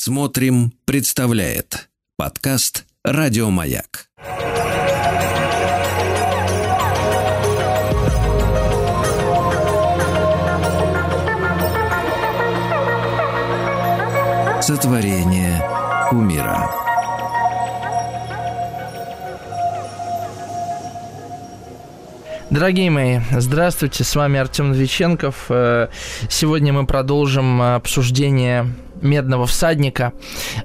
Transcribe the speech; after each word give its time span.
Смотрим, 0.00 0.72
представляет 0.84 1.88
подкаст 2.16 2.86
Радиомаяк. 3.02 4.06
Сотворение 14.62 15.60
умира. 16.12 16.70
Дорогие 22.50 22.90
мои, 22.90 23.18
здравствуйте, 23.32 24.04
с 24.04 24.14
вами 24.14 24.38
Артем 24.38 24.70
Новиченков. 24.70 25.46
Э, 25.48 25.88
сегодня 26.30 26.72
мы 26.72 26.86
продолжим 26.86 27.60
обсуждение 27.60 28.72
«Медного 29.02 29.46
всадника» 29.46 30.12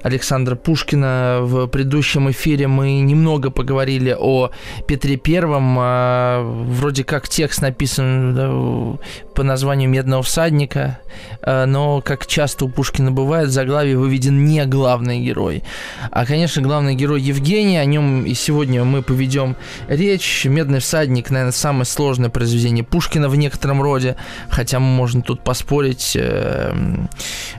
Александра 0.02 0.56
Пушкина. 0.56 1.40
В 1.41 1.68
предыдущем 1.68 2.30
эфире 2.32 2.68
мы 2.68 3.00
немного 3.00 3.50
поговорили 3.50 4.16
о 4.18 4.52
Петре 4.88 5.18
Первом. 5.18 5.76
А, 5.80 6.41
вроде 6.44 7.04
как 7.04 7.27
текст 7.30 7.62
написан 7.62 9.00
по 9.36 9.44
названию 9.44 9.90
«Медного 9.90 10.24
всадника», 10.24 11.00
а, 11.41 11.66
но, 11.66 12.02
как 12.02 12.27
часто 12.27 12.66
у 12.66 12.70
Пушкина 12.70 13.12
бывает, 13.12 13.50
в 13.50 13.52
заглавии 13.52 13.96
выведен 13.96 14.46
не 14.46 14.66
главный 14.66 15.20
герой. 15.20 15.63
А, 16.12 16.26
конечно, 16.26 16.62
главный 16.62 16.96
герой 16.96 17.22
Евгений, 17.22 17.77
о 17.77 17.86
нем 17.86 18.26
и 18.26 18.34
сегодня 18.34 18.84
мы 18.84 19.02
поведем 19.02 19.55
речь. 19.88 20.46
«Медный 20.46 20.80
всадник», 20.80 21.30
наверное, 21.30 21.52
самое 21.52 21.86
сложное 21.86 22.30
произведение 22.30 22.84
Пушкина 22.84 23.30
в 23.30 23.36
некотором 23.36 23.82
роде, 23.82 24.16
хотя 24.50 24.80
можно 24.80 25.22
тут 25.22 25.44
поспорить 25.44 26.16
э, 26.16 26.74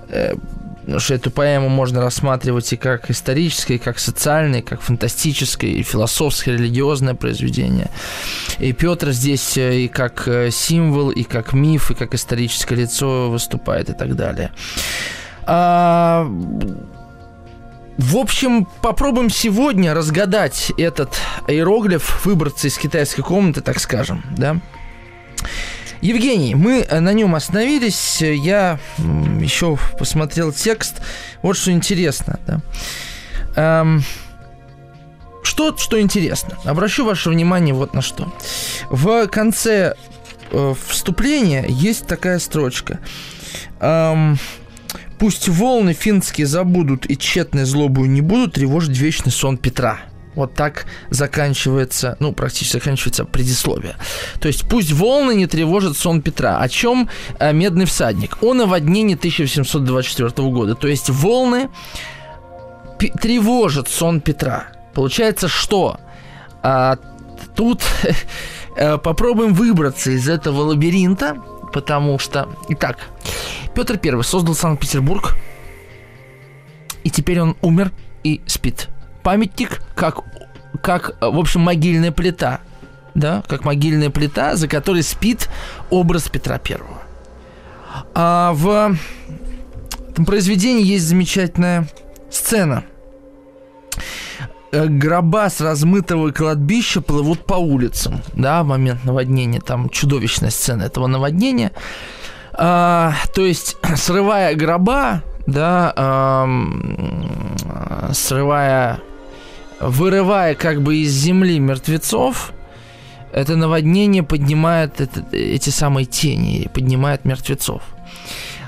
э, 0.09 0.34
Потому 0.84 1.01
что 1.01 1.15
эту 1.15 1.30
поэму 1.30 1.69
можно 1.69 2.02
рассматривать 2.02 2.73
и 2.73 2.77
как 2.77 3.11
историческое, 3.11 3.77
и 3.77 3.79
как 3.79 3.98
социальное, 3.98 4.61
и 4.61 4.62
как 4.62 4.83
фантастическое, 4.83 5.71
и 5.71 5.82
философское, 5.82 6.52
и 6.52 6.59
религиозное 6.59 7.15
произведение. 7.15 7.91
И 8.59 8.73
Петр 8.73 9.10
здесь 9.10 9.57
э, 9.57 9.80
и 9.80 9.88
как 9.88 10.29
э, 10.29 10.51
символ, 10.51 11.10
и 11.10 11.24
как 11.24 11.54
миф, 11.54 11.91
и 11.91 11.95
как 11.95 12.15
историческое 12.15 12.74
лицо 12.74 13.30
выступает 13.30 13.88
и 13.91 13.95
так 13.95 14.15
далее. 14.15 14.52
А... 15.46 16.29
В 17.96 18.16
общем, 18.16 18.66
попробуем 18.82 19.30
сегодня 19.30 19.95
разгадать 19.95 20.73
этот 20.76 21.16
иероглиф, 21.46 22.26
выбраться 22.26 22.66
из 22.66 22.76
китайской 22.76 23.23
комнаты, 23.23 23.60
так 23.60 23.79
скажем, 23.79 24.24
да? 24.37 24.57
Евгений, 26.05 26.55
мы 26.55 26.80
э, 26.83 27.01
на 27.01 27.15
нем 27.15 27.35
остановились. 27.35 28.21
Я 28.21 28.79
еще 29.41 29.79
посмотрел 29.99 30.52
текст. 30.52 31.01
Вот 31.41 31.57
что 31.57 31.73
интересно. 31.73 32.38
Да. 32.47 32.60
Эм, 33.57 34.05
что, 35.43 35.75
что 35.79 35.99
интересно. 35.99 36.59
Обращу 36.65 37.07
ваше 37.07 37.30
внимание 37.30 37.75
вот 37.75 37.95
на 37.95 38.02
что. 38.02 38.30
В 38.91 39.27
конце 39.29 39.95
э, 40.51 40.75
вступления 40.87 41.65
есть 41.69 42.07
такая 42.07 42.38
строчка. 42.38 43.01
Эм, 43.80 44.38
Пусть 45.19 45.49
волны 45.49 45.95
финские 45.95 46.47
забудут 46.47 47.09
и 47.09 47.16
тщетной 47.16 47.65
злобу 47.65 48.05
не 48.05 48.21
будут 48.21 48.55
тревожить 48.55 48.99
вечный 48.99 49.32
сон 49.32 49.57
Петра. 49.57 50.01
Вот 50.35 50.54
так 50.54 50.87
заканчивается, 51.10 52.16
ну, 52.21 52.32
практически 52.32 52.74
заканчивается 52.74 53.24
предисловие. 53.24 53.96
То 54.41 54.49
есть 54.49 54.68
пусть 54.68 54.93
волны 54.93 55.35
не 55.35 55.46
тревожат 55.46 55.96
сон 55.96 56.23
Петра. 56.23 56.59
О 56.59 56.68
чем 56.68 57.09
э, 57.38 57.52
«Медный 57.52 57.85
всадник»? 57.85 58.43
О 58.43 58.54
наводнении 58.54 59.15
1724 59.15 60.49
года. 60.49 60.74
То 60.74 60.88
есть 60.88 61.09
волны 61.10 61.68
тревожат 63.21 63.88
сон 63.88 64.21
Петра. 64.21 64.69
Получается, 64.94 65.49
что 65.49 65.99
а, 66.62 66.97
тут 67.54 67.82
э, 68.76 68.98
попробуем 68.98 69.54
выбраться 69.54 70.10
из 70.10 70.28
этого 70.28 70.62
лабиринта, 70.62 71.37
потому 71.72 72.19
что... 72.19 72.48
Итак, 72.69 72.98
Петр 73.75 73.98
I 74.03 74.22
создал 74.22 74.54
Санкт-Петербург, 74.54 75.37
и 77.03 77.10
теперь 77.10 77.41
он 77.41 77.56
умер 77.60 77.92
и 78.22 78.41
спит 78.47 78.88
памятник 79.24 79.80
как, 79.96 80.20
как, 80.80 81.16
в 81.20 81.38
общем, 81.38 81.62
могильная 81.62 82.12
плита. 82.12 82.60
Да, 83.14 83.44
как 83.46 83.64
могильная 83.64 84.10
плита, 84.10 84.56
за 84.56 84.66
которой 84.66 85.04
спит 85.04 85.48
образ 85.88 86.28
Петра 86.28 86.58
Первого. 86.58 87.00
А 88.12 88.52
в 88.54 88.96
этом 90.08 90.24
произведении 90.24 90.84
есть 90.84 91.06
замечательная 91.06 91.88
сцена. 92.28 92.84
Э, 94.72 94.86
гроба 94.86 95.48
с 95.48 95.60
размытого 95.60 96.32
кладбища 96.32 97.00
плывут 97.00 97.46
по 97.46 97.54
улицам, 97.54 98.20
да, 98.34 98.64
в 98.64 98.66
момент 98.66 99.04
наводнения, 99.04 99.60
там 99.60 99.88
чудовищная 99.88 100.50
сцена 100.50 100.82
этого 100.82 101.06
наводнения. 101.06 101.70
А, 102.52 103.14
то 103.34 103.46
есть, 103.46 103.76
срывая 103.96 104.56
гроба, 104.56 105.22
да, 105.46 105.92
а, 105.96 106.48
срывая 108.12 109.00
вырывая 109.88 110.54
как 110.54 110.82
бы 110.82 110.96
из 110.96 111.12
земли 111.12 111.58
мертвецов, 111.58 112.52
это 113.32 113.56
наводнение 113.56 114.22
поднимает 114.22 115.00
это, 115.00 115.24
эти 115.32 115.70
самые 115.70 116.06
тени, 116.06 116.68
поднимает 116.72 117.24
мертвецов. 117.24 117.82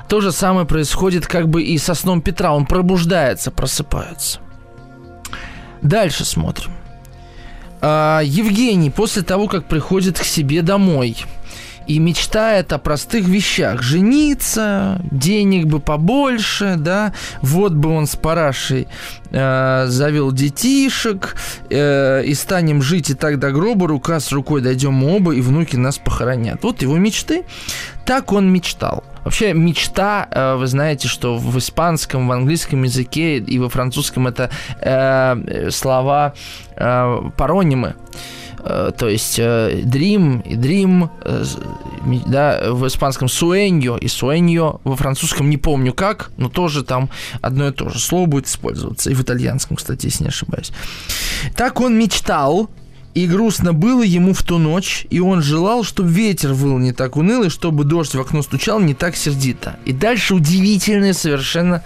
То 0.09 0.21
же 0.21 0.33
самое 0.33 0.67
происходит 0.67 1.27
как 1.27 1.49
бы 1.49 1.63
и 1.63 1.79
со 1.79 1.95
сном 1.95 2.23
Петра. 2.23 2.53
Он 2.53 2.67
пробуждается, 2.67 3.51
просыпается. 3.51 4.41
Дальше 5.83 6.25
смотрим. 6.25 6.73
А, 7.81 8.21
Евгений 8.25 8.91
после 8.91 9.23
того, 9.23 9.49
как 9.49 9.67
приходит 9.67 10.19
к 10.19 10.25
себе 10.25 10.63
домой– 10.63 11.17
и 11.87 11.99
мечтает 11.99 12.73
о 12.73 12.79
простых 12.79 13.27
вещах. 13.27 13.83
Жениться, 13.83 15.01
денег 15.11 15.67
бы 15.67 15.81
побольше, 15.81 16.77
да, 16.77 17.13
вот 17.43 17.73
бы 17.73 17.91
он 17.91 18.07
с 18.07 18.17
парашей 18.17 18.89
э, 19.31 19.85
завел 19.89 20.33
детишек, 20.33 21.37
э, 21.71 22.25
и 22.25 22.35
станем 22.35 22.83
жить 22.83 23.11
и 23.11 23.15
так 23.15 23.39
до 23.39 23.51
гроба, 23.53 23.87
рука 23.89 24.21
с 24.21 24.33
рукой 24.33 24.61
дойдем 24.61 25.05
оба, 25.05 25.33
и 25.33 25.41
внуки 25.41 25.77
нас 25.77 25.99
похоронят. 25.99 26.63
Вот 26.63 26.83
его 26.83 26.97
мечты. 26.97 27.45
Так 28.05 28.33
он 28.33 28.53
мечтал. 28.53 29.03
Вообще 29.25 29.53
мечта, 29.53 30.29
э, 30.31 30.55
вы 30.55 30.69
знаете, 30.69 31.09
что 31.09 31.37
в 31.37 31.59
испанском, 31.59 32.29
в 32.29 32.33
английском 32.33 32.85
языке 32.85 33.39
и 33.39 33.59
во 33.59 33.69
французском 33.69 34.29
это 34.29 34.51
э, 34.81 35.71
слова 35.71 36.33
э, 36.77 37.21
паронимы. 37.37 37.97
Э, 38.69 38.91
то 38.97 39.09
есть 39.09 39.39
э, 39.39 39.83
dream 39.85 40.43
и 40.45 40.57
dream, 40.57 41.09
э, 41.23 41.45
да, 42.27 42.73
в 42.73 42.87
испанском 42.89 43.29
sueño 43.29 43.97
и 43.97 44.07
sueño, 44.07 44.81
во 44.83 44.97
французском 44.97 45.49
не 45.49 45.57
помню 45.57 45.93
как, 45.93 46.31
но 46.37 46.49
тоже 46.49 46.83
там 46.83 47.09
одно 47.41 47.69
и 47.69 47.73
то 47.73 47.89
же 47.89 48.01
слово 48.01 48.27
будет 48.27 48.47
использоваться, 48.47 49.11
и 49.11 49.15
в 49.15 49.23
итальянском, 49.23 49.77
кстати, 49.77 50.07
если 50.07 50.25
не 50.25 50.31
ошибаюсь. 50.31 50.73
Так 51.55 51.81
он 51.81 51.97
мечтал, 51.97 52.69
и 53.15 53.27
грустно 53.29 53.73
было 53.73 54.03
ему 54.03 54.35
в 54.35 54.43
ту 54.43 54.59
ночь, 54.59 55.07
и 55.11 55.21
он 55.21 55.43
желал, 55.43 55.85
чтобы 55.85 56.11
ветер 56.11 56.53
выл 56.53 56.79
не 56.79 56.93
так 56.93 57.17
унылый, 57.17 57.51
чтобы 57.51 57.85
дождь 57.85 58.15
в 58.15 58.21
окно 58.21 58.43
стучал 58.43 58.81
не 58.81 58.95
так 58.95 59.17
сердито. 59.17 59.79
И 59.85 59.93
дальше 59.93 60.35
удивительный 60.35 61.15
совершенно 61.15 61.83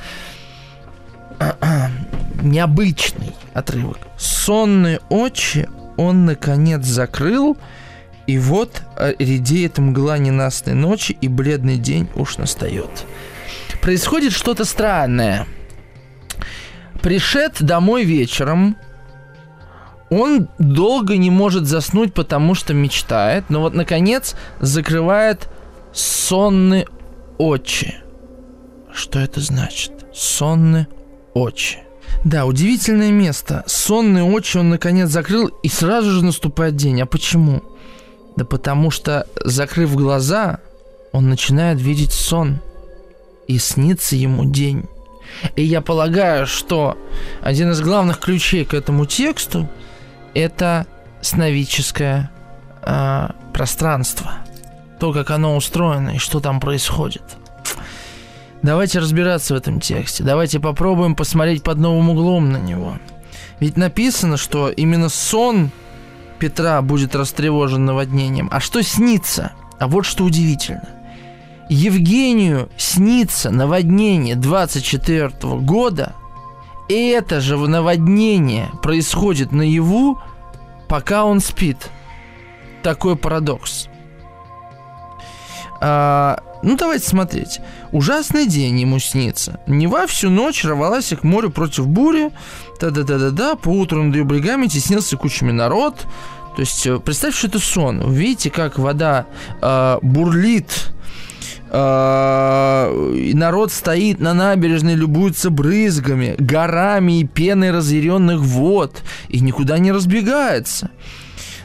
необычный 2.42 3.34
отрывок. 3.52 3.98
Сонные 4.18 5.00
очи 5.10 5.68
он, 6.00 6.24
наконец, 6.24 6.86
закрыл, 6.86 7.58
и 8.26 8.38
вот 8.38 8.82
э, 8.96 9.12
редеет 9.18 9.76
мгла 9.76 10.16
ненастной 10.16 10.72
ночи, 10.72 11.12
и 11.20 11.28
бледный 11.28 11.76
день 11.76 12.08
уж 12.14 12.38
настает. 12.38 13.04
Происходит 13.82 14.32
что-то 14.32 14.64
странное. 14.64 15.46
Пришед 17.02 17.62
домой 17.62 18.04
вечером, 18.04 18.76
он 20.08 20.48
долго 20.58 21.18
не 21.18 21.30
может 21.30 21.66
заснуть, 21.66 22.14
потому 22.14 22.54
что 22.54 22.72
мечтает, 22.72 23.50
но 23.50 23.60
вот, 23.60 23.74
наконец, 23.74 24.34
закрывает 24.58 25.50
сонные 25.92 26.86
очи. 27.36 27.94
Что 28.90 29.18
это 29.18 29.40
значит? 29.40 29.92
Сонные 30.14 30.88
очи. 31.34 31.80
Да, 32.24 32.44
удивительное 32.44 33.10
место. 33.10 33.64
Сонные 33.66 34.24
очи 34.24 34.58
он 34.58 34.70
наконец 34.70 35.08
закрыл, 35.08 35.46
и 35.62 35.68
сразу 35.68 36.10
же 36.10 36.24
наступает 36.24 36.76
день. 36.76 37.00
А 37.00 37.06
почему? 37.06 37.62
Да 38.36 38.44
потому 38.44 38.90
что, 38.90 39.26
закрыв 39.44 39.94
глаза, 39.94 40.60
он 41.12 41.28
начинает 41.28 41.80
видеть 41.80 42.12
сон. 42.12 42.60
И 43.46 43.58
снится 43.58 44.16
ему 44.16 44.44
день. 44.44 44.84
И 45.56 45.62
я 45.62 45.80
полагаю, 45.80 46.46
что 46.46 46.96
один 47.42 47.70
из 47.70 47.80
главных 47.80 48.18
ключей 48.18 48.64
к 48.64 48.74
этому 48.74 49.06
тексту 49.06 49.68
это 50.34 50.86
сновидческое 51.20 52.30
э, 52.82 53.28
пространство. 53.52 54.32
То, 54.98 55.12
как 55.12 55.30
оно 55.30 55.56
устроено 55.56 56.10
и 56.10 56.18
что 56.18 56.40
там 56.40 56.60
происходит. 56.60 57.39
Давайте 58.62 58.98
разбираться 58.98 59.54
в 59.54 59.56
этом 59.56 59.80
тексте. 59.80 60.22
Давайте 60.22 60.60
попробуем 60.60 61.14
посмотреть 61.14 61.62
под 61.62 61.78
новым 61.78 62.10
углом 62.10 62.52
на 62.52 62.58
него. 62.58 62.98
Ведь 63.58 63.76
написано, 63.76 64.36
что 64.36 64.70
именно 64.70 65.08
сон 65.08 65.70
Петра 66.38 66.80
будет 66.82 67.14
растревожен 67.14 67.84
наводнением. 67.84 68.48
А 68.50 68.60
что 68.60 68.82
снится? 68.82 69.52
А 69.78 69.88
вот 69.88 70.04
что 70.04 70.24
удивительно. 70.24 70.88
Евгению 71.68 72.68
снится 72.76 73.50
наводнение 73.50 74.34
24 74.34 75.30
года, 75.60 76.14
и 76.88 77.08
это 77.10 77.40
же 77.40 77.56
наводнение 77.56 78.70
происходит 78.82 79.52
наяву, 79.52 80.18
пока 80.88 81.24
он 81.24 81.40
спит. 81.40 81.90
Такой 82.82 83.14
парадокс. 83.14 83.88
А, 85.80 86.42
ну, 86.62 86.76
давайте 86.76 87.08
смотреть. 87.08 87.60
Ужасный 87.92 88.46
день 88.46 88.80
ему 88.80 88.98
снится. 88.98 89.60
Нева 89.66 90.06
всю 90.06 90.30
ночь 90.30 90.64
рвалась 90.64 91.08
к 91.08 91.22
морю 91.22 91.50
против 91.50 91.86
бури. 91.86 92.30
Да-да-да-да-да. 92.80 93.54
По 93.56 93.68
утру 93.68 94.02
над 94.02 94.14
ее 94.14 94.24
брегами 94.24 94.66
теснился 94.66 95.16
кучами 95.16 95.52
народ. 95.52 96.06
То 96.56 96.60
есть, 96.60 96.86
э, 96.86 96.98
представьте, 96.98 97.38
что 97.38 97.46
это 97.48 97.58
сон. 97.58 98.12
Видите, 98.12 98.50
как 98.50 98.78
вода 98.78 99.26
э, 99.62 99.98
бурлит, 100.02 100.92
э, 101.70 103.14
и 103.16 103.32
народ 103.34 103.72
стоит 103.72 104.20
на 104.20 104.34
набережной, 104.34 104.94
любуется 104.94 105.50
брызгами, 105.50 106.34
горами 106.38 107.20
и 107.20 107.24
пеной 107.24 107.70
разъяренных 107.70 108.40
вод, 108.40 109.02
и 109.28 109.40
никуда 109.40 109.78
не 109.78 109.92
разбегается. 109.92 110.90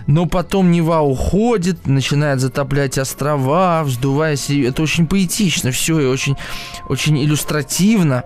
Но 0.07 0.25
потом 0.27 0.71
Нева 0.71 1.01
уходит, 1.01 1.87
начинает 1.87 2.39
затоплять 2.39 2.97
острова, 2.97 3.83
вздуваясь. 3.83 4.49
Это 4.49 4.83
очень 4.83 5.07
поэтично 5.07 5.71
все 5.71 5.99
и 5.99 6.05
очень, 6.05 6.35
очень 6.87 7.17
иллюстративно. 7.17 8.23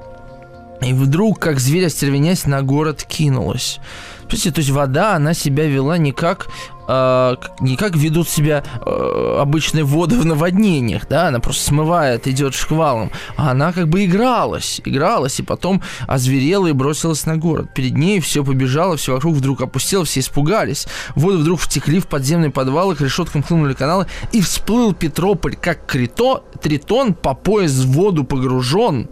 И 0.81 0.93
вдруг, 0.93 1.39
как 1.39 1.59
зверь 1.59 1.87
остервенясь, 1.87 2.45
на 2.45 2.61
город 2.61 3.03
кинулась. 3.03 3.79
Смотрите, 4.21 4.51
то 4.51 4.59
есть 4.59 4.69
вода, 4.69 5.15
она 5.15 5.33
себя 5.33 5.65
вела 5.65 5.97
не 5.97 6.11
как, 6.11 6.49
э, 6.87 7.35
не 7.61 7.75
как 7.75 7.95
ведут 7.95 8.29
себя 8.29 8.63
э, 8.85 9.37
обычные 9.39 9.83
воды 9.83 10.19
в 10.19 10.25
наводнениях, 10.25 11.07
да, 11.09 11.29
она 11.29 11.39
просто 11.39 11.63
смывает, 11.63 12.27
идет 12.27 12.53
шквалом, 12.53 13.11
а 13.37 13.49
она 13.51 13.73
как 13.73 13.89
бы 13.89 14.05
игралась, 14.05 14.81
игралась, 14.85 15.39
и 15.39 15.43
потом 15.43 15.81
озверела 16.07 16.67
и 16.67 16.73
бросилась 16.73 17.25
на 17.25 17.37
город. 17.37 17.73
Перед 17.73 17.97
ней 17.97 18.19
все 18.19 18.45
побежало, 18.45 18.97
все 18.97 19.13
вокруг 19.13 19.35
вдруг 19.35 19.61
опустело, 19.61 20.05
все 20.05 20.19
испугались. 20.19 20.87
Воды 21.15 21.37
вдруг 21.37 21.59
втекли 21.59 21.99
в 21.99 22.05
подземные 22.05 22.51
подвалы, 22.51 22.93
к 22.93 23.01
решеткам 23.01 23.41
хлынули 23.41 23.73
каналы, 23.73 24.05
и 24.31 24.41
всплыл 24.41 24.93
Петрополь, 24.93 25.55
как 25.55 25.87
крито, 25.87 26.43
тритон 26.61 27.15
по 27.15 27.33
пояс 27.33 27.71
в 27.71 27.91
воду 27.91 28.23
погружен. 28.23 29.09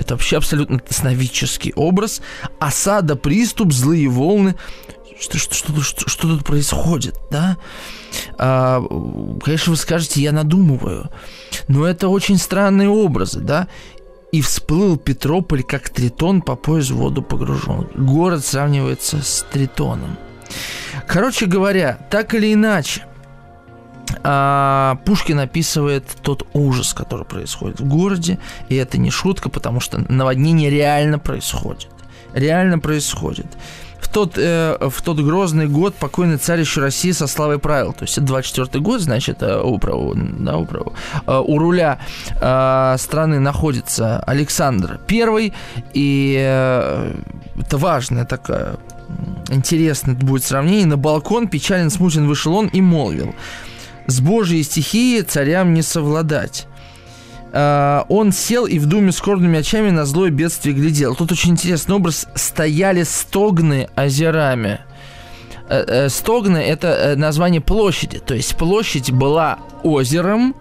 Это 0.00 0.14
вообще 0.14 0.38
абсолютно 0.38 0.80
сновидческий 0.88 1.72
образ. 1.76 2.22
Осада, 2.58 3.16
приступ, 3.16 3.72
злые 3.72 4.08
волны. 4.08 4.56
Что, 5.20 5.36
что, 5.36 5.54
что, 5.54 5.80
что, 5.82 6.08
что 6.08 6.28
тут 6.28 6.44
происходит, 6.44 7.16
да? 7.30 7.58
А, 8.38 8.82
конечно, 9.44 9.72
вы 9.72 9.76
скажете, 9.76 10.22
я 10.22 10.32
надумываю. 10.32 11.10
Но 11.68 11.84
это 11.84 12.08
очень 12.08 12.38
странные 12.38 12.88
образы, 12.88 13.40
да? 13.40 13.68
И 14.32 14.40
всплыл 14.40 14.96
Петрополь, 14.96 15.62
как 15.62 15.90
тритон 15.90 16.40
по 16.40 16.56
пояс 16.56 16.90
в 16.90 16.96
воду 16.96 17.20
погружен. 17.20 17.88
Город 17.94 18.44
сравнивается 18.44 19.22
с 19.22 19.44
тритоном. 19.52 20.16
Короче 21.06 21.44
говоря, 21.44 22.06
так 22.10 22.32
или 22.34 22.54
иначе, 22.54 23.04
а, 24.22 24.98
Пушкин 25.04 25.40
описывает 25.40 26.04
тот 26.22 26.46
ужас, 26.52 26.94
который 26.94 27.24
происходит 27.24 27.80
в 27.80 27.88
городе, 27.88 28.38
и 28.68 28.76
это 28.76 28.98
не 28.98 29.10
шутка, 29.10 29.48
потому 29.48 29.80
что 29.80 30.04
наводнение 30.08 30.70
реально 30.70 31.18
происходит. 31.18 31.88
Реально 32.34 32.78
происходит. 32.78 33.46
В 34.00 34.08
тот, 34.08 34.32
э, 34.36 34.76
в 34.80 35.02
тот 35.02 35.20
грозный 35.20 35.68
год 35.68 35.94
покойный 35.94 36.38
царь 36.38 36.60
еще 36.60 36.80
России 36.80 37.12
со 37.12 37.26
славой 37.26 37.58
правил. 37.58 37.92
То 37.92 38.04
есть 38.04 38.16
это 38.16 38.26
24 38.26 38.82
год, 38.82 39.00
значит, 39.00 39.42
э, 39.42 39.60
у, 39.60 39.78
да, 39.78 40.56
у, 40.56 40.66
э, 40.66 41.42
у 41.46 41.58
руля 41.58 41.98
э, 42.40 42.96
страны 42.98 43.40
находится 43.40 44.20
Александр 44.20 44.98
I, 45.08 45.52
и 45.92 46.36
э, 46.40 47.14
это 47.58 47.78
важная 47.78 48.24
такая 48.24 48.76
интересное 49.50 50.14
будет 50.14 50.44
сравнение. 50.44 50.86
На 50.86 50.96
балкон 50.96 51.48
печален 51.48 51.90
смутен 51.90 52.26
вышел 52.26 52.54
он 52.54 52.68
и 52.68 52.80
молвил– 52.80 53.34
с 54.10 54.20
Божьей 54.20 54.62
стихией 54.62 55.22
царям 55.22 55.74
не 55.74 55.82
совладать. 55.82 56.66
Uh, 57.52 58.04
он 58.08 58.30
сел 58.30 58.66
и 58.66 58.78
в 58.78 58.86
думе 58.86 59.10
скорбными 59.10 59.58
очами 59.58 59.90
на 59.90 60.04
злое 60.04 60.30
бедствие 60.30 60.72
глядел. 60.72 61.16
Тут 61.16 61.32
очень 61.32 61.50
интересный 61.50 61.96
образ. 61.96 62.28
Стояли 62.36 63.02
стогны 63.02 63.88
озерами. 63.96 64.80
Uh, 65.68 66.06
uh, 66.06 66.08
стогны– 66.08 66.58
это 66.58 67.14
название 67.16 67.60
площади. 67.60 68.20
То 68.20 68.34
есть 68.34 68.56
площадь 68.56 69.10
была 69.10 69.58
озером, 69.82 70.54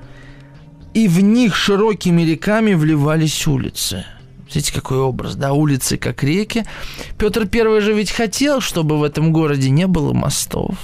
и 0.96 1.08
в 1.08 1.22
них 1.22 1.56
широкими 1.56 2.24
реками 2.24 2.74
вливались 2.74 3.46
улицы. 3.46 4.06
Видите, 4.52 4.74
какой 4.74 4.98
образ, 4.98 5.36
да, 5.36 5.54
улицы 5.54 5.98
как 5.98 6.24
реки. 6.24 6.66
Петр 7.20 7.46
Первый 7.46 7.82
же 7.82 7.94
ведь 7.94 8.10
хотел, 8.10 8.62
чтобы 8.62 8.98
в 8.98 9.04
этом 9.04 9.32
городе 9.32 9.70
не 9.70 9.86
было 9.86 10.12
мостов, 10.14 10.76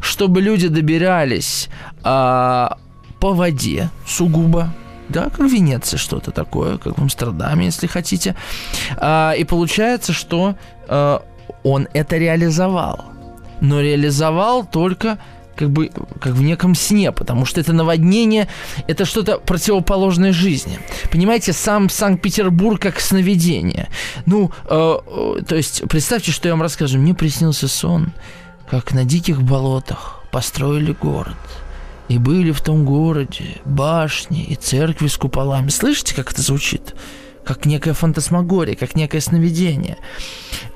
чтобы 0.00 0.40
люди 0.40 0.68
добирались 0.68 1.68
а, 2.02 2.78
по 3.20 3.32
воде 3.32 3.90
сугубо, 4.06 4.72
да, 5.08 5.30
как 5.30 5.46
Венеция, 5.50 5.98
что-то 5.98 6.30
такое, 6.30 6.78
как 6.78 6.98
в 6.98 7.02
Амстердаме, 7.02 7.66
если 7.66 7.86
хотите. 7.86 8.34
А, 8.96 9.32
и 9.32 9.44
получается, 9.44 10.12
что 10.12 10.56
а, 10.88 11.22
он 11.62 11.88
это 11.92 12.16
реализовал. 12.16 13.04
Но 13.60 13.80
реализовал 13.80 14.66
только 14.66 15.18
как 15.56 15.70
бы 15.70 15.90
как 16.20 16.34
в 16.34 16.42
неком 16.42 16.74
сне, 16.74 17.10
потому 17.12 17.46
что 17.46 17.60
это 17.60 17.72
наводнение, 17.72 18.46
это 18.86 19.04
что-то 19.04 19.38
противоположное 19.38 20.32
жизни. 20.32 20.78
Понимаете, 21.10 21.52
сам 21.52 21.88
Санкт-Петербург 21.88 22.80
как 22.80 23.00
сновидение. 23.00 23.88
Ну, 24.26 24.50
э, 24.68 24.96
э, 25.06 25.42
то 25.48 25.56
есть, 25.56 25.82
представьте, 25.88 26.30
что 26.30 26.48
я 26.48 26.54
вам 26.54 26.62
расскажу. 26.62 26.98
Мне 26.98 27.14
приснился 27.14 27.68
сон, 27.68 28.12
как 28.70 28.92
на 28.92 29.04
диких 29.04 29.42
болотах 29.42 30.22
построили 30.30 30.92
город. 30.92 31.36
И 32.08 32.18
были 32.18 32.52
в 32.52 32.60
том 32.60 32.84
городе 32.84 33.60
башни 33.64 34.44
и 34.44 34.54
церкви 34.54 35.08
с 35.08 35.16
куполами. 35.16 35.68
Слышите, 35.68 36.14
как 36.14 36.32
это 36.32 36.42
звучит? 36.42 36.94
как 37.46 37.64
некая 37.64 37.94
фантасмагория, 37.94 38.74
как 38.74 38.96
некое 38.96 39.20
сновидение. 39.20 39.98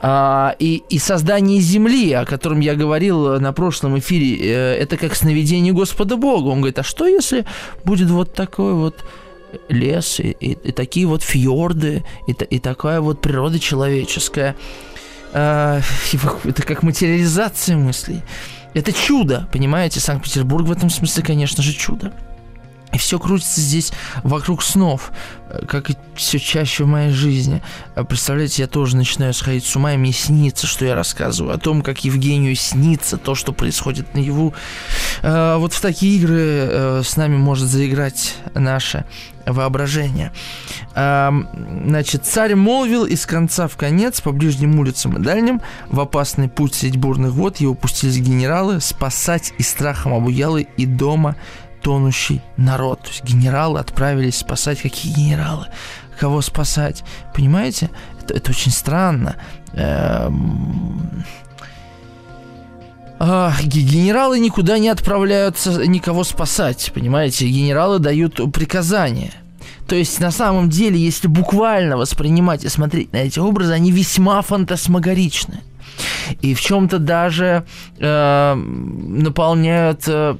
А, 0.00 0.54
и, 0.60 0.84
и 0.88 1.00
создание 1.00 1.60
Земли, 1.60 2.12
о 2.12 2.24
котором 2.24 2.60
я 2.60 2.76
говорил 2.76 3.40
на 3.40 3.52
прошлом 3.52 3.98
эфире, 3.98 4.36
э, 4.38 4.76
это 4.76 4.96
как 4.96 5.16
сновидение 5.16 5.72
Господа 5.72 6.16
Бога. 6.16 6.46
Он 6.46 6.58
говорит, 6.58 6.78
а 6.78 6.84
что 6.84 7.06
если 7.06 7.44
будет 7.84 8.08
вот 8.08 8.34
такой 8.34 8.74
вот 8.74 9.04
лес 9.68 10.20
и, 10.20 10.30
и, 10.30 10.52
и 10.52 10.70
такие 10.70 11.06
вот 11.06 11.22
фьорды 11.22 12.04
и, 12.28 12.32
и 12.32 12.60
такая 12.60 13.00
вот 13.00 13.20
природа 13.20 13.58
человеческая? 13.58 14.54
А, 15.32 15.80
это 16.44 16.62
как 16.62 16.82
материализация 16.82 17.76
мыслей. 17.76 18.22
Это 18.74 18.92
чудо, 18.92 19.48
понимаете? 19.52 20.00
Санкт-Петербург 20.00 20.66
в 20.66 20.72
этом 20.72 20.90
смысле, 20.90 21.22
конечно 21.22 21.62
же, 21.62 21.72
чудо. 21.72 22.12
И 22.92 22.98
все 22.98 23.18
крутится 23.20 23.60
здесь 23.60 23.92
вокруг 24.24 24.62
снов, 24.62 25.12
э, 25.48 25.64
как 25.66 25.90
и 25.90 25.96
все 26.16 26.40
чаще 26.40 26.84
в 26.84 26.88
моей 26.88 27.12
жизни. 27.12 27.62
Э, 27.94 28.02
представляете, 28.02 28.62
я 28.62 28.68
тоже 28.68 28.96
начинаю 28.96 29.32
сходить 29.32 29.64
с 29.64 29.76
ума, 29.76 29.94
и 29.94 29.96
мне 29.96 30.12
снится, 30.12 30.66
что 30.66 30.84
я 30.84 30.96
рассказываю 30.96 31.54
о 31.54 31.58
том, 31.58 31.82
как 31.82 32.04
Евгению 32.04 32.56
снится 32.56 33.16
то, 33.16 33.36
что 33.36 33.52
происходит 33.52 34.14
наяву. 34.14 34.54
Э, 35.22 35.56
вот 35.58 35.72
в 35.72 35.80
такие 35.80 36.16
игры 36.16 37.02
с 37.04 37.16
нами 37.16 37.36
может 37.36 37.68
заиграть 37.68 38.34
наше 39.50 39.60
воображение. 39.60 40.32
Значит, 40.94 42.24
царь 42.24 42.54
молвил 42.54 43.04
из 43.04 43.26
конца 43.26 43.68
в 43.68 43.76
конец 43.76 44.20
по 44.20 44.32
ближним 44.32 44.78
улицам 44.78 45.16
и 45.16 45.20
дальним 45.20 45.60
в 45.88 46.00
опасный 46.00 46.48
путь 46.48 46.74
средь 46.74 46.96
бурных 46.96 47.32
вод 47.32 47.58
его 47.58 47.74
пустились 47.74 48.18
генералы 48.18 48.80
спасать 48.80 49.52
и 49.58 49.62
страхом 49.62 50.14
обуялы 50.14 50.66
и 50.76 50.86
дома 50.86 51.36
тонущий 51.82 52.42
народ. 52.56 53.02
То 53.02 53.08
есть 53.08 53.24
генералы 53.24 53.80
отправились 53.80 54.38
спасать. 54.38 54.82
Какие 54.82 55.14
генералы? 55.14 55.66
Кого 56.18 56.42
спасать? 56.42 57.04
Понимаете? 57.34 57.90
Это, 58.20 58.34
это 58.34 58.50
очень 58.50 58.72
странно. 58.72 59.36
Эм... 59.72 61.24
А, 63.22 63.52
генералы 63.62 64.40
никуда 64.40 64.78
не 64.78 64.88
отправляются 64.88 65.86
никого 65.86 66.24
спасать, 66.24 66.90
понимаете? 66.94 67.46
Генералы 67.46 67.98
дают 67.98 68.40
приказания. 68.50 69.32
То 69.86 69.94
есть, 69.94 70.20
на 70.20 70.30
самом 70.30 70.70
деле, 70.70 70.98
если 70.98 71.28
буквально 71.28 71.98
воспринимать 71.98 72.64
и 72.64 72.70
смотреть 72.70 73.12
на 73.12 73.18
эти 73.18 73.38
образы, 73.38 73.74
они 73.74 73.92
весьма 73.92 74.40
фантасмагоричны 74.40 75.60
и 76.40 76.54
в 76.54 76.60
чем-то 76.62 76.98
даже 76.98 77.66
э, 77.98 78.54
наполняют 78.54 80.04
э, 80.06 80.36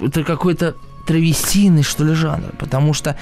это 0.00 0.22
какой-то 0.22 0.76
травестийный, 1.08 1.82
что 1.82 2.04
ли, 2.04 2.14
жанр, 2.14 2.52
потому 2.56 2.94
что 2.94 3.16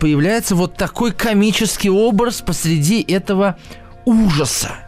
появляется 0.00 0.56
вот 0.56 0.76
такой 0.76 1.12
комический 1.12 1.90
образ 1.90 2.40
посреди 2.40 3.02
этого 3.02 3.56
ужаса. 4.04 4.83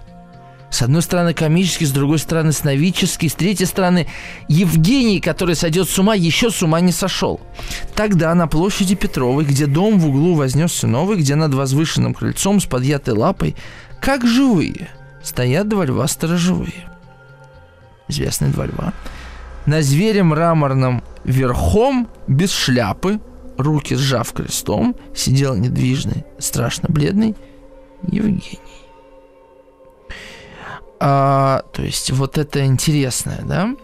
С 0.70 0.82
одной 0.82 1.00
стороны 1.02 1.32
комический, 1.32 1.87
с 1.87 1.92
другой 1.92 2.18
стороны 2.18 2.52
сновидческий, 2.52 3.28
с 3.28 3.35
третьей 3.35 3.66
стороны 3.66 4.08
Евгений, 4.49 5.20
который 5.20 5.54
сойдет 5.54 5.88
с 5.88 5.99
ума, 5.99 6.14
еще 6.14 6.50
с 6.50 6.62
ума 6.62 6.80
не 6.80 6.92
сошел. 6.92 7.40
Тогда 7.94 8.35
на 8.35 8.46
площади 8.49 8.94
Петровой, 8.94 9.44
где 9.44 9.66
дом 9.66 9.99
в 9.99 10.08
углу 10.08 10.35
вознесся 10.35 10.87
новый, 10.87 11.18
где 11.18 11.35
над 11.35 11.54
возвышенным 11.54 12.14
крыльцом 12.14 12.61
с 12.61 12.66
подъятой 12.66 13.14
лапой, 13.14 13.54
как 14.00 14.26
живые, 14.26 14.88
стоят 15.23 15.68
два 15.68 15.85
льва 15.85 16.06
сторожевые. 16.08 16.90
Известные 18.08 18.50
два 18.50 18.66
льва. 18.66 18.92
На 19.66 19.82
звере 19.82 20.23
мраморном 20.23 21.02
верхом, 21.25 22.08
без 22.28 22.52
шляпы, 22.52 23.20
руки 23.56 23.94
сжав 23.94 24.32
крестом, 24.32 24.94
сидел 25.14 25.56
недвижный, 25.56 26.25
страшно 26.38 26.88
бледный 26.88 27.35
Евгений. 28.02 28.61
А, 31.00 31.62
то 31.72 31.82
есть 31.82 32.10
вот 32.10 32.38
это 32.38 32.64
интересное, 32.64 33.42
да? 33.42 33.74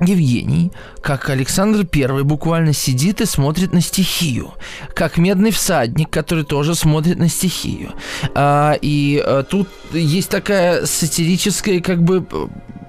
Евгений, 0.00 0.72
как 1.00 1.30
Александр 1.30 1.86
I, 1.90 2.22
буквально 2.22 2.74
сидит 2.74 3.22
и 3.22 3.24
смотрит 3.24 3.72
на 3.72 3.80
стихию, 3.80 4.52
как 4.94 5.16
медный 5.16 5.50
всадник, 5.50 6.10
который 6.10 6.44
тоже 6.44 6.74
смотрит 6.74 7.18
на 7.18 7.28
стихию. 7.28 7.92
А, 8.34 8.76
и 8.80 9.22
а, 9.24 9.42
тут 9.42 9.68
есть 9.92 10.28
такая 10.28 10.84
сатирическая, 10.84 11.80
как 11.80 12.02
бы 12.02 12.26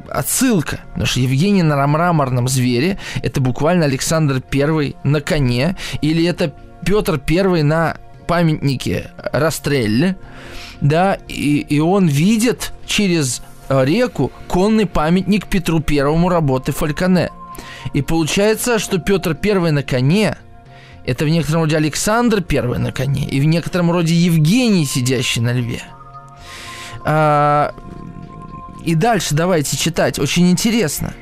отсылка, 0.09 0.81
потому 0.89 1.05
что 1.05 1.19
Евгений 1.19 1.63
на 1.63 1.85
мраморном 1.87 2.47
звере 2.47 2.99
это 3.23 3.41
буквально 3.41 3.85
Александр 3.85 4.41
I 4.53 4.95
на 5.03 5.21
коне, 5.21 5.77
или 6.01 6.25
это 6.25 6.53
Петр 6.85 7.21
I 7.29 7.63
на 7.63 7.97
памятнике 8.27 9.11
Растрелле, 9.17 10.17
да, 10.81 11.17
и, 11.27 11.60
и 11.60 11.79
он 11.79 12.07
видит 12.07 12.74
через 12.86 13.41
Э, 13.69 13.84
реку 13.84 14.31
конный 14.48 14.86
памятник 14.86 15.48
Петру 15.48 15.79
Первому 15.79 16.29
работы 16.29 16.72
Фальконе. 16.72 17.31
И 17.93 18.01
получается, 18.01 18.79
что 18.79 18.98
Петр 18.98 19.36
Первый 19.36 19.72
на 19.72 19.84
коне– 19.84 20.38
это 21.05 21.25
в 21.25 21.29
некотором 21.29 21.63
роде 21.63 21.77
Александр 21.77 22.41
Первый 22.41 22.79
на 22.79 22.91
коне, 22.91 23.25
и 23.25 23.39
в 23.39 23.46
некотором 23.46 23.91
роде 23.91 24.13
Евгений, 24.13 24.86
сидящий 24.86 25.41
на 25.41 25.53
льве. 25.53 25.81
А, 27.03 27.74
и 28.86 28.96
дальше 28.96 29.36
давайте 29.36 29.77
читать. 29.77 30.19
Очень 30.19 30.50
интересно. 30.50 31.13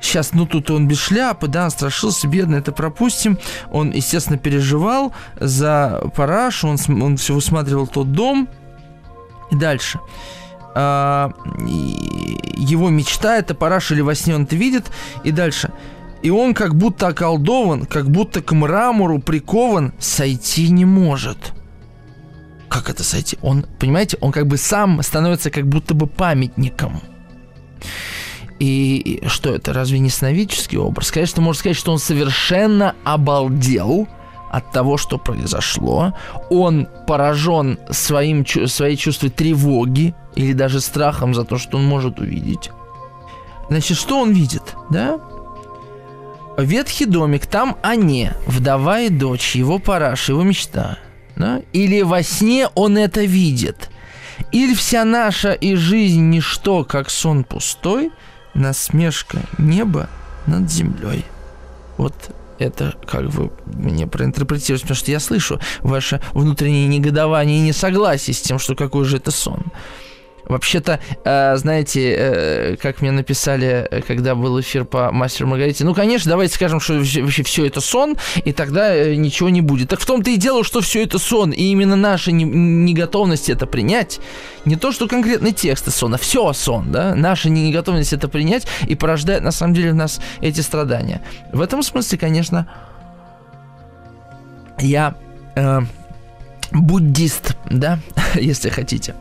Сейчас, 0.00 0.32
ну 0.32 0.46
тут 0.46 0.70
он 0.70 0.88
без 0.88 0.98
шляпы, 0.98 1.46
да, 1.46 1.68
страшился, 1.70 2.26
бедный, 2.26 2.58
это 2.58 2.72
пропустим. 2.72 3.38
Он, 3.70 3.90
естественно, 3.90 4.38
переживал 4.38 5.12
за 5.38 6.02
Парашу, 6.16 6.68
он, 6.68 7.02
он 7.02 7.16
все 7.16 7.34
высматривал 7.34 7.86
тот 7.86 8.10
дом. 8.12 8.48
И 9.50 9.54
дальше. 9.56 10.00
А, 10.74 11.32
его 12.56 12.88
мечта, 12.90 13.36
это 13.36 13.54
параш 13.54 13.90
или 13.92 14.00
во 14.00 14.14
сне 14.14 14.34
он 14.34 14.44
это 14.44 14.56
видит, 14.56 14.90
и 15.24 15.32
дальше. 15.32 15.72
И 16.22 16.30
он 16.30 16.54
как 16.54 16.74
будто 16.74 17.08
околдован, 17.08 17.86
как 17.86 18.10
будто 18.10 18.42
к 18.42 18.52
мрамору 18.52 19.18
прикован, 19.18 19.92
сойти 19.98 20.70
не 20.70 20.84
может. 20.84 21.52
Как 22.68 22.88
это 22.88 23.02
сойти? 23.02 23.36
Он, 23.42 23.66
понимаете, 23.78 24.16
он 24.20 24.30
как 24.30 24.46
бы 24.46 24.56
сам 24.56 25.02
становится 25.02 25.50
как 25.50 25.66
будто 25.66 25.94
бы 25.94 26.06
памятником. 26.06 27.00
И 28.60 29.22
что 29.26 29.54
это, 29.54 29.72
разве 29.72 29.98
не 29.98 30.10
сновидческий 30.10 30.78
образ? 30.78 31.10
Конечно, 31.10 31.40
можно 31.42 31.58
сказать, 31.58 31.76
что 31.76 31.92
он 31.92 31.98
совершенно 31.98 32.94
обалдел– 33.04 34.06
от 34.50 34.72
того, 34.72 34.96
что 34.96 35.16
произошло. 35.18 36.12
Он 36.50 36.88
поражен 37.06 37.78
своим, 37.90 38.44
своей 38.46 38.96
чувством 38.96 39.30
тревоги 39.30 40.14
или 40.34 40.52
даже 40.52 40.80
страхом 40.80 41.34
за 41.34 41.44
то, 41.44 41.56
что 41.56 41.78
он 41.78 41.84
может 41.84 42.18
увидеть. 42.18 42.70
Значит, 43.68 43.96
что 43.96 44.20
он 44.20 44.32
видит, 44.32 44.74
да? 44.90 45.20
Ветхий 46.58 47.06
домик, 47.06 47.46
там 47.46 47.76
они, 47.82 48.30
вдова 48.46 49.00
и 49.00 49.08
дочь, 49.08 49.54
его 49.54 49.78
параш, 49.78 50.28
его 50.28 50.42
мечта. 50.42 50.98
Да? 51.36 51.62
Или 51.72 52.02
во 52.02 52.22
сне 52.22 52.68
он 52.74 52.98
это 52.98 53.22
видит. 53.22 53.90
Или 54.52 54.74
вся 54.74 55.04
наша 55.04 55.52
и 55.52 55.76
жизнь 55.76 56.28
ничто, 56.28 56.84
как 56.84 57.08
сон 57.08 57.44
пустой, 57.44 58.10
насмешка 58.54 59.38
неба 59.58 60.08
над 60.46 60.68
землей. 60.70 61.24
Вот 61.96 62.14
это 62.60 62.94
как 63.06 63.22
вы 63.24 63.50
мне 63.66 64.06
проинтерпретируете, 64.06 64.84
потому 64.84 64.96
что 64.96 65.10
я 65.10 65.20
слышу 65.20 65.58
ваше 65.80 66.20
внутреннее 66.32 66.86
негодование 66.86 67.58
и 67.58 67.62
несогласие 67.62 68.34
с 68.34 68.40
тем, 68.40 68.58
что 68.58 68.74
какой 68.74 69.04
же 69.04 69.16
это 69.16 69.30
сон. 69.30 69.64
Вообще-то, 70.50 70.98
э, 71.24 71.56
знаете, 71.58 72.12
э, 72.12 72.76
как 72.76 73.02
мне 73.02 73.12
написали, 73.12 73.86
э, 73.88 74.00
когда 74.02 74.34
был 74.34 74.60
эфир 74.60 74.84
по 74.84 75.12
Мастеру 75.12 75.48
Маргарите, 75.48 75.84
ну, 75.84 75.94
конечно, 75.94 76.28
давайте 76.28 76.54
скажем, 76.54 76.80
что 76.80 76.94
вообще 76.94 77.44
все 77.44 77.66
это 77.66 77.80
сон, 77.80 78.16
и 78.44 78.52
тогда 78.52 79.14
ничего 79.14 79.48
не 79.48 79.60
будет. 79.60 79.90
Так 79.90 80.00
в 80.00 80.06
том-то 80.06 80.28
и 80.28 80.36
дело, 80.36 80.64
что 80.64 80.80
все 80.80 81.04
это 81.04 81.20
сон, 81.20 81.52
и 81.52 81.62
именно 81.62 81.94
наша 81.94 82.32
неготовность 82.32 83.48
это 83.48 83.66
принять, 83.66 84.18
не 84.64 84.74
то, 84.74 84.90
что 84.90 85.06
конкретный 85.06 85.52
текст 85.52 85.88
сона, 85.92 86.18
все 86.18 86.52
сон, 86.52 86.90
да, 86.90 87.14
наша 87.14 87.48
неготовность 87.48 88.12
это 88.12 88.26
принять 88.26 88.66
и 88.88 88.96
порождает, 88.96 89.44
на 89.44 89.52
самом 89.52 89.74
деле, 89.74 89.92
в 89.92 89.94
нас 89.94 90.20
эти 90.40 90.62
страдания. 90.62 91.22
В 91.52 91.60
этом 91.60 91.84
смысле, 91.84 92.18
конечно, 92.18 92.66
я... 94.80 95.14
Э, 95.54 95.82
буддист, 96.72 97.56
да, 97.68 97.98
если 98.34 98.68
хотите. 98.68 99.14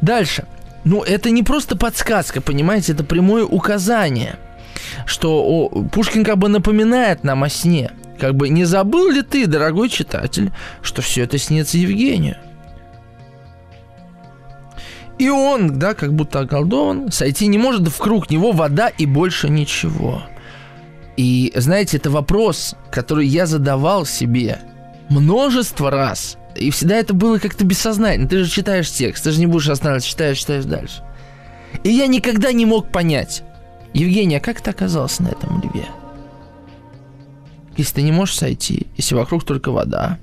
Дальше. 0.00 0.44
Ну, 0.84 1.02
это 1.02 1.30
не 1.30 1.42
просто 1.42 1.76
подсказка, 1.76 2.40
понимаете, 2.40 2.92
это 2.92 3.04
прямое 3.04 3.44
указание, 3.44 4.38
что 5.04 5.42
о, 5.42 5.68
Пушкин 5.68 6.24
как 6.24 6.38
бы 6.38 6.48
напоминает 6.48 7.22
нам 7.22 7.44
о 7.44 7.48
сне. 7.48 7.92
Как 8.18 8.34
бы 8.34 8.48
не 8.48 8.64
забыл 8.64 9.10
ли 9.10 9.22
ты, 9.22 9.46
дорогой 9.46 9.88
читатель, 9.88 10.52
что 10.82 11.02
все 11.02 11.24
это 11.24 11.38
снится 11.38 11.78
Евгению? 11.78 12.36
И 15.18 15.28
он, 15.28 15.78
да, 15.78 15.92
как 15.92 16.14
будто 16.14 16.40
околдован, 16.40 17.12
сойти 17.12 17.46
не 17.46 17.58
может, 17.58 17.86
в 17.88 17.98
круг 17.98 18.30
него 18.30 18.52
вода 18.52 18.88
и 18.88 19.04
больше 19.04 19.50
ничего. 19.50 20.22
И, 21.18 21.52
знаете, 21.54 21.98
это 21.98 22.10
вопрос, 22.10 22.74
который 22.90 23.26
я 23.26 23.44
задавал 23.44 24.06
себе 24.06 24.60
множество 25.10 25.90
раз– 25.90 26.38
и 26.56 26.70
всегда 26.70 26.96
это 26.96 27.14
было 27.14 27.38
как-то 27.38 27.64
бессознательно. 27.64 28.28
Ты 28.28 28.44
же 28.44 28.50
читаешь 28.50 28.90
текст, 28.90 29.24
ты 29.24 29.32
же 29.32 29.40
не 29.40 29.46
будешь 29.46 29.68
останавливаться, 29.68 30.10
читаешь, 30.10 30.38
читаешь 30.38 30.64
дальше. 30.64 31.02
И 31.84 31.90
я 31.90 32.06
никогда 32.06 32.52
не 32.52 32.66
мог 32.66 32.90
понять, 32.90 33.42
Евгений, 33.92 34.36
а 34.36 34.40
как 34.40 34.60
ты 34.60 34.70
оказался 34.70 35.22
на 35.22 35.28
этом 35.28 35.60
льве? 35.60 35.86
Если 37.76 37.94
ты 37.94 38.02
не 38.02 38.12
можешь 38.12 38.36
сойти, 38.36 38.86
если 38.96 39.14
вокруг 39.14 39.44
только 39.44 39.72
вода, 39.72 40.18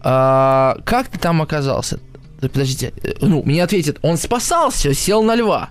а, 0.00 0.78
как 0.84 1.08
ты 1.08 1.18
там 1.18 1.42
оказался? 1.42 2.00
Подождите, 2.40 2.92
э, 3.02 3.14
ну, 3.20 3.42
мне 3.42 3.62
ответит, 3.62 3.98
он 4.02 4.16
спасался, 4.16 4.94
сел 4.94 5.22
на 5.22 5.34
льва. 5.34 5.70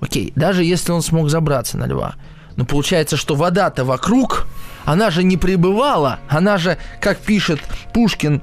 Окей, 0.00 0.32
даже 0.36 0.64
если 0.64 0.92
он 0.92 1.02
смог 1.02 1.30
забраться 1.30 1.78
на 1.78 1.86
льва, 1.86 2.16
но 2.56 2.64
получается, 2.64 3.16
что 3.16 3.34
вода-то 3.34 3.84
вокруг, 3.84 4.46
она 4.84 5.10
же 5.10 5.22
не 5.22 5.36
пребывала, 5.36 6.20
она 6.28 6.58
же, 6.58 6.78
как 7.00 7.18
пишет 7.18 7.60
Пушкин 7.92 8.42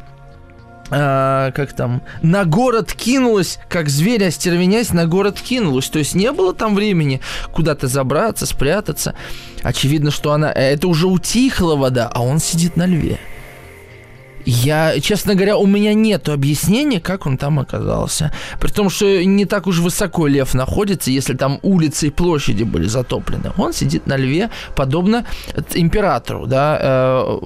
а, 0.96 1.52
как 1.52 1.74
там, 1.74 2.04
на 2.22 2.46
город 2.46 2.94
кинулась, 2.94 3.58
как 3.68 3.90
зверь 3.90 4.26
остервенясь, 4.26 4.94
на 4.94 5.08
город 5.08 5.42
кинулась. 5.42 5.90
То 5.90 5.98
есть 6.00 6.14
не 6.14 6.32
было 6.32 6.54
там 6.54 6.76
времени 6.76 7.20
куда-то 7.52 7.88
забраться, 7.88 8.46
спрятаться. 8.46 9.16
Очевидно, 9.64 10.12
что 10.12 10.34
она, 10.34 10.52
это 10.52 10.88
уже 10.88 11.08
утихла 11.08 11.76
вода, 11.76 12.12
а 12.14 12.22
он 12.22 12.40
сидит 12.40 12.78
на 12.78 12.86
льве. 12.86 13.20
Я, 14.46 15.00
честно 15.00 15.36
говоря, 15.36 15.58
у 15.58 15.66
меня 15.66 15.94
нет 15.94 16.28
объяснения, 16.30 17.00
как 17.00 17.26
он 17.26 17.38
там 17.38 17.60
оказался. 17.60 18.32
При 18.60 18.70
том, 18.70 18.90
что 18.90 19.24
не 19.24 19.46
так 19.46 19.68
уж 19.68 19.80
высоко 19.80 20.28
лев 20.28 20.54
находится, 20.54 21.12
если 21.12 21.34
там 21.34 21.60
улицы 21.64 22.08
и 22.08 22.10
площади 22.10 22.64
были 22.64 22.88
затоплены. 22.88 23.52
Он 23.58 23.74
сидит 23.74 24.06
на 24.06 24.18
льве, 24.18 24.50
подобно 24.76 25.26
императору, 25.74 26.46
да, 26.46 26.78
э, 26.80 27.40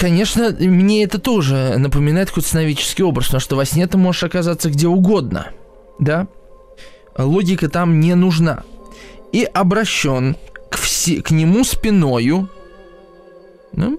Конечно, 0.00 0.56
мне 0.58 1.04
это 1.04 1.18
тоже 1.18 1.74
напоминает 1.76 2.30
какой-то 2.30 2.48
сновидческий 2.48 3.04
образ, 3.04 3.26
потому 3.26 3.40
что 3.42 3.56
во 3.56 3.66
сне 3.66 3.86
ты 3.86 3.98
можешь 3.98 4.24
оказаться 4.24 4.70
где 4.70 4.88
угодно, 4.88 5.48
да? 5.98 6.26
Логика 7.18 7.68
там 7.68 8.00
не 8.00 8.14
нужна. 8.14 8.62
И 9.30 9.44
обращен 9.44 10.36
к, 10.70 10.78
все, 10.78 11.20
к 11.20 11.30
нему 11.32 11.64
спиною, 11.64 12.48
да? 13.72 13.90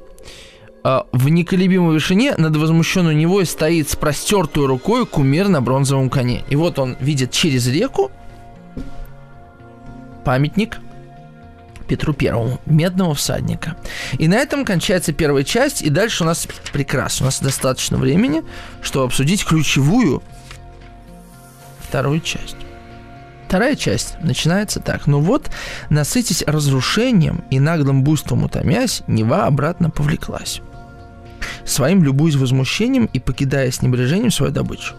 а, 0.83 1.05
в 1.11 1.29
неколебимой 1.29 1.93
вышине 1.93 2.33
над 2.35 2.55
возмущенной 2.55 3.13
него 3.13 3.45
стоит 3.45 3.91
с 3.91 3.95
простертой 3.95 4.65
рукой 4.65 5.05
кумир 5.05 5.49
на 5.49 5.61
бронзовом 5.61 6.09
коне. 6.09 6.43
И 6.49 6.55
вот 6.55 6.79
он 6.79 6.97
видит 6.99 7.29
через 7.29 7.67
реку 7.67 8.09
памятник 10.25 10.79
Петру 11.91 12.13
Первому, 12.13 12.61
медного 12.65 13.13
всадника. 13.13 13.75
И 14.17 14.29
на 14.29 14.35
этом 14.35 14.63
кончается 14.63 15.11
первая 15.11 15.43
часть, 15.43 15.81
и 15.81 15.89
дальше 15.89 16.23
у 16.23 16.25
нас 16.25 16.47
прекрасно, 16.71 17.25
у 17.25 17.27
нас 17.27 17.41
достаточно 17.41 17.97
времени, 17.97 18.43
чтобы 18.81 19.07
обсудить 19.07 19.43
ключевую 19.43 20.23
вторую 21.81 22.21
часть. 22.21 22.55
Вторая 23.45 23.75
часть 23.75 24.15
начинается 24.21 24.79
так. 24.79 25.05
Ну 25.05 25.19
вот, 25.19 25.51
насытясь 25.89 26.43
разрушением 26.47 27.43
и 27.49 27.59
наглым 27.59 28.05
буйством 28.05 28.45
утомясь, 28.45 29.03
Нева 29.07 29.45
обратно 29.45 29.89
повлеклась. 29.89 30.61
Своим 31.65 32.05
любуясь 32.05 32.35
возмущением 32.35 33.07
и 33.11 33.19
покидая 33.19 33.69
с 33.69 33.81
небрежением 33.81 34.31
свою 34.31 34.53
добычу. 34.53 34.95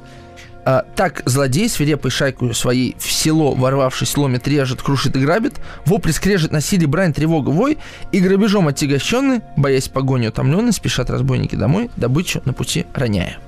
А, 0.64 0.84
так 0.94 1.22
злодей, 1.26 1.68
свирепой 1.68 2.10
шайкой 2.10 2.54
своей 2.54 2.94
в 2.98 3.10
село, 3.10 3.54
ворвавшись, 3.54 4.16
ломит, 4.16 4.46
режет, 4.46 4.80
крушит 4.80 5.16
и 5.16 5.20
грабит, 5.20 5.54
вопли 5.86 6.12
скрежет, 6.12 6.52
насилие, 6.52 6.86
брань, 6.86 7.12
тревога, 7.12 7.50
вой, 7.50 7.78
и 8.12 8.20
грабежом 8.20 8.68
отягощенный, 8.68 9.40
боясь 9.56 9.88
погони 9.88 10.28
утомленный, 10.28 10.72
спешат 10.72 11.10
разбойники 11.10 11.56
домой, 11.56 11.90
добычу 11.96 12.42
на 12.44 12.52
пути 12.52 12.86
роняя. 12.94 13.38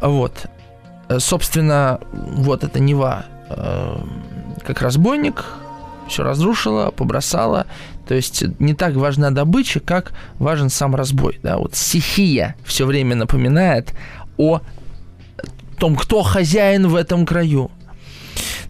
Вот. 0.00 0.46
Э, 1.08 1.18
собственно, 1.18 1.98
вот 2.12 2.62
это 2.62 2.78
Нева 2.78 3.24
э, 3.48 3.96
как 4.64 4.82
разбойник, 4.82 5.44
все 6.08 6.22
разрушила, 6.22 6.90
побросала. 6.90 7.66
То 8.06 8.14
есть 8.14 8.44
не 8.60 8.74
так 8.74 8.94
важна 8.94 9.30
добыча, 9.30 9.80
как 9.80 10.12
важен 10.38 10.68
сам 10.68 10.94
разбой. 10.94 11.40
Да? 11.42 11.58
Вот 11.58 11.74
стихия 11.74 12.54
все 12.64 12.86
время 12.86 13.16
напоминает 13.16 13.94
о 14.36 14.60
том, 15.74 15.96
кто 15.96 16.22
хозяин 16.22 16.88
в 16.88 16.96
этом 16.96 17.26
краю. 17.26 17.70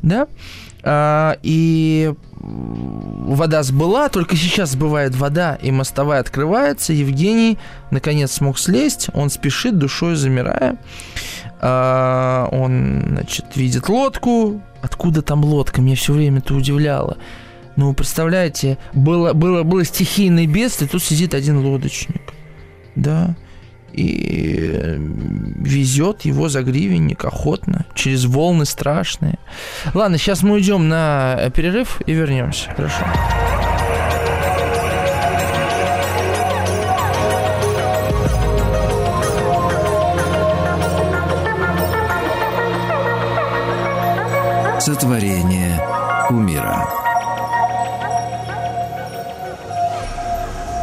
Да? 0.03 0.27
А, 0.83 1.39
и 1.43 2.13
вода 2.41 3.63
сбыла, 3.63 4.09
только 4.09 4.37
сейчас 4.37 4.73
сбывает 4.73 5.17
вода, 5.17 5.55
и 5.63 5.71
мостовая 5.71 6.21
открывается. 6.21 6.93
Евгений 6.93 7.59
наконец 7.91 8.33
смог 8.33 8.59
слезть, 8.59 9.09
он 9.15 9.31
спешит, 9.31 9.79
душой 9.79 10.17
замирая. 10.17 10.77
А, 11.61 12.49
он, 12.53 13.05
значит, 13.09 13.47
видит 13.55 13.89
лодку. 13.89 14.61
Откуда 14.83 15.23
там 15.23 15.43
лодка? 15.45 15.81
Меня 15.81 15.97
все 15.97 16.13
время 16.13 16.41
это 16.41 16.55
удивляло. 16.55 17.17
Ну, 17.77 17.95
представляете, 17.95 18.79
было, 18.93 19.33
было, 19.33 19.63
было 19.63 19.85
стихийное 19.85 20.47
бедствие, 20.47 20.89
тут 20.89 21.03
сидит 21.03 21.35
один 21.35 21.59
лодочник. 21.65 22.35
Да. 22.95 23.35
И 23.95 24.71
э, 24.73 24.97
везет 24.99 26.23
его 26.23 26.49
за 26.49 26.63
гривенник 26.63 27.25
охотно, 27.25 27.87
через 27.95 28.25
волны 28.25 28.65
страшные. 28.65 29.39
Ладно, 29.95 30.19
сейчас 30.19 30.43
мы 30.43 30.55
уйдем 30.55 30.89
на 30.89 31.51
перерыв 31.55 32.03
и 32.07 32.13
вернемся. 32.13 32.71
Хорошо. 32.77 33.05
Сотворение 44.81 45.81
кумира. 46.29 46.87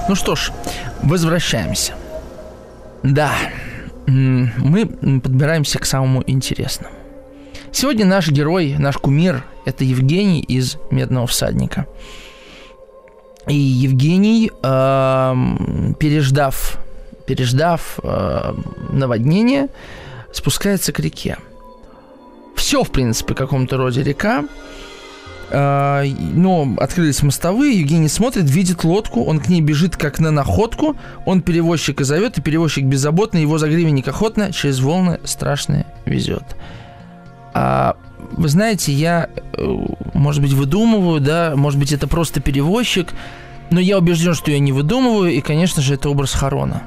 Ну 0.07 0.15
что 0.15 0.35
ж, 0.35 0.51
возвращаемся. 1.03 1.93
Да, 3.03 3.31
мы 4.07 4.85
подбираемся 5.23 5.79
к 5.79 5.85
самому 5.85 6.23
интересному. 6.27 6.93
Сегодня 7.71 8.05
наш 8.05 8.29
герой, 8.29 8.75
наш 8.77 8.97
кумир– 8.97 9.43
это 9.65 9.83
Евгений 9.83 10.41
из 10.41 10.77
«Медного 10.91 11.25
всадника». 11.25 11.85
И 13.47 13.55
Евгений, 13.55 14.51
э, 14.61 15.35
переждав, 15.99 16.77
переждав 17.25 17.99
э, 18.03 18.53
наводнение, 18.91 19.67
спускается 20.31 20.91
к 20.91 20.99
реке– 20.99 21.37
все, 22.61 22.83
в 22.83 22.91
принципе, 22.91 23.33
в 23.33 23.37
каком-то 23.37 23.77
роде 23.77 24.03
река. 24.03 24.45
А, 25.53 26.03
но 26.05 26.75
открылись 26.77 27.21
мостовые, 27.23 27.79
Евгений 27.79 28.07
смотрит, 28.07 28.49
видит 28.49 28.85
лодку, 28.85 29.23
он 29.25 29.39
к 29.39 29.49
ней 29.49 29.59
бежит 29.59 29.97
как 29.97 30.19
на 30.19 30.31
находку, 30.31 30.95
он 31.25 31.41
перевозчика 31.41 32.05
зовет, 32.05 32.37
и 32.37 32.41
перевозчик 32.41 32.85
беззаботно, 32.85 33.37
его 33.37 33.57
за 33.57 33.67
гривенник 33.67 34.07
охотно 34.07 34.53
через 34.53 34.79
волны 34.79 35.19
страшные 35.25 35.85
везет. 36.05 36.43
А, 37.53 37.97
вы 38.31 38.47
знаете, 38.47 38.93
я, 38.93 39.27
э, 39.57 39.77
может 40.13 40.41
быть, 40.41 40.53
выдумываю, 40.53 41.19
да, 41.19 41.53
может 41.57 41.77
быть, 41.79 41.91
это 41.91 42.07
просто 42.07 42.39
перевозчик, 42.39 43.13
но 43.71 43.81
я 43.81 43.97
убежден, 43.97 44.33
что 44.33 44.51
я 44.51 44.59
не 44.59 44.71
выдумываю, 44.71 45.33
и, 45.33 45.41
конечно 45.41 45.81
же, 45.81 45.95
это 45.95 46.09
образ 46.09 46.31
Харона. 46.31 46.83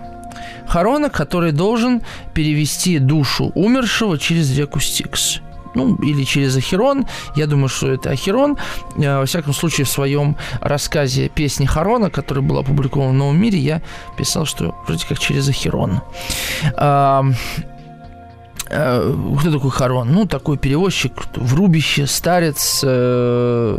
Харона, 0.67 1.11
который 1.11 1.53
должен 1.53 2.01
перевести 2.33 2.99
душу 2.99 3.53
умершего 3.55 4.19
через 4.19 4.57
реку 4.57 4.81
Стикс 4.81 5.43
ну, 5.75 5.97
или 5.97 6.25
через 6.25 6.57
Ахерон. 6.57 7.07
Я 7.37 7.47
думаю, 7.47 7.69
что 7.69 7.89
это 7.89 8.11
Ахерон. 8.11 8.57
Э, 8.97 9.19
во 9.19 9.27
всяком 9.27 9.53
случае, 9.53 9.85
в 9.85 9.89
своем 9.89 10.37
рассказе 10.61 11.29
«Песни 11.29 11.67
Харона», 11.67 12.11
который 12.11 12.43
был 12.43 12.59
опубликован 12.59 13.11
в 13.11 13.15
«Новом 13.15 13.41
мире», 13.41 13.59
я 13.59 13.83
писал, 14.17 14.47
что 14.47 14.75
вроде 14.87 15.07
как 15.07 15.19
через 15.19 15.49
Ахерон. 15.49 16.01
А, 16.77 17.25
э, 18.71 19.15
кто 19.41 19.53
такой 19.53 19.71
Харон? 19.71 20.13
Ну, 20.13 20.27
такой 20.27 20.59
перевозчик 20.59 21.13
в 21.37 21.55
рубище, 21.55 22.07
старец, 22.07 22.81
э, 22.85 23.79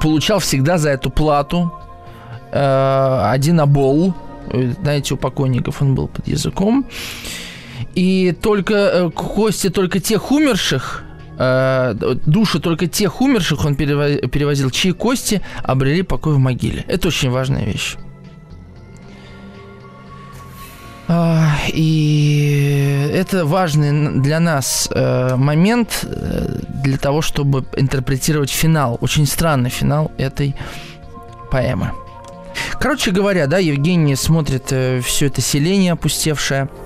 получал 0.00 0.38
всегда 0.38 0.78
за 0.78 0.90
эту 0.90 1.10
плату 1.10 1.72
один 2.52 3.60
обол. 3.60 4.14
Знаете, 4.82 5.14
у 5.14 5.16
покойников 5.16 5.82
он 5.82 5.94
был 5.94 6.08
под 6.08 6.28
языком. 6.28 6.86
И 7.94 8.32
только 8.40 9.10
кости 9.14 9.70
только 9.70 10.00
тех 10.00 10.30
умерших, 10.30 11.05
э, 11.38 11.94
души 12.26 12.58
только 12.60 12.86
тех 12.86 13.20
умерших 13.20 13.64
он 13.64 13.74
перевозил, 13.74 14.70
чьи 14.70 14.92
кости 14.92 15.42
обрели 15.62 16.02
покой 16.02 16.34
в 16.34 16.38
могиле. 16.38 16.84
Это 16.88 17.08
очень 17.08 17.30
важная 17.30 17.64
вещь. 17.64 17.96
А, 21.08 21.52
и 21.68 23.10
это 23.14 23.46
важный 23.46 24.20
для 24.20 24.40
нас 24.40 24.88
э, 24.90 25.36
момент 25.36 26.04
э, 26.04 26.60
для 26.82 26.98
того, 26.98 27.22
чтобы 27.22 27.64
интерпретировать 27.76 28.50
финал, 28.50 28.98
очень 29.00 29.26
странный 29.26 29.70
финал 29.70 30.10
этой 30.18 30.56
поэмы. 31.50 31.92
Короче 32.80 33.12
говоря, 33.12 33.46
да, 33.46 33.58
Евгений 33.58 34.16
смотрит 34.16 34.72
все 35.04 35.26
это 35.26 35.40
селение 35.40 35.92
опустевшее– 35.92 36.68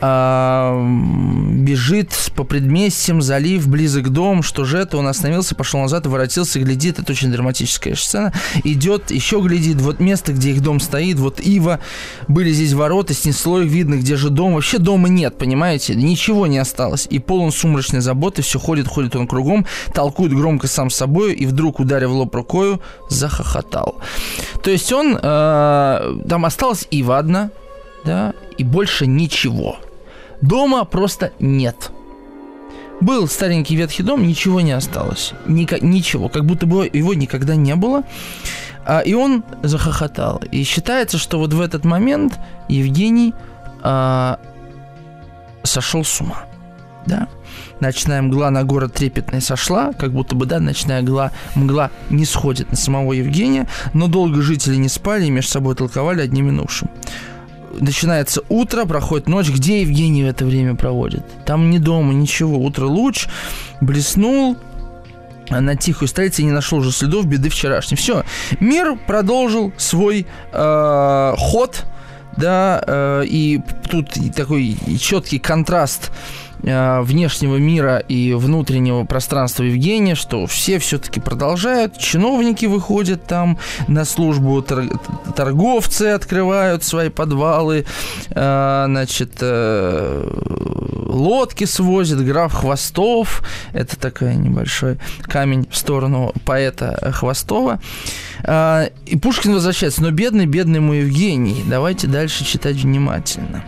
бежит 0.00 2.10
по 2.34 2.44
предместьям, 2.44 3.22
залив, 3.22 3.68
близок 3.68 4.06
к 4.06 4.08
дому, 4.08 4.42
что 4.42 4.64
же 4.64 4.78
это, 4.78 4.96
он 4.96 5.06
остановился, 5.06 5.54
пошел 5.54 5.80
назад, 5.80 6.06
воротился, 6.06 6.58
глядит, 6.58 6.98
это 6.98 7.12
очень 7.12 7.30
драматическая 7.30 7.94
сцена, 7.94 8.32
идет, 8.64 9.10
еще 9.10 9.40
глядит, 9.40 9.80
вот 9.80 10.00
место, 10.00 10.32
где 10.32 10.50
их 10.50 10.62
дом 10.62 10.80
стоит, 10.80 11.18
вот 11.18 11.40
Ива, 11.40 11.80
были 12.28 12.52
здесь 12.52 12.72
ворота, 12.72 13.14
снесло 13.14 13.60
их, 13.60 13.70
видно, 13.70 13.96
где 13.96 14.16
же 14.16 14.30
дом, 14.30 14.54
вообще 14.54 14.78
дома 14.78 15.08
нет, 15.08 15.38
понимаете, 15.38 15.94
ничего 15.94 16.46
не 16.46 16.58
осталось, 16.58 17.06
и 17.10 17.18
полон 17.18 17.52
сумрачной 17.52 18.00
заботы, 18.00 18.42
все 18.42 18.58
ходит, 18.58 18.88
ходит 18.88 19.16
он 19.16 19.26
кругом, 19.26 19.66
толкует 19.92 20.32
громко 20.32 20.66
сам 20.66 20.90
собой, 20.90 21.34
и 21.34 21.46
вдруг, 21.46 21.80
ударив 21.80 22.10
лоб 22.10 22.34
рукою, 22.34 22.80
захохотал. 23.08 23.96
То 24.62 24.70
есть 24.70 24.92
он, 24.92 25.18
э, 25.20 26.20
там 26.28 26.44
осталась 26.44 26.86
Ива 26.90 27.18
одна, 27.18 27.50
да, 28.04 28.34
и 28.58 28.64
больше 28.64 29.06
ничего. 29.06 29.78
Дома 30.40 30.84
просто 30.84 31.32
нет. 31.38 31.90
Был 33.00 33.28
старенький 33.28 33.76
ветхий 33.76 34.02
дом, 34.02 34.26
ничего 34.26 34.60
не 34.60 34.72
осталось. 34.72 35.32
Ника- 35.46 35.82
ничего, 35.82 36.28
как 36.28 36.44
будто 36.44 36.66
бы 36.66 36.88
его 36.92 37.14
никогда 37.14 37.56
не 37.56 37.74
было. 37.74 38.04
А, 38.86 39.00
и 39.00 39.14
он 39.14 39.42
захохотал. 39.62 40.42
И 40.50 40.62
считается, 40.64 41.16
что 41.18 41.38
вот 41.38 41.52
в 41.52 41.60
этот 41.60 41.84
момент 41.84 42.38
Евгений 42.68 43.32
а, 43.82 44.38
сошел 45.62 46.04
с 46.04 46.20
ума. 46.20 46.44
Да? 47.06 47.28
Ночная 47.80 48.20
мгла 48.20 48.50
на 48.50 48.64
город 48.64 48.92
трепетной 48.92 49.40
сошла, 49.40 49.94
как 49.94 50.12
будто 50.12 50.34
бы, 50.34 50.44
да, 50.44 50.60
ночная 50.60 51.00
мгла, 51.00 51.32
мгла 51.54 51.90
не 52.10 52.26
сходит 52.26 52.70
на 52.70 52.76
самого 52.76 53.14
Евгения, 53.14 53.66
но 53.94 54.06
долго 54.06 54.42
жители 54.42 54.76
не 54.76 54.88
спали 54.88 55.24
и 55.24 55.30
между 55.30 55.52
собой 55.52 55.74
толковали 55.74 56.20
одним 56.20 56.48
минувшим 56.48 56.90
начинается 57.78 58.42
утро, 58.48 58.84
проходит 58.84 59.28
ночь. 59.28 59.50
Где 59.50 59.82
Евгений 59.82 60.24
в 60.24 60.28
это 60.28 60.44
время 60.44 60.74
проводит? 60.74 61.24
Там 61.44 61.70
ни 61.70 61.78
дома, 61.78 62.12
ничего. 62.12 62.58
Утро 62.58 62.86
луч, 62.86 63.26
блеснул, 63.80 64.56
на 65.50 65.76
тихую 65.76 66.08
столицу 66.08 66.42
не 66.42 66.52
нашел 66.52 66.78
уже 66.78 66.92
следов 66.92 67.26
беды 67.26 67.48
вчерашней. 67.48 67.96
Все, 67.96 68.24
мир 68.60 68.96
продолжил 69.06 69.72
свой 69.76 70.26
э, 70.52 71.34
ход, 71.36 71.84
да, 72.36 72.82
э, 72.86 73.24
и 73.26 73.60
тут 73.90 74.10
такой 74.34 74.76
четкий 75.00 75.38
контраст 75.38 76.12
внешнего 76.62 77.56
мира 77.56 77.98
и 77.98 78.34
внутреннего 78.34 79.04
пространства 79.04 79.62
Евгения, 79.62 80.14
что 80.14 80.46
все 80.46 80.78
все-таки 80.78 81.20
продолжают, 81.20 81.98
чиновники 81.98 82.66
выходят 82.66 83.26
там 83.26 83.58
на 83.88 84.04
службу, 84.04 84.62
торговцы 84.62 86.02
открывают 86.04 86.84
свои 86.84 87.08
подвалы, 87.08 87.86
э, 88.30 88.84
значит, 88.86 89.38
э, 89.40 90.30
лодки 91.06 91.64
свозят, 91.64 92.24
граф 92.24 92.52
Хвостов, 92.52 93.42
это 93.72 93.98
такой 93.98 94.34
небольшой 94.36 94.98
камень 95.22 95.66
в 95.70 95.76
сторону 95.76 96.32
поэта 96.44 97.12
Хвостова. 97.14 97.80
Э, 98.44 98.88
и 99.06 99.16
Пушкин 99.16 99.54
возвращается, 99.54 100.02
но 100.02 100.10
бедный, 100.10 100.46
бедный 100.46 100.80
мой 100.80 100.98
Евгений, 100.98 101.62
давайте 101.66 102.06
дальше 102.06 102.44
читать 102.44 102.76
внимательно. 102.76 103.64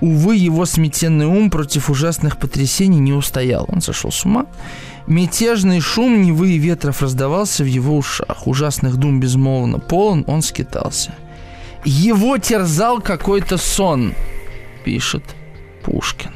Увы, 0.00 0.36
его 0.36 0.64
сметенный 0.64 1.26
ум 1.26 1.50
против 1.50 1.90
ужасных 1.90 2.38
потрясений 2.38 3.00
не 3.00 3.12
устоял. 3.12 3.66
Он 3.68 3.80
сошел 3.80 4.10
с 4.10 4.24
ума. 4.24 4.46
Мятежный 5.06 5.80
шум 5.80 6.22
Невы 6.22 6.52
и 6.52 6.58
ветров 6.58 7.02
раздавался 7.02 7.64
в 7.64 7.66
его 7.66 7.96
ушах. 7.96 8.46
Ужасных 8.46 8.96
дум 8.96 9.20
безмолвно 9.20 9.78
полон, 9.78 10.24
он 10.26 10.42
скитался. 10.42 11.14
Его 11.84 12.38
терзал 12.38 13.00
какой-то 13.00 13.56
сон, 13.56 14.14
пишет 14.84 15.24
Пушкин. 15.84 16.32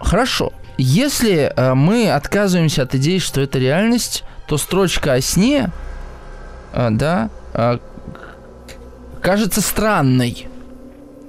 Хорошо. 0.00 0.52
Если 0.78 1.52
э, 1.54 1.74
мы 1.74 2.10
отказываемся 2.10 2.82
от 2.82 2.94
идеи, 2.94 3.18
что 3.18 3.40
это 3.40 3.58
реальность, 3.58 4.24
то 4.46 4.58
строчка 4.58 5.14
о 5.14 5.20
сне, 5.20 5.70
э, 6.72 6.88
да, 6.90 7.30
э, 7.54 7.78
кажется 9.22 9.62
странной. 9.62 10.48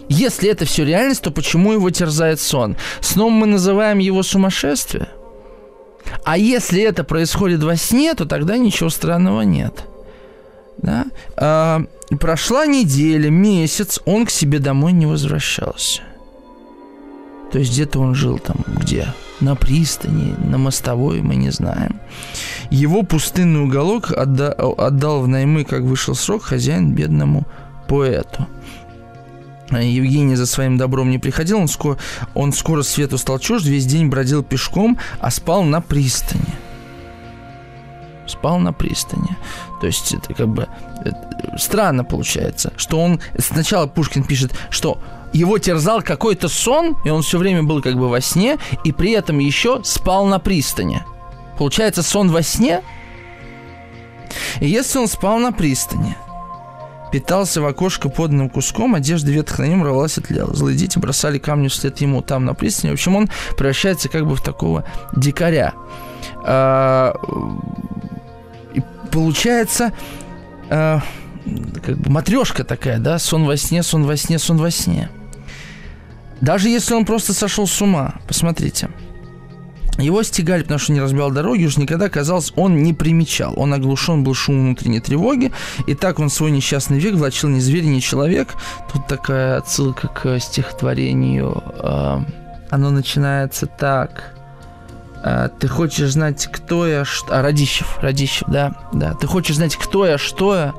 Если 0.09 0.49
это 0.49 0.65
все 0.65 0.85
реальность, 0.85 1.21
то 1.21 1.31
почему 1.31 1.73
его 1.73 1.89
терзает 1.89 2.39
сон? 2.39 2.77
Сном 3.01 3.33
мы 3.33 3.45
называем 3.45 3.99
его 3.99 4.23
сумасшествие. 4.23 5.09
А 6.23 6.37
если 6.37 6.81
это 6.81 7.03
происходит 7.03 7.63
во 7.63 7.75
сне, 7.75 8.13
то 8.13 8.25
тогда 8.25 8.57
ничего 8.57 8.89
странного 8.89 9.41
нет. 9.41 9.83
Да? 10.77 11.05
А, 11.35 11.81
прошла 12.19 12.65
неделя, 12.65 13.29
месяц, 13.29 13.99
он 14.05 14.25
к 14.25 14.29
себе 14.29 14.59
домой 14.59 14.93
не 14.93 15.05
возвращался. 15.05 16.01
То 17.51 17.59
есть 17.59 17.71
где-то 17.71 17.99
он 17.99 18.13
жил 18.15 18.39
там, 18.39 18.57
где? 18.67 19.07
На 19.39 19.55
пристани, 19.55 20.35
на 20.45 20.57
мостовой, 20.57 21.21
мы 21.21 21.35
не 21.35 21.49
знаем. 21.51 21.99
Его 22.69 23.03
пустынный 23.03 23.61
уголок 23.61 24.11
отда- 24.11 24.53
отдал 24.53 25.21
в 25.21 25.27
наймы, 25.27 25.63
как 25.63 25.81
вышел 25.81 26.15
срок, 26.15 26.43
хозяин 26.43 26.93
бедному 26.93 27.45
поэту. 27.87 28.47
Евгений 29.71 30.36
за 30.36 30.45
своим 30.45 30.77
добром 30.77 31.10
не 31.10 31.19
приходил, 31.19 31.60
он 31.60 31.67
скоро, 31.67 31.97
он 32.34 32.53
скоро 32.53 32.84
свету 32.84 33.17
стал 33.17 33.39
чужд, 33.39 33.65
весь 33.65 33.86
день 33.86 34.08
бродил 34.08 34.43
пешком, 34.43 34.97
а 35.19 35.30
спал 35.30 35.63
на 35.63 35.82
пристани. 35.82 36.56
Спал 38.25 38.60
на 38.60 38.73
пристани. 38.73 39.38
То 39.82 39.88
есть 39.88 40.13
это 40.13 40.34
как 40.34 40.47
бы 40.47 40.67
это, 41.03 41.58
странно 41.58 42.03
получается, 42.03 42.73
что 42.77 42.99
он 42.99 43.19
сначала 43.38 43.88
Пушкин 43.88 44.23
пишет, 44.23 44.53
что 44.69 44.99
его 45.34 45.58
терзал 45.60 46.01
какой-то 46.01 46.47
сон, 46.47 46.97
и 47.03 47.10
он 47.10 47.21
все 47.21 47.38
время 47.38 47.63
был 47.63 47.82
как 47.82 47.95
бы 47.95 48.10
во 48.10 48.21
сне, 48.21 48.58
и 48.84 48.91
при 48.91 49.12
этом 49.12 49.39
еще 49.39 49.82
спал 49.84 50.25
на 50.25 50.39
пристани. 50.39 51.03
Получается 51.58 52.03
сон 52.03 52.32
во 52.32 52.41
сне? 52.41 52.82
И 54.60 54.67
если 54.67 54.99
он 54.99 55.08
спал 55.08 55.39
на 55.39 55.51
пристани– 55.51 56.15
питался 57.11 57.61
в 57.61 57.65
окошко 57.65 58.09
поданным 58.09 58.49
куском, 58.49 58.95
одежда 58.95 59.31
ветх 59.31 59.59
на 59.59 59.67
нем 59.67 59.83
рвалась 59.83 60.17
и 60.17 60.21
тлела. 60.21 60.53
Злые 60.53 60.77
дети 60.77 60.99
бросали 60.99 61.37
камни 61.37 61.67
вслед 61.67 61.99
ему 61.99 62.21
там 62.21 62.45
на 62.45 62.53
пристани. 62.53 62.91
В 62.91 62.93
общем, 62.93 63.15
он 63.15 63.29
превращается 63.57 64.09
как 64.09 64.25
бы 64.25 64.35
в 64.35 64.41
такого 64.41 64.83
дикаря. 65.15 65.73
А, 66.43 67.15
и 68.73 68.81
получается 69.11 69.93
а, 70.69 71.01
как 71.85 71.97
бы 71.97 72.09
матрешка 72.11 72.63
такая, 72.63 72.99
да, 72.99 73.19
сон 73.19 73.45
во 73.45 73.57
сне, 73.57 73.83
сон 73.83 74.05
во 74.05 74.17
сне, 74.17 74.39
сон 74.39 74.57
во 74.57 74.71
сне. 74.71 75.09
Даже 76.41 76.69
если 76.69 76.93
он 76.93 77.05
просто 77.05 77.33
сошел 77.33 77.65
с 77.67 77.81
ума, 77.81 78.15
посмотрите– 78.27 78.89
его 79.97 80.23
стегали, 80.23 80.62
потому 80.62 80.79
что 80.79 80.93
не 80.93 81.01
разбивал 81.01 81.31
дороги, 81.31 81.65
уж 81.65 81.77
никогда, 81.77 82.10
казалось, 82.10 82.53
он 82.55 82.83
не 82.83 82.93
примечал. 82.93 83.53
Он 83.57 83.73
оглушен 83.73 84.23
был 84.23 84.33
шумом 84.33 84.65
внутренней 84.65 84.99
тревоги, 84.99 85.51
и 85.88 85.95
так 85.95 86.19
он 86.19 86.29
свой 86.29 86.51
несчастный 86.51 86.99
век 86.99 87.15
влачил 87.15 87.49
ни 87.49 87.60
зверь, 87.60 87.86
ни 87.86 87.99
человек. 87.99 88.55
Тут 88.91 89.07
такая 89.07 89.57
отсылка 89.57 90.07
к 90.07 90.39
стихотворению. 90.39 91.63
А, 91.79 92.23
оно 92.69 92.91
начинается 92.91 93.65
так. 93.65 94.36
А, 95.23 95.49
ты 95.49 95.67
хочешь 95.67 96.12
знать, 96.12 96.47
кто 96.51 96.86
я, 96.86 97.05
что... 97.05 97.36
А, 97.38 97.41
Радищев, 97.41 97.97
Радищев, 98.01 98.47
да, 98.47 98.75
да. 98.93 99.13
Ты 99.15 99.27
хочешь 99.27 99.55
знать, 99.55 99.75
кто 99.75 100.05
я, 100.05 100.17
что 100.17 100.73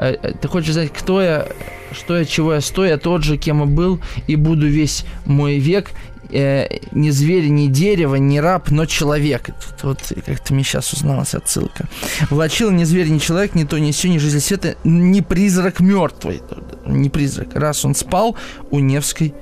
я, 0.00 0.16
ты 0.40 0.48
хочешь 0.48 0.72
знать, 0.72 0.92
кто 0.92 1.20
я, 1.20 1.46
что 1.92 2.16
я, 2.16 2.24
чего 2.24 2.54
я 2.54 2.60
стою, 2.60 2.90
я 2.90 2.98
тот 2.98 3.22
же, 3.22 3.36
кем 3.36 3.62
и 3.62 3.66
был, 3.66 4.00
и 4.26 4.36
буду 4.36 4.66
весь 4.66 5.04
мой 5.26 5.58
век 5.58 5.90
э, 6.32 6.80
не 6.92 7.10
зверь, 7.10 7.48
не 7.48 7.68
дерево, 7.68 8.16
не 8.16 8.40
раб, 8.40 8.70
но 8.70 8.86
человек. 8.86 9.46
Тут 9.46 9.82
вот 9.82 10.24
как-то 10.24 10.54
мне 10.54 10.64
сейчас 10.64 10.92
узналась 10.92 11.34
отсылка. 11.34 11.88
Влачил 12.30 12.70
не 12.70 12.84
зверь, 12.84 13.08
не 13.08 13.20
человек, 13.20 13.54
не 13.54 13.64
то, 13.64 13.78
не 13.78 13.92
все, 13.92 14.08
не 14.08 14.18
жизнь 14.18 14.40
света, 14.40 14.76
не 14.84 15.22
призрак 15.22 15.80
мертвый. 15.80 16.42
Не 16.86 17.10
призрак. 17.10 17.54
Раз 17.54 17.84
он 17.84 17.94
спал 17.94 18.36
у 18.70 18.78
Невской 18.78 19.34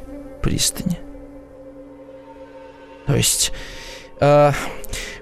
пристани. 0.43 0.99
То 3.07 3.17
есть, 3.17 3.53
э, 4.21 4.53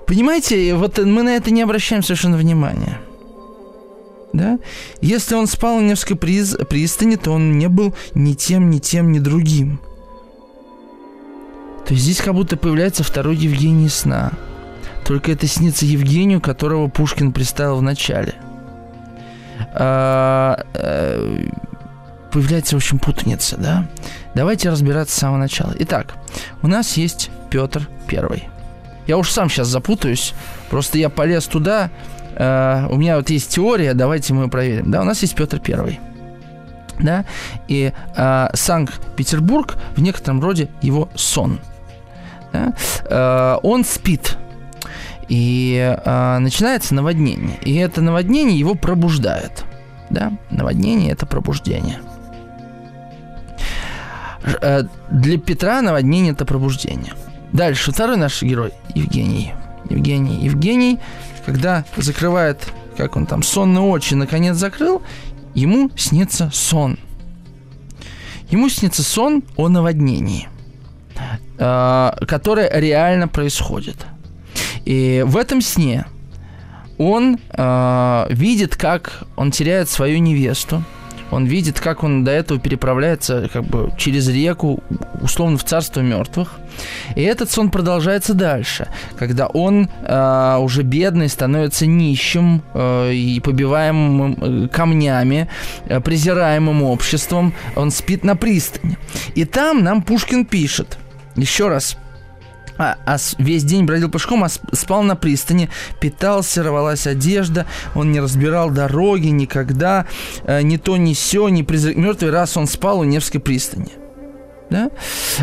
понимаете, 0.07 0.74
вот 0.74 0.98
мы 0.98 1.22
на 1.22 1.37
это 1.37 1.50
не 1.50 1.62
обращаем 1.62 2.02
совершенно 2.02 2.37
внимания. 2.37 2.98
Да? 4.33 4.59
Если 5.00 5.35
он 5.35 5.46
спал 5.46 5.76
у 5.76 5.81
Невской 5.81 6.16
приз, 6.16 6.57
пристани, 6.68 7.16
то 7.16 7.33
он 7.33 7.59
не 7.59 7.68
был 7.68 7.94
ни 8.14 8.35
тем, 8.35 8.70
ни 8.70 8.79
тем, 8.79 9.12
ни 9.12 9.18
другим. 9.18 9.81
То 11.87 11.94
здесь 11.94 12.20
как 12.20 12.35
будто 12.35 12.57
появляется 12.57 13.05
второй 13.05 13.37
Евгений 13.37 13.88
сна. 13.88 14.33
Только 15.05 15.31
это 15.31 15.46
снится 15.46 15.87
Евгению, 15.87 16.40
которого 16.40 16.88
Пушкин 16.88 17.33
представил 17.33 17.77
в 17.77 17.83
начале. 17.83 18.35
А, 19.72 20.64
а, 20.75 21.49
появляется, 22.33 22.75
в 22.75 22.79
общем, 22.79 22.99
путаница, 22.99 23.57
да? 23.57 23.87
Давайте 24.35 24.68
разбираться 24.68 25.14
с 25.14 25.18
самого 25.18 25.38
начала. 25.38 25.75
Итак, 25.79 26.14
у 26.62 26.66
нас 26.66 26.96
есть 26.96 27.31
Петр 27.51 27.88
Первый. 28.09 28.49
Я 29.07 29.16
уж 29.16 29.31
сам 29.31 29.49
сейчас 29.49 29.68
запутаюсь, 29.68 30.35
просто 30.70 30.99
я 30.99 31.09
полез 31.09 31.46
туда, 31.46 31.90
Uh, 32.38 32.92
у 32.92 32.99
меня 32.99 33.16
вот 33.16 33.31
есть 33.31 33.55
теория, 33.55 33.94
давайте 33.94 34.35
мы 34.35 34.42
ее 34.42 34.51
проверим. 34.51 34.90
Да, 34.90 35.01
у 35.01 35.05
нас 35.05 35.22
есть 35.22 35.35
Петр 35.35 35.59
Первый 35.59 35.99
да, 37.01 37.25
и 37.68 37.92
э, 38.16 38.49
Санкт-Петербург 38.53 39.77
в 39.96 40.01
некотором 40.01 40.40
роде 40.40 40.68
его 40.83 41.09
сон 41.14 41.61
да, 42.56 42.74
э, 43.04 43.58
он 43.62 43.84
спит. 43.84 44.36
И 45.28 45.76
э, 46.04 46.38
начинается 46.38 46.94
наводнение. 46.94 47.58
И 47.62 47.74
это 47.74 48.00
наводнение 48.00 48.58
его 48.58 48.74
пробуждает. 48.74 49.64
Да? 50.08 50.32
Наводнение 50.50 51.10
это 51.10 51.26
пробуждение. 51.26 51.98
Э, 54.62 54.84
для 55.10 55.38
Петра 55.38 55.82
наводнение 55.82 56.32
это 56.32 56.44
пробуждение. 56.44 57.14
Дальше 57.52 57.92
второй 57.92 58.16
наш 58.16 58.42
герой 58.42 58.72
Евгений. 58.94 59.52
Евгений. 59.90 60.36
Евгений, 60.44 61.00
когда 61.44 61.84
закрывает, 61.96 62.72
как 62.96 63.16
он 63.16 63.26
там, 63.26 63.42
сонные 63.42 63.82
очи, 63.82 64.14
наконец 64.14 64.56
закрыл, 64.56 65.02
ему 65.54 65.90
снится 65.96 66.50
сон. 66.52 66.98
Ему 68.48 68.68
снится 68.68 69.02
сон 69.02 69.42
о 69.56 69.68
наводнении– 69.68 70.48
Э, 71.59 72.12
которое 72.26 72.70
реально 72.79 73.29
происходит. 73.29 73.96
И 74.85 75.24
в 75.26 75.37
этом 75.37 75.62
сне 75.62 76.07
он 76.98 77.38
э, 77.50 78.26
видит, 78.31 78.76
как 78.76 79.24
он 79.37 79.50
теряет 79.50 79.88
свою 79.88 80.18
невесту. 80.18 80.83
Он 81.33 81.44
видит, 81.44 81.81
как 81.81 82.05
он 82.05 82.22
до 82.22 82.31
этого 82.31 82.61
переправляется 82.61 83.50
как 83.52 83.64
бы 83.64 83.92
через 83.98 84.29
реку, 84.29 84.81
условно 85.20 85.59
в 85.59 85.64
царство 85.64 86.00
мертвых. 86.00 86.52
И 87.16 87.22
этот 87.22 87.50
сон 87.50 87.70
продолжается 87.70 88.33
дальше, 88.33 88.87
когда 89.18 89.46
он 89.48 89.88
э, 90.02 90.57
уже 90.61 90.83
бедный 90.83 91.29
становится 91.29 91.87
нищим 91.87 92.62
э, 92.74 93.12
и 93.12 93.40
побиваемым 93.40 94.37
э, 94.40 94.68
камнями, 94.68 95.48
э, 95.88 96.00
презираемым 96.00 96.85
обществом. 96.85 97.55
Он 97.74 97.90
спит 97.90 98.22
на 98.22 98.37
пристани. 98.37 98.96
И 99.35 99.44
там 99.44 99.83
нам 99.83 100.02
Пушкин 100.02 100.44
пишет– 100.44 100.98
еще 101.37 101.68
раз, 101.68 101.96
а, 102.79 102.99
а 103.07 103.16
весь 103.38 103.64
день 103.64 103.85
бродил 103.85 104.11
пешком, 104.11 104.44
а 104.44 104.49
спал 104.49 105.03
на 105.03 105.16
пристани, 105.16 105.70
питался, 106.01 106.62
рвалась 106.62 107.07
одежда, 107.07 107.66
он 107.94 108.12
не 108.12 108.20
разбирал 108.20 108.70
дороги 108.70 109.29
никогда, 109.29 110.07
э, 110.44 110.62
ни 110.62 110.77
то, 110.77 110.96
ни 110.96 111.14
сё, 111.14 111.49
ни 111.49 111.62
призрак 111.62 111.96
мертвый, 111.96 112.31
раз 112.31 112.57
он 112.57 112.66
спал 112.66 113.01
у 113.01 113.05
Невской 113.05 113.40
пристани. 113.40 113.92
Да? 114.68 114.90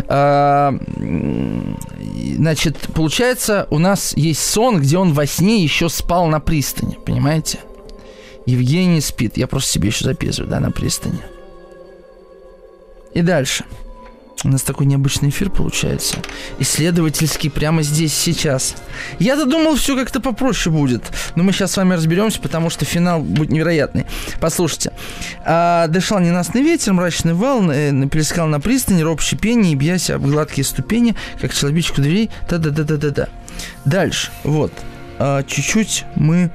А, 0.08 0.74
значит, 2.38 2.78
получается, 2.94 3.68
у 3.70 3.80
нас 3.80 4.16
есть 4.18 4.44
сон, 4.44 4.82
где 4.82 4.98
он 4.98 5.14
во 5.14 5.26
сне 5.26 5.64
еще 5.64 5.88
спал 5.88 6.28
на 6.28 6.42
пристани, 6.42 6.98
понимаете? 7.06 7.60
Евгений 8.46 9.00
спит. 9.00 9.38
Я 9.38 9.48
просто 9.48 9.72
себе 9.72 9.88
еще 9.88 10.04
записываю, 10.04 10.50
да, 10.50 10.60
на 10.60 10.72
пристани. 10.72 11.22
И 13.14 13.22
дальше. 13.22 13.64
У 14.44 14.50
нас 14.50 14.62
такой 14.62 14.86
необычный 14.88 15.30
эфир 15.30 15.50
получается. 15.50 16.18
Исследовательский 16.60 17.50
прямо 17.50 17.82
здесь, 17.82 18.14
сейчас. 18.14 18.76
Я-то 19.18 19.46
думал, 19.46 19.76
все 19.76 19.96
как-то 19.96 20.20
попроще 20.20 20.74
будет. 20.74 21.04
Но 21.36 21.44
мы 21.44 21.54
сейчас 21.54 21.72
с 21.72 21.78
вами 21.78 21.94
разберемся, 21.94 22.42
потому 22.42 22.70
что 22.70 22.84
финал 22.84 23.22
будет 23.22 23.52
невероятный. 23.52 24.06
Послушайте. 24.42 24.92
А, 25.46 25.88
дышал 25.88 26.20
ненастный 26.20 26.62
ветер, 26.62 26.92
мрачный 26.92 27.34
вал, 27.34 27.72
э, 27.72 27.92
на 27.92 28.08
пристани, 28.08 29.02
роб 29.02 29.22
шипение, 29.22 29.74
и 29.74 29.76
бьясь 29.76 30.10
об 30.10 30.24
гладкие 30.24 30.66
ступени, 30.66 31.16
как 31.40 31.54
человечку 31.54 32.02
дверей. 32.02 32.30
Та-да-да-да-да-да. 32.50 33.30
Дальше. 33.86 34.32
Вот. 34.44 34.74
А, 35.20 35.44
чуть-чуть 35.44 36.04
мы 36.16 36.52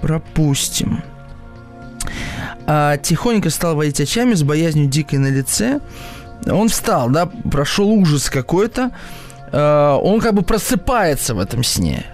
пропустим. 0.00 1.02
А, 2.66 2.96
тихонько 2.98 3.50
стал 3.50 3.74
водить 3.76 4.00
очами 4.00 4.34
с 4.34 4.42
боязнью 4.42 4.86
дикой 4.86 5.18
на 5.18 5.28
лице. 5.28 5.80
Он 6.46 6.68
встал, 6.68 7.10
да, 7.10 7.26
прошел 7.26 7.88
ужас 7.90 8.30
какой-то. 8.30 8.92
Э, 9.52 9.98
он 10.00 10.20
как 10.20 10.34
бы 10.34 10.42
просыпается 10.42 11.34
в 11.34 11.38
этом 11.38 11.64
сне. 11.64 12.04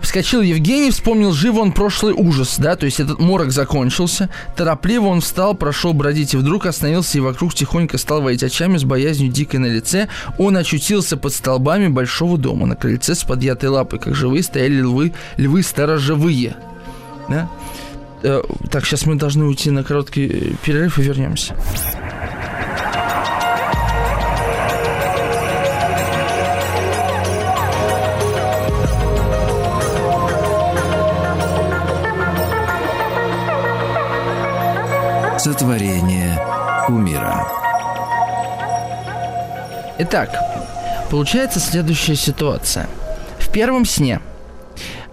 Вскочил 0.00 0.42
Евгений, 0.42 0.90
вспомнил 0.90 1.32
живо 1.32 1.60
он 1.60 1.72
прошлый 1.72 2.12
ужас, 2.14 2.56
да, 2.58 2.76
то 2.76 2.84
есть 2.84 3.00
этот 3.00 3.20
морок 3.20 3.52
закончился. 3.52 4.28
Торопливо 4.56 5.06
он 5.06 5.20
встал, 5.20 5.54
прошел 5.54 5.92
бродить 5.92 6.34
и 6.34 6.36
вдруг 6.36 6.66
остановился 6.66 7.18
и 7.18 7.20
вокруг 7.20 7.54
тихонько 7.54 7.96
стал 7.96 8.20
водить 8.20 8.42
очами 8.42 8.76
с 8.76 8.84
боязнью 8.84 9.30
дикой 9.30 9.60
на 9.60 9.66
лице. 9.66 10.08
Он 10.38 10.56
очутился 10.56 11.16
под 11.16 11.32
столбами 11.32 11.88
большого 11.88 12.36
дома. 12.36 12.66
На 12.66 12.76
крыльце 12.76 13.14
с 13.14 13.24
подъятой 13.24 13.70
лапой, 13.70 13.98
как 13.98 14.14
живые, 14.14 14.42
стояли 14.42 14.80
львы, 14.80 15.14
львы 15.36 15.62
сторожевые. 15.62 16.56
Да? 17.28 17.48
Э, 18.22 18.42
так, 18.70 18.84
сейчас 18.84 19.06
мы 19.06 19.14
должны 19.14 19.44
уйти 19.44 19.70
на 19.70 19.84
короткий 19.84 20.56
перерыв 20.64 20.98
и 20.98 21.02
вернемся. 21.02 21.54
Сотворение 35.44 36.40
кумира. 36.86 37.46
Итак, 39.98 40.30
получается 41.10 41.60
следующая 41.60 42.16
ситуация. 42.16 42.88
В 43.38 43.52
первом 43.52 43.84
сне 43.84 44.22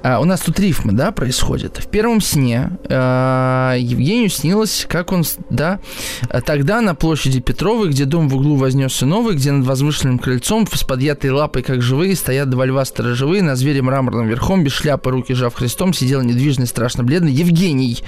а, 0.01 0.21
у 0.21 0.23
нас 0.23 0.39
тут 0.39 0.57
рифмы, 0.57 0.93
да, 0.93 1.11
происходят. 1.11 1.79
В 1.83 1.87
первом 1.87 2.21
сне 2.21 2.71
а, 2.87 3.75
Евгению 3.77 4.29
снилось, 4.29 4.85
как 4.87 5.11
он, 5.11 5.25
да, 5.49 5.81
тогда 6.45 6.79
на 6.79 6.95
площади 6.95 7.41
Петровой, 7.41 7.89
где 7.89 8.05
дом 8.05 8.29
в 8.29 8.35
углу 8.37 8.55
вознесся 8.55 9.05
новый, 9.05 9.35
где 9.35 9.51
над 9.51 9.67
возвышенным 9.67 10.17
крыльцом 10.17 10.65
с 10.65 10.85
подъятой 10.85 11.31
лапой, 11.31 11.61
как 11.61 11.81
живые, 11.81 12.15
стоят 12.15 12.49
два 12.49 12.65
льва 12.65 12.85
сторожевые, 12.85 13.43
на 13.43 13.57
звере 13.57 13.81
мраморном 13.81 14.27
верхом, 14.29 14.63
без 14.63 14.71
шляпы, 14.71 15.11
руки 15.11 15.33
жав 15.33 15.53
крестом, 15.53 15.93
сидел 15.93 16.21
недвижный, 16.21 16.67
страшно 16.67 17.03
бледный 17.03 17.33
Евгений 17.33 18.01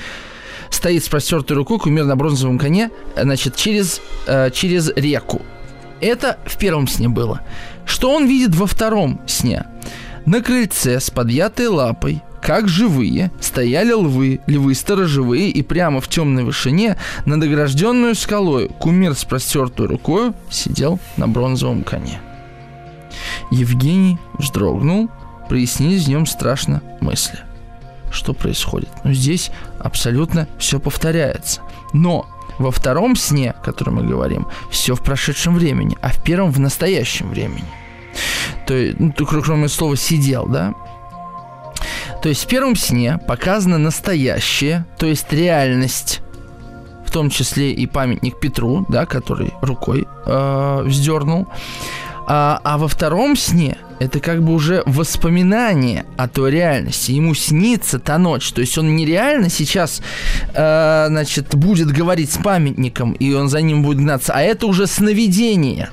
стоит 0.73 1.03
с 1.03 1.09
простертой 1.09 1.55
рукой 1.55 1.79
кумир 1.79 2.05
на 2.05 2.15
бронзовом 2.15 2.57
коне, 2.57 2.89
значит, 3.15 3.55
через, 3.55 4.01
э, 4.27 4.49
через 4.51 4.91
реку. 4.95 5.41
Это 6.01 6.37
в 6.45 6.57
первом 6.57 6.87
сне 6.87 7.07
было. 7.07 7.41
Что 7.85 8.11
он 8.11 8.25
видит 8.25 8.55
во 8.55 8.65
втором 8.65 9.21
сне? 9.27 9.65
На 10.25 10.41
крыльце 10.41 10.99
с 10.99 11.09
подъятой 11.09 11.67
лапой, 11.67 12.21
как 12.41 12.67
живые, 12.67 13.31
стояли 13.39 13.91
львы, 13.91 14.41
львы 14.47 14.73
сторожевые, 14.73 15.49
и 15.49 15.61
прямо 15.61 16.01
в 16.01 16.07
темной 16.07 16.43
вышине 16.43 16.97
над 17.25 17.43
огражденную 17.43 18.15
скалой 18.15 18.67
кумир 18.67 19.15
с 19.15 19.23
простертой 19.23 19.87
рукой 19.87 20.33
сидел 20.49 20.99
на 21.17 21.27
бронзовом 21.27 21.83
коне. 21.83 22.19
Евгений 23.51 24.17
вздрогнул, 24.37 25.09
прояснились 25.47 26.05
в 26.05 26.09
нем 26.09 26.25
страшно 26.25 26.81
мысли– 26.99 27.39
что 28.13 28.33
происходит. 28.33 28.89
Но 29.03 29.11
здесь 29.11 29.51
абсолютно 29.79 30.47
все 30.57 30.79
повторяется. 30.79 31.61
Но 31.91 32.25
во 32.59 32.71
втором 32.71 33.15
сне, 33.15 33.51
о 33.51 33.61
котором 33.61 33.95
мы 33.95 34.03
говорим, 34.03 34.47
все 34.69 34.95
в 34.95 35.03
прошедшем 35.03 35.55
времени, 35.55 35.97
а 36.01 36.09
в 36.09 36.23
первом 36.23 36.51
в 36.51 36.59
настоящем 36.59 37.29
времени. 37.29 37.65
То 38.67 38.73
есть, 38.73 38.99
ну, 38.99 39.11
кроме 39.13 39.67
слова 39.67 39.97
сидел, 39.97 40.47
да? 40.47 40.73
То 42.21 42.29
есть 42.29 42.45
в 42.45 42.47
первом 42.47 42.75
сне 42.75 43.19
показано 43.27 43.77
настоящее, 43.77 44.85
то 44.97 45.05
есть 45.05 45.31
реальность, 45.33 46.21
в 47.05 47.11
том 47.11 47.29
числе 47.29 47.73
и 47.73 47.85
памятник 47.85 48.39
Петру, 48.39 48.85
да, 48.87 49.05
который 49.05 49.51
рукой 49.61 50.07
э, 50.25 50.83
вздернул. 50.85 51.47
А, 52.27 52.59
а 52.63 52.77
во 52.77 52.87
втором 52.87 53.35
сне 53.35 53.77
это 53.99 54.19
как 54.19 54.43
бы 54.43 54.53
уже 54.53 54.83
воспоминание 54.85 56.05
о 56.17 56.27
той 56.27 56.51
реальности. 56.51 57.11
Ему 57.11 57.33
снится 57.35 57.99
та 57.99 58.17
ночь. 58.17 58.51
То 58.51 58.61
есть 58.61 58.77
он 58.77 58.95
нереально 58.95 59.49
сейчас, 59.49 60.01
э, 60.53 61.05
значит, 61.07 61.55
будет 61.55 61.91
говорить 61.91 62.31
с 62.31 62.37
памятником, 62.37 63.13
и 63.13 63.33
он 63.33 63.49
за 63.49 63.61
ним 63.61 63.83
будет 63.83 63.99
гнаться, 63.99 64.33
а 64.33 64.41
это 64.41 64.67
уже 64.67 64.87
сновидение. 64.87 65.89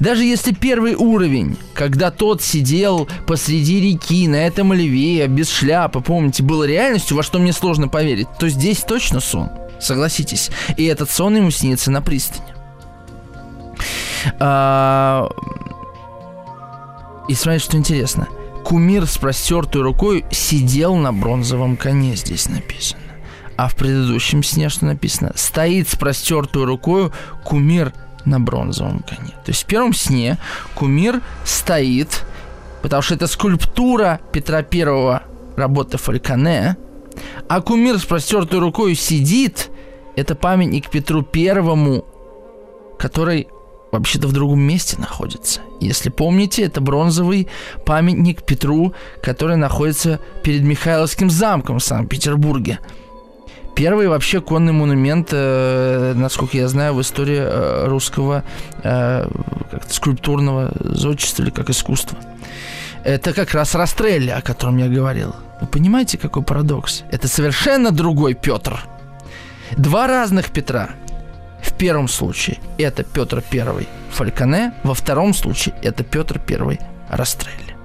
Даже 0.00 0.24
если 0.24 0.52
первый 0.52 0.94
уровень, 0.94 1.56
когда 1.74 2.10
тот 2.10 2.42
сидел 2.42 3.08
посреди 3.26 3.80
реки 3.80 4.26
на 4.28 4.36
этом 4.36 4.72
льве, 4.72 5.26
без 5.26 5.50
шляпы, 5.50 6.00
помните, 6.00 6.42
был 6.42 6.64
реальностью, 6.64 7.16
во 7.16 7.22
что 7.22 7.38
мне 7.38 7.52
сложно 7.52 7.88
поверить, 7.88 8.28
то 8.38 8.48
здесь 8.48 8.78
точно 8.80 9.20
сон. 9.20 9.50
Согласитесь. 9.80 10.50
И 10.76 10.84
этот 10.84 11.10
сон 11.10 11.36
ему 11.36 11.50
снится 11.50 11.90
на 11.90 12.02
пристани. 12.02 12.57
А, 14.38 15.28
и 17.28 17.34
смотрите, 17.34 17.64
что 17.64 17.76
интересно. 17.76 18.28
Кумир 18.64 19.06
с 19.06 19.16
простертой 19.18 19.82
рукой 19.82 20.24
сидел 20.30 20.94
на 20.96 21.12
бронзовом 21.12 21.76
коне, 21.76 22.16
здесь 22.16 22.48
написано. 22.48 23.00
А 23.56 23.68
в 23.68 23.76
предыдущем 23.76 24.42
сне 24.42 24.68
что 24.68 24.86
написано? 24.86 25.32
Стоит 25.34 25.88
с 25.88 25.96
простертой 25.96 26.64
рукой 26.64 27.10
кумир 27.44 27.92
на 28.24 28.38
бронзовом 28.38 29.00
коне. 29.00 29.30
То 29.44 29.50
есть 29.50 29.64
в 29.64 29.66
первом 29.66 29.94
сне 29.94 30.38
кумир 30.74 31.22
стоит, 31.44 32.24
потому 32.82 33.02
что 33.02 33.14
это 33.14 33.26
скульптура 33.26 34.20
Петра 34.32 34.62
Первого 34.62 35.22
работы 35.56 35.98
Фальконе, 35.98 36.76
а 37.48 37.60
кумир 37.60 37.98
с 37.98 38.04
простертой 38.04 38.60
рукой 38.60 38.94
сидит, 38.94 39.70
это 40.14 40.34
памятник 40.34 40.88
Петру 40.90 41.22
Первому, 41.22 42.04
который 42.98 43.48
вообще-то 43.92 44.28
в 44.28 44.32
другом 44.32 44.60
месте 44.60 44.96
находится. 44.98 45.60
Если 45.80 46.10
помните, 46.10 46.62
это 46.62 46.80
бронзовый 46.80 47.48
памятник 47.84 48.42
Петру, 48.42 48.94
который 49.22 49.56
находится 49.56 50.20
перед 50.42 50.62
Михайловским 50.62 51.30
замком 51.30 51.78
в 51.78 51.84
Санкт-Петербурге. 51.84 52.78
Первый 53.74 54.08
вообще 54.08 54.40
конный 54.40 54.72
монумент, 54.72 55.28
э, 55.30 56.12
насколько 56.16 56.56
я 56.56 56.66
знаю, 56.66 56.94
в 56.94 57.00
истории 57.00 57.38
э, 57.38 57.86
русского 57.86 58.42
э, 58.82 59.28
скульптурного 59.88 60.72
зодчества 60.80 61.44
или 61.44 61.50
как 61.50 61.70
искусства. 61.70 62.18
Это 63.04 63.32
как 63.32 63.52
раз 63.52 63.76
Растрелли, 63.76 64.30
о 64.30 64.42
котором 64.42 64.78
я 64.78 64.88
говорил. 64.88 65.34
Вы 65.60 65.68
понимаете, 65.68 66.18
какой 66.18 66.42
парадокс? 66.42 67.04
Это 67.12 67.28
совершенно 67.28 67.92
другой 67.92 68.34
Петр. 68.34 68.80
Два 69.76 70.08
разных 70.08 70.50
Петра– 70.50 70.90
первом 71.78 72.08
случае 72.08 72.58
это 72.76 73.04
Петр 73.04 73.42
I 73.52 73.86
Фальконе, 74.10 74.72
во 74.82 74.94
втором 74.94 75.32
случае 75.32 75.74
это 75.82 76.04
Петр 76.04 76.40
I 76.48 76.78
Растрелли. 77.10 77.76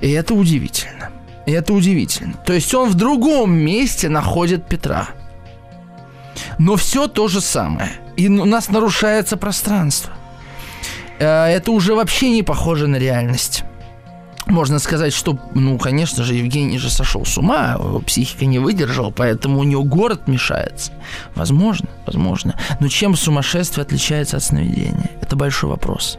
И 0.00 0.10
это 0.10 0.34
удивительно. 0.34 1.10
И 1.46 1.52
это 1.52 1.72
удивительно. 1.72 2.34
То 2.44 2.52
есть 2.52 2.74
он 2.74 2.90
в 2.90 2.94
другом 2.94 3.52
месте 3.52 4.08
находит 4.08 4.66
Петра. 4.66 5.08
Но 6.58 6.76
все 6.76 7.08
то 7.08 7.28
же 7.28 7.40
самое. 7.40 7.92
И 8.16 8.28
у 8.28 8.44
нас 8.44 8.68
нарушается 8.68 9.36
пространство. 9.36 10.12
Э, 11.18 11.46
это 11.46 11.70
уже 11.70 11.94
вообще 11.94 12.30
не 12.30 12.42
похоже 12.42 12.86
на 12.86 12.96
реальность 12.96 13.64
можно 14.46 14.78
сказать, 14.78 15.12
что, 15.12 15.38
ну, 15.54 15.78
конечно 15.78 16.22
же, 16.22 16.34
Евгений 16.34 16.78
же 16.78 16.90
сошел 16.90 17.24
с 17.24 17.38
ума, 17.38 17.78
психика 18.06 18.44
не 18.44 18.58
выдержала, 18.58 19.10
поэтому 19.10 19.60
у 19.60 19.64
него 19.64 19.84
город 19.84 20.28
мешается. 20.28 20.92
Возможно, 21.34 21.88
возможно. 22.06 22.54
Но 22.80 22.88
чем 22.88 23.16
сумасшествие 23.16 23.82
отличается 23.82 24.36
от 24.36 24.42
сновидения? 24.42 25.10
Это 25.20 25.36
большой 25.36 25.70
вопрос. 25.70 26.18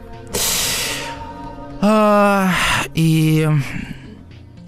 А, 1.81 2.51
и, 2.93 3.47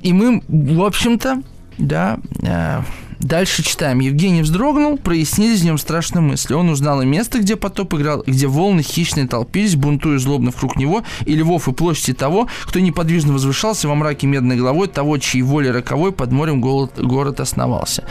и 0.02 0.14
мы, 0.14 0.44
в 0.48 0.84
общем-то, 0.84 1.42
да, 1.78 2.20
а, 2.46 2.84
Дальше 3.20 3.64
читаем. 3.64 4.00
Евгений 4.00 4.44
вздрогнул, 4.44 4.98
прояснились 4.98 5.62
в 5.62 5.66
нем 5.66 5.78
страшные 5.78 6.22
мысли. 6.22 6.54
Он 6.54 6.70
узнал 6.70 7.02
и 7.02 7.06
место, 7.06 7.40
где 7.40 7.56
потоп 7.56 7.96
играл, 7.96 8.24
где 8.26 8.48
волны 8.48 8.84
хищные 8.84 9.28
толпились, 9.28 9.76
бунтуя 9.76 10.20
злобно 10.20 10.52
вокруг 10.52 10.76
него, 10.76 11.04
и 11.26 11.36
львов 11.36 11.68
и 11.68 11.74
площади 11.74 12.14
того, 12.14 12.48
кто 12.66 12.80
неподвижно 12.80 13.34
возвышался 13.34 13.88
во 13.88 13.96
мраке 13.96 14.28
медной 14.28 14.56
головой, 14.56 14.88
того, 14.88 15.18
чьей 15.18 15.42
волей 15.42 15.72
роковой 15.72 16.12
под 16.12 16.32
морем 16.32 16.62
город, 16.62 16.92
город 16.98 17.40
основался. 17.40 18.04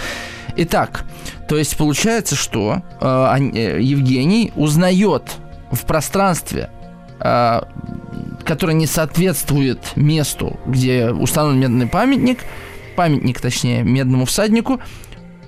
Итак, 0.56 1.04
то 1.48 1.56
есть 1.56 1.76
получается, 1.76 2.34
что 2.34 2.82
э, 3.00 3.36
э 3.54 3.82
Евгений 3.82 4.52
узнает 4.56 5.22
в 5.70 5.84
пространстве 5.84 6.70
э, 7.20 7.60
которое 8.44 8.74
не 8.74 8.86
соответствует 8.86 9.78
месту, 9.96 10.58
где 10.66 11.10
установлен 11.10 11.60
медный 11.60 11.86
памятник, 11.86 12.38
памятник, 12.96 13.40
точнее, 13.40 13.82
медному 13.82 14.24
всаднику, 14.24 14.80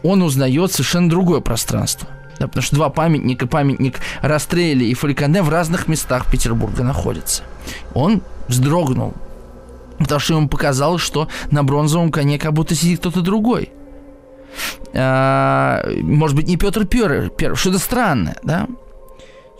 он 0.02 0.22
узнает 0.22 0.70
совершенно 0.72 1.10
другое 1.10 1.40
пространство. 1.40 2.08
Да, 2.38 2.46
потому 2.46 2.62
что 2.62 2.76
два 2.76 2.88
памятника, 2.88 3.48
памятник 3.48 3.98
Растрелли 4.22 4.84
и 4.84 4.94
Фальконе 4.94 5.42
в 5.42 5.48
разных 5.48 5.88
местах 5.88 6.30
Петербурга 6.30 6.84
находятся. 6.84 7.42
Он 7.94 8.22
вздрогнул, 8.46 9.14
потому 9.98 10.20
что 10.20 10.34
ему 10.34 10.48
показалось, 10.48 11.02
что 11.02 11.28
на 11.50 11.64
бронзовом 11.64 12.12
коне 12.12 12.38
как 12.38 12.52
будто 12.52 12.76
сидит 12.76 13.00
кто-то 13.00 13.22
другой. 13.22 13.72
А, 14.94 15.82
может 16.00 16.36
быть, 16.36 16.46
не 16.46 16.56
Петр 16.56 16.86
Первый, 16.86 17.30
что-то 17.56 17.78
странное, 17.78 18.36
да? 18.44 18.68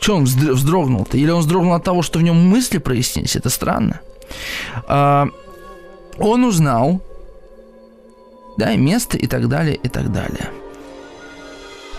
Че 0.01 0.15
он 0.15 0.25
вздрогнул-то? 0.25 1.17
Или 1.17 1.31
он 1.31 1.41
вздрогнул 1.41 1.75
от 1.75 1.83
того, 1.83 2.03
что 2.03 2.21
в 2.21 2.23
нем 2.23 2.37
мысли 2.37 2.79
прояснились? 2.79 3.35
Это 3.35 3.51
странно. 3.51 4.01
А, 4.87 5.29
он 6.19 6.45
узнал, 6.45 7.03
да, 8.59 8.75
место 8.75 9.17
и 9.17 9.27
так 9.27 9.49
далее, 9.49 9.77
и 9.77 9.89
так 9.89 10.13
далее. 10.13 10.51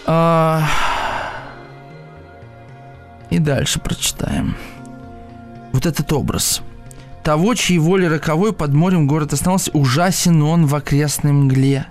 А... 0.05 0.67
И 3.29 3.39
дальше 3.39 3.79
прочитаем. 3.79 4.55
Вот 5.71 5.85
этот 5.85 6.11
образ. 6.11 6.61
Того, 7.23 7.53
чьей 7.53 7.79
воли 7.79 8.05
роковой 8.05 8.53
под 8.53 8.73
морем 8.73 9.07
город 9.07 9.33
остановился, 9.33 9.71
ужасен 9.71 10.41
он 10.41 10.65
в 10.65 10.75
окрестной 10.75 11.31
мгле. 11.31 11.85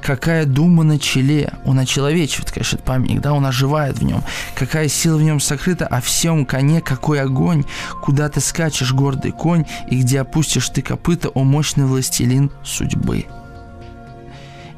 Какая 0.00 0.46
дума 0.46 0.84
на 0.84 0.98
челе. 0.98 1.52
Он 1.64 1.78
очеловечивает, 1.78 2.50
конечно, 2.50 2.76
этот 2.76 2.86
памятник, 2.86 3.20
да, 3.20 3.32
он 3.32 3.44
оживает 3.44 3.98
в 3.98 4.04
нем. 4.04 4.22
Какая 4.54 4.88
сила 4.88 5.16
в 5.16 5.22
нем 5.22 5.40
сокрыта, 5.40 5.86
а 5.86 6.00
в 6.00 6.04
всем 6.04 6.46
коне 6.46 6.80
какой 6.80 7.20
огонь. 7.20 7.64
Куда 8.02 8.28
ты 8.28 8.40
скачешь, 8.40 8.92
гордый 8.92 9.32
конь, 9.32 9.66
и 9.90 10.00
где 10.00 10.20
опустишь 10.20 10.68
ты 10.68 10.80
копыта, 10.80 11.28
о 11.30 11.42
мощный 11.44 11.84
властелин 11.84 12.50
судьбы 12.62 13.26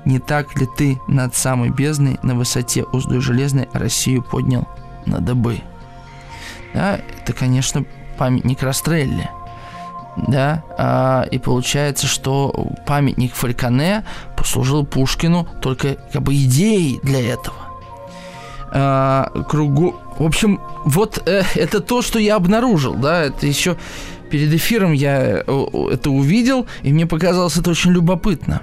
не 0.07 0.21
так 0.21 0.59
ли 0.59 0.67
ты 0.77 0.99
над 1.09 1.35
самой 1.35 1.71
бездной 1.71 2.19
на 2.23 2.35
высоте 2.35 2.85
уздой 2.85 3.21
железной 3.21 3.69
Россию 3.73 4.23
поднял 4.23 4.67
на 5.05 5.21
дыбы? 5.21 5.61
Да, 6.73 7.01
это, 7.21 7.33
конечно, 7.33 7.85
памятник 8.17 8.63
Растрелли. 8.63 9.29
Да, 10.17 10.63
а, 10.79 11.27
и 11.31 11.39
получается, 11.39 12.07
что 12.07 12.71
памятник 12.87 13.35
Фальконе 13.35 14.05
послужил 14.35 14.87
Пушкину 14.87 15.47
только 15.61 15.97
как 16.11 16.23
бы 16.23 16.35
идеей 16.35 17.01
для 17.03 17.35
этого. 17.35 17.57
А, 18.73 19.45
кругу... 19.49 19.97
В 20.19 20.25
общем, 20.25 20.61
вот 20.87 21.23
э, 21.27 21.43
это 21.57 21.81
то, 21.81 22.01
что 22.01 22.19
я 22.19 22.37
обнаружил, 22.37 22.95
да, 22.95 23.25
это 23.25 23.47
еще 23.47 23.77
перед 24.31 24.53
эфиром 24.55 24.93
я 24.93 25.43
э, 25.47 25.67
это 25.93 26.11
увидел, 26.11 26.67
и 26.83 26.93
мне 26.93 27.07
показалось 27.07 27.59
это 27.59 27.71
очень 27.71 27.91
любопытно. 27.91 28.63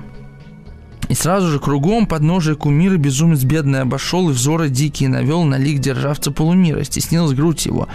И 1.09 1.13
сразу 1.15 1.49
же 1.49 1.59
кругом 1.59 2.07
подножие 2.07 2.55
кумира 2.55 2.97
безумец 2.97 3.43
бедный 3.43 3.81
обошел 3.81 4.29
и 4.29 4.33
взоры 4.33 4.69
дикие 4.69 5.09
навел 5.09 5.43
на 5.43 5.55
лик 5.55 5.79
державца 5.79 6.31
полумира. 6.31 6.83
Стеснилась 6.83 7.33
грудь 7.33 7.65
его. 7.65 7.87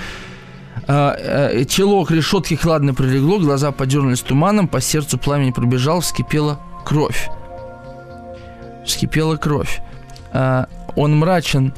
А, 0.87 1.16
а, 1.18 1.64
чело 1.64 2.05
к 2.05 2.11
решетке 2.11 2.57
хладно 2.57 2.94
прилегло, 2.94 3.38
глаза 3.38 3.73
подернулись 3.73 4.21
туманом, 4.21 4.68
по 4.68 4.81
сердцу 4.81 5.18
пламени 5.18 5.51
пробежал, 5.51 6.01
вскипела 6.01 6.61
кровь. 6.85 7.29
Вскипела 8.87 9.37
кровь. 9.37 9.81
А, 10.33 10.68
он 10.97 11.16
мрачен 11.16 11.73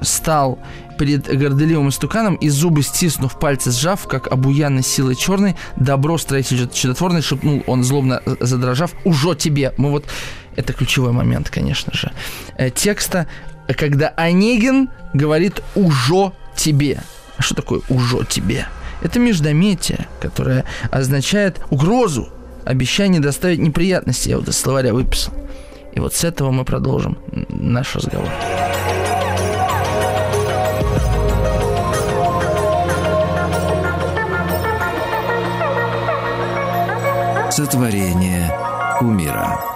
стал 0.00 0.58
перед 0.98 1.26
горделивым 1.26 1.88
истуканом 1.88 2.36
и 2.36 2.48
зубы 2.48 2.82
стиснув, 2.82 3.38
пальцы 3.38 3.70
сжав, 3.70 4.06
как 4.06 4.28
обуянной 4.32 4.82
силой 4.82 5.14
черной, 5.14 5.56
добро 5.76 6.16
строитель 6.18 6.68
чудотворный, 6.72 7.22
шепнул 7.22 7.62
он, 7.66 7.84
злобно 7.84 8.22
задрожав, 8.40 8.92
«Ужо 9.04 9.34
тебе!» 9.34 9.74
Мы 9.76 9.90
вот 9.90 10.06
это 10.56 10.72
ключевой 10.72 11.12
момент, 11.12 11.50
конечно 11.50 11.92
же, 11.92 12.12
э, 12.56 12.70
текста, 12.70 13.26
когда 13.66 14.08
Онегин 14.16 14.88
говорит 15.14 15.62
«ужо 15.74 16.32
тебе». 16.56 17.00
А 17.36 17.42
что 17.42 17.54
такое 17.54 17.80
«ужо 17.88 18.24
тебе»? 18.24 18.66
Это 19.02 19.18
междометие, 19.18 20.06
которое 20.20 20.64
означает 20.90 21.60
угрозу, 21.70 22.28
обещание 22.64 23.20
доставить 23.20 23.58
неприятности. 23.58 24.30
Я 24.30 24.38
вот 24.38 24.48
из 24.48 24.56
словаря 24.56 24.92
выписал. 24.92 25.32
И 25.94 26.00
вот 26.00 26.14
с 26.14 26.24
этого 26.24 26.50
мы 26.50 26.64
продолжим 26.64 27.18
наш 27.48 27.94
разговор. 27.94 28.28
Сотворение 37.50 38.52
кумира. 38.98 39.75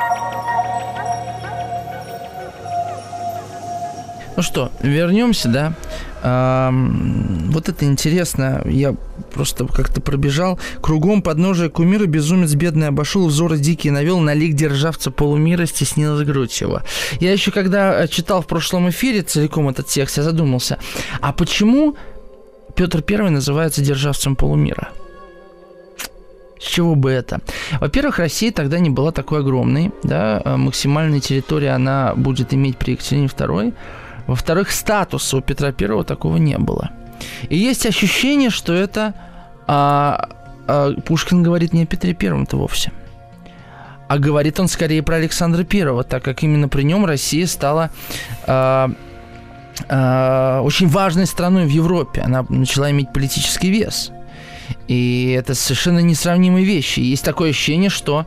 Ну 4.41 4.43
что, 4.43 4.73
вернемся, 4.81 5.51
да? 5.51 5.75
А, 6.23 6.73
вот 6.73 7.69
это 7.69 7.85
интересно. 7.85 8.63
Я 8.65 8.95
просто 9.35 9.67
как-то 9.67 10.01
пробежал. 10.01 10.59
Кругом 10.81 11.21
подножия 11.21 11.69
кумира 11.69 12.07
безумец 12.07 12.55
бедный 12.55 12.89
обошел, 12.89 13.27
взоры 13.27 13.59
дикие 13.59 13.93
навел, 13.93 14.19
на 14.19 14.33
лик 14.33 14.55
державца 14.55 15.11
полумира 15.11 15.67
стеснилась 15.67 16.27
грудь 16.27 16.59
его. 16.59 16.81
Я 17.21 17.33
еще 17.33 17.51
когда 17.51 18.09
читал 18.09 18.41
в 18.41 18.47
прошлом 18.47 18.89
эфире 18.89 19.21
целиком 19.21 19.69
этот 19.69 19.89
текст, 19.89 20.17
я 20.17 20.23
задумался, 20.23 20.79
а 21.21 21.35
почему 21.35 21.95
Петр 22.75 23.03
Первый 23.03 23.31
называется 23.31 23.83
державцем 23.83 24.37
полумира? 24.37 24.89
С 26.59 26.65
чего 26.65 26.95
бы 26.95 27.11
это? 27.11 27.43
Во-первых, 27.79 28.19
Россия 28.19 28.53
тогда 28.53 28.79
не 28.79 28.89
была 28.89 29.13
такой 29.13 29.41
огромной, 29.41 29.93
да, 30.03 30.43
максимальная 30.57 31.21
территория 31.21 31.73
она 31.73 32.15
будет 32.15 32.55
иметь 32.55 32.79
при 32.79 32.93
Екатерине 32.93 33.27
II. 33.27 33.75
Во-вторых, 34.27 34.71
статуса 34.71 35.37
у 35.37 35.41
Петра 35.41 35.73
Первого 35.73 36.05
такого 36.05 36.37
не 36.37 36.59
было. 36.59 36.91
И 37.49 37.57
есть 37.57 37.87
ощущение, 37.87 38.51
что 38.51 38.73
это 38.73 39.15
а, 39.67 40.29
а, 40.67 40.93
Пушкин 41.05 41.43
говорит 41.43 41.73
не 41.73 41.83
о 41.83 41.87
Петре 41.87 42.15
Первом-то 42.15 42.57
вовсе. 42.57 42.93
А 44.09 44.19
говорит 44.19 44.59
он 44.59 44.69
скорее 44.69 45.03
про 45.03 45.17
Александра 45.17 45.63
Первого, 45.63 46.03
так 46.03 46.25
как 46.25 46.43
именно 46.43 46.69
при 46.69 46.83
нем 46.83 47.05
Россия 47.05 47.47
стала 47.47 47.91
а, 48.47 48.91
а, 49.89 50.61
очень 50.63 50.89
важной 50.89 51.27
страной 51.27 51.67
в 51.67 51.71
Европе. 51.71 52.21
Она 52.21 52.45
начала 52.49 52.91
иметь 52.91 53.13
политический 53.13 53.71
вес. 53.71 54.11
И 54.89 55.35
это 55.39 55.55
совершенно 55.55 56.01
несравнимые 56.01 56.65
вещи. 56.65 57.01
Есть 57.01 57.25
такое 57.25 57.51
ощущение, 57.51 57.91
что 57.91 58.27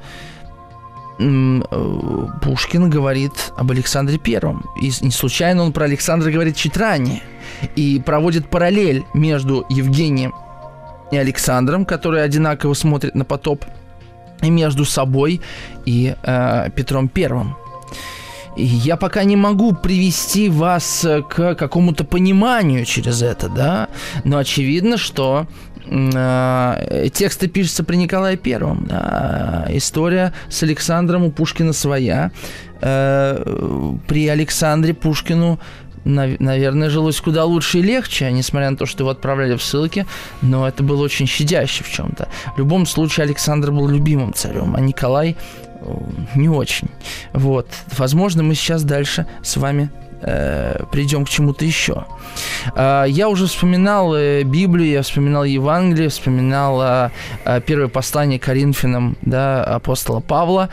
Пушкин 1.17 2.89
говорит 2.89 3.53
об 3.55 3.71
Александре 3.71 4.17
Первом. 4.17 4.65
И 4.81 4.91
не 5.01 5.11
случайно 5.11 5.63
он 5.63 5.73
про 5.73 5.85
Александра 5.85 6.31
говорит 6.31 6.55
чуть 6.55 6.77
ранее. 6.77 7.21
И 7.75 8.01
проводит 8.05 8.49
параллель 8.49 9.03
между 9.13 9.65
Евгением 9.69 10.33
и 11.11 11.17
Александром, 11.17 11.85
которые 11.85 12.23
одинаково 12.23 12.73
смотрят 12.73 13.15
на 13.15 13.25
потоп, 13.25 13.65
и 14.41 14.49
между 14.49 14.85
собой 14.85 15.41
и 15.85 16.15
э, 16.21 16.69
Петром 16.75 17.07
Первым. 17.07 17.55
И 18.55 18.65
я 18.65 18.97
пока 18.97 19.23
не 19.23 19.35
могу 19.35 19.73
привести 19.73 20.49
вас 20.49 21.05
к 21.29 21.55
какому-то 21.55 22.03
пониманию 22.03 22.85
через 22.85 23.21
это, 23.21 23.49
да, 23.49 23.87
но 24.23 24.37
очевидно, 24.37 24.97
что 24.97 25.47
э, 25.72 25.72
тексты 25.85 27.47
пишутся 27.47 27.83
при 27.83 27.97
Николае 27.97 28.37
Первом. 28.37 28.85
Да. 28.87 29.67
История 29.69 30.33
с 30.49 30.63
Александром 30.63 31.23
у 31.23 31.31
Пушкина 31.31 31.73
своя. 31.73 32.31
Э, 32.81 33.95
при 34.07 34.27
Александре 34.27 34.93
Пушкину 34.93 35.59
наверное, 36.05 36.89
жилось 36.89 37.21
куда 37.21 37.45
лучше 37.45 37.79
и 37.79 37.81
легче, 37.81 38.29
несмотря 38.31 38.69
на 38.69 38.75
то, 38.75 38.85
что 38.85 39.03
его 39.03 39.11
отправляли 39.11 39.55
в 39.55 39.63
ссылки, 39.63 40.05
но 40.41 40.67
это 40.67 40.83
было 40.83 41.01
очень 41.01 41.27
щадяще 41.27 41.83
в 41.83 41.89
чем-то. 41.89 42.27
В 42.55 42.59
любом 42.59 42.85
случае, 42.85 43.23
Александр 43.23 43.71
был 43.71 43.87
любимым 43.87 44.33
царем, 44.33 44.75
а 44.75 44.81
Николай 44.81 45.37
э, 45.79 45.93
не 46.35 46.49
очень. 46.49 46.89
Вот. 47.31 47.67
Возможно, 47.97 48.43
мы 48.43 48.55
сейчас 48.55 48.83
дальше 48.83 49.25
с 49.41 49.55
вами 49.55 49.89
э, 50.23 50.83
придем 50.91 51.25
к 51.25 51.29
чему-то 51.29 51.65
еще. 51.65 52.05
Э, 52.75 53.05
я 53.07 53.29
уже 53.29 53.47
вспоминал 53.47 54.15
э, 54.15 54.43
Библию, 54.43 54.89
я 54.89 55.01
вспоминал 55.01 55.43
Евангелие, 55.43 56.09
вспоминал 56.09 56.81
э, 56.81 57.61
первое 57.65 57.87
послание 57.87 58.39
Коринфянам 58.39 59.17
да, 59.21 59.63
апостола 59.63 60.19
Павла. 60.19 60.69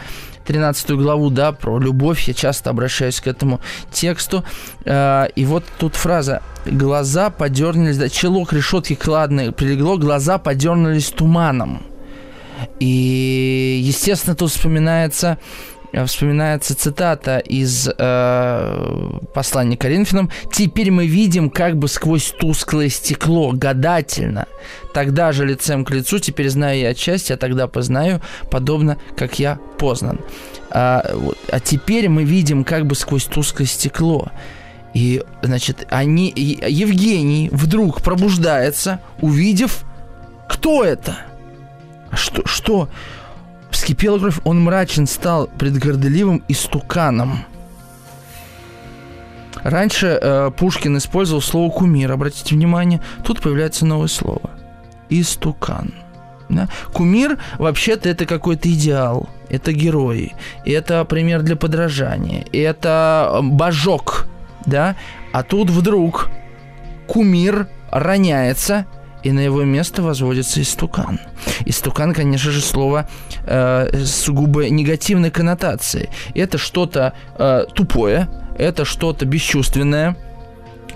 13 0.46 0.90
главу, 0.92 1.30
да, 1.30 1.52
про 1.52 1.78
любовь, 1.78 2.26
я 2.26 2.34
часто 2.34 2.70
обращаюсь 2.70 3.20
к 3.20 3.28
этому 3.28 3.60
тексту. 3.92 4.42
И 4.84 5.44
вот 5.46 5.64
тут 5.78 5.94
фраза 5.94 6.42
«Глаза 6.66 7.30
подернулись, 7.30 7.98
да, 7.98 8.08
чело 8.08 8.44
к 8.44 8.52
решетке 8.52 8.96
кладной 8.96 9.52
прилегло, 9.52 9.96
глаза 9.96 10.38
подернулись 10.38 11.10
туманом». 11.10 11.82
И, 12.80 13.80
естественно, 13.84 14.34
тут 14.34 14.50
вспоминается 14.50 15.38
вспоминается 16.06 16.76
цитата 16.76 17.38
из 17.38 17.88
э, 17.88 19.18
послания 19.34 19.76
Коринфянам. 19.76 20.30
«Теперь 20.52 20.90
мы 20.90 21.06
видим 21.06 21.50
как 21.50 21.76
бы 21.76 21.88
сквозь 21.88 22.32
тусклое 22.38 22.88
стекло, 22.88 23.52
гадательно. 23.52 24.46
Тогда 24.94 25.32
же 25.32 25.44
лицем 25.44 25.84
к 25.84 25.90
лицу, 25.90 26.18
теперь 26.18 26.48
знаю 26.48 26.78
я 26.78 26.88
отчасти, 26.90 27.32
а 27.32 27.36
тогда 27.36 27.66
познаю, 27.66 28.20
подобно, 28.50 28.98
как 29.16 29.38
я 29.38 29.58
познан». 29.78 30.20
А, 30.70 31.10
вот, 31.14 31.38
а 31.50 31.58
теперь 31.58 32.08
мы 32.08 32.24
видим 32.24 32.64
как 32.64 32.86
бы 32.86 32.94
сквозь 32.94 33.24
тусклое 33.24 33.66
стекло. 33.66 34.30
И, 34.94 35.22
значит, 35.42 35.86
они, 35.90 36.32
Евгений 36.36 37.48
вдруг 37.52 38.02
пробуждается, 38.02 39.00
увидев, 39.20 39.84
кто 40.48 40.84
это? 40.84 41.18
Что, 42.12 42.46
что? 42.46 42.88
Вскипела 43.80 44.18
кровь, 44.18 44.40
он 44.44 44.60
мрачен 44.60 45.06
стал 45.06 45.46
предгорделивым 45.46 46.44
истуканом. 46.48 47.46
Раньше 49.54 50.18
э, 50.20 50.50
Пушкин 50.54 50.98
использовал 50.98 51.40
слово 51.40 51.70
кумир, 51.70 52.12
обратите 52.12 52.54
внимание, 52.54 53.00
тут 53.24 53.40
появляется 53.40 53.86
новое 53.86 54.08
слово. 54.08 54.50
Истукан. 55.08 55.94
Да? 56.50 56.68
Кумир 56.92 57.38
вообще-то 57.56 58.10
это 58.10 58.26
какой-то 58.26 58.70
идеал, 58.70 59.30
это 59.48 59.72
герой, 59.72 60.34
это 60.66 61.02
пример 61.06 61.40
для 61.40 61.56
подражания, 61.56 62.44
это 62.52 63.30
э, 63.32 63.40
божок, 63.40 64.26
да? 64.66 64.94
А 65.32 65.42
тут 65.42 65.70
вдруг 65.70 66.28
кумир 67.06 67.66
роняется 67.90 68.84
и 69.22 69.32
на 69.32 69.40
его 69.40 69.64
место 69.64 70.02
возводится 70.02 70.62
истукан. 70.62 71.20
Истукан, 71.66 72.14
конечно 72.14 72.50
же, 72.50 72.60
слово 72.60 73.08
э, 73.46 74.04
сугубо 74.04 74.68
негативной 74.68 75.30
коннотации. 75.30 76.10
Это 76.34 76.58
что-то 76.58 77.12
э, 77.38 77.64
тупое, 77.74 78.28
это 78.58 78.84
что-то 78.84 79.24
бесчувственное, 79.26 80.16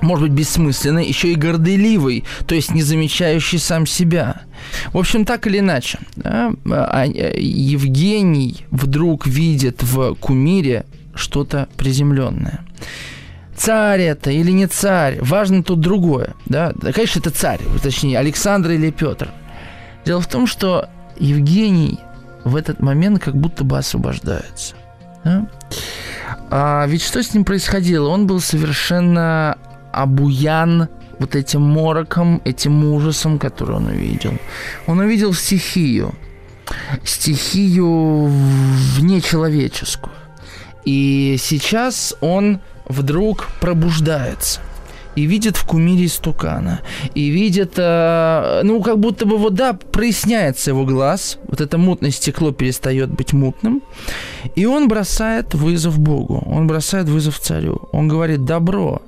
может 0.01 0.29
быть, 0.29 0.33
бессмысленный, 0.33 1.07
еще 1.07 1.33
и 1.33 1.35
горделивый, 1.35 2.25
то 2.47 2.55
есть 2.55 2.73
не 2.75 2.83
замечающий 2.83 3.59
сам 3.59 3.87
себя. 3.87 4.43
В 4.93 4.99
общем, 4.99 5.25
так 5.25 5.47
или 5.47 5.59
иначе, 5.61 5.99
да, 6.17 6.53
а, 6.67 7.07
э, 7.07 7.41
Евгений 7.41 8.67
вдруг 8.71 9.27
видит 9.27 9.83
в 9.83 10.15
кумире 10.15 10.85
что-то 11.15 11.69
приземленное 11.77 12.65
царь 13.57 14.03
это 14.03 14.31
или 14.31 14.51
не 14.51 14.67
царь, 14.67 15.19
важно 15.21 15.63
тут 15.63 15.81
другое. 15.81 16.35
Да? 16.47 16.73
да, 16.75 16.93
конечно, 16.93 17.21
это 17.21 17.31
царь, 17.31 17.61
точнее, 17.83 18.19
Александр 18.19 18.71
или 18.71 18.91
Петр. 18.91 19.31
Дело 20.05 20.21
в 20.21 20.27
том, 20.27 20.47
что 20.47 20.89
Евгений 21.17 21.99
в 22.45 22.57
этот 22.57 22.81
момент 22.81 23.23
как 23.23 23.35
будто 23.35 23.65
бы 23.65 23.79
освобождается. 23.79 24.75
Да? 25.25 25.49
А 26.51 26.87
ведь 26.87 27.03
что 27.03 27.23
с 27.23 27.33
ним 27.35 27.45
происходило? 27.45 28.09
Он 28.09 28.27
был 28.27 28.41
совершенно 28.41 29.59
обуян 29.93 30.89
вот 31.19 31.35
этим 31.35 31.63
мороком, 31.63 32.43
этим 32.45 32.85
ужасом, 32.93 33.39
который 33.39 33.77
он 33.77 33.87
увидел. 33.87 34.33
Он 34.87 34.99
увидел 34.99 35.33
стихию. 35.33 36.15
Стихию 37.05 38.27
внечеловеческую. 38.27 40.13
И 40.85 41.37
сейчас 41.39 42.15
он 42.21 42.61
вдруг 42.89 43.49
пробуждается 43.61 44.61
и 45.17 45.27
видит 45.27 45.57
в 45.57 45.65
кумире 45.65 46.07
истукана, 46.07 46.81
и 47.15 47.29
видит, 47.29 47.75
э, 47.77 48.61
ну, 48.65 48.83
как 48.83 48.99
будто 48.99 49.27
бы 49.27 49.37
вот, 49.37 49.55
да, 49.55 49.73
проясняется 49.73 50.71
его 50.71 50.85
глаз, 50.85 51.39
вот 51.47 51.61
это 51.61 51.79
мутное 51.79 52.11
стекло 52.11 52.53
перестает 52.53 53.11
быть 53.11 53.33
мутным, 53.33 53.83
и 54.57 54.67
он 54.67 54.89
бросает 54.89 55.55
вызов 55.55 55.99
Богу, 55.99 56.43
он 56.47 56.67
бросает 56.67 57.09
вызов 57.09 57.39
царю, 57.39 57.89
он 57.93 58.09
говорит, 58.09 58.45
добро, 58.45 59.03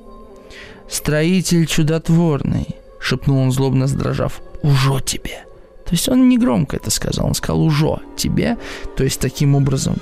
строитель 0.88 1.66
чудотворный, 1.66 2.66
шепнул 3.00 3.38
он 3.38 3.50
злобно 3.50 3.86
сдрожав, 3.86 4.40
ужо 4.62 5.00
тебе. 5.00 5.42
То 5.84 5.92
есть 5.92 6.08
он 6.08 6.28
не 6.28 6.38
громко 6.38 6.76
это 6.76 6.90
сказал, 6.90 7.26
он 7.26 7.34
сказал 7.34 7.62
ужо 7.62 8.00
тебе, 8.16 8.56
то 8.96 9.04
есть 9.04 9.20
таким 9.20 9.54
образом, 9.54 9.96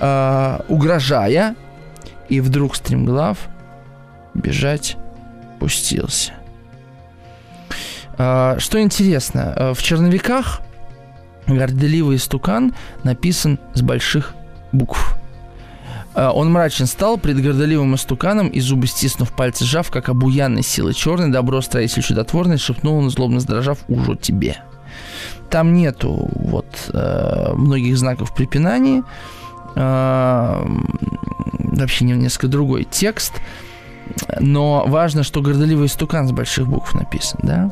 э, 0.00 0.58
угрожая 0.68 1.54
и 2.28 2.40
вдруг 2.40 2.76
стремглав 2.76 3.48
бежать 4.34 4.96
пустился. 5.58 6.32
А, 8.16 8.58
что 8.58 8.80
интересно, 8.80 9.52
а, 9.56 9.74
в 9.74 9.82
черновиках 9.82 10.60
горделивый 11.46 12.16
истукан 12.16 12.74
написан 13.04 13.58
с 13.74 13.82
больших 13.82 14.34
букв. 14.72 15.16
А, 16.14 16.32
он 16.32 16.50
мрачен 16.52 16.86
стал 16.86 17.16
пред 17.16 17.40
горделивым 17.40 17.94
истуканом 17.94 18.48
и 18.48 18.60
зубы 18.60 18.86
стиснув 18.86 19.32
пальцы 19.32 19.64
сжав, 19.64 19.90
как 19.90 20.08
обуянной 20.08 20.62
силы 20.62 20.94
черной, 20.94 21.30
добро 21.30 21.60
строитель 21.60 22.02
чудотворный, 22.02 22.58
шепнул 22.58 22.96
он, 22.96 23.10
злобно 23.10 23.40
сдрожав, 23.40 23.78
ужо 23.88 24.16
тебе. 24.16 24.56
Там 25.48 25.72
нету 25.72 26.28
вот 26.34 26.66
э, 26.92 27.52
многих 27.54 27.96
знаков 27.96 28.34
препинания, 28.34 29.00
э, 29.00 29.02
вообще 31.78 32.04
несколько 32.04 32.48
другой 32.48 32.84
текст, 32.84 33.34
но 34.40 34.84
важно, 34.86 35.22
что 35.22 35.40
гордоливый 35.40 35.86
истукан 35.86 36.26
с 36.28 36.32
больших 36.32 36.66
букв 36.66 36.94
написан, 36.94 37.40
да? 37.42 37.70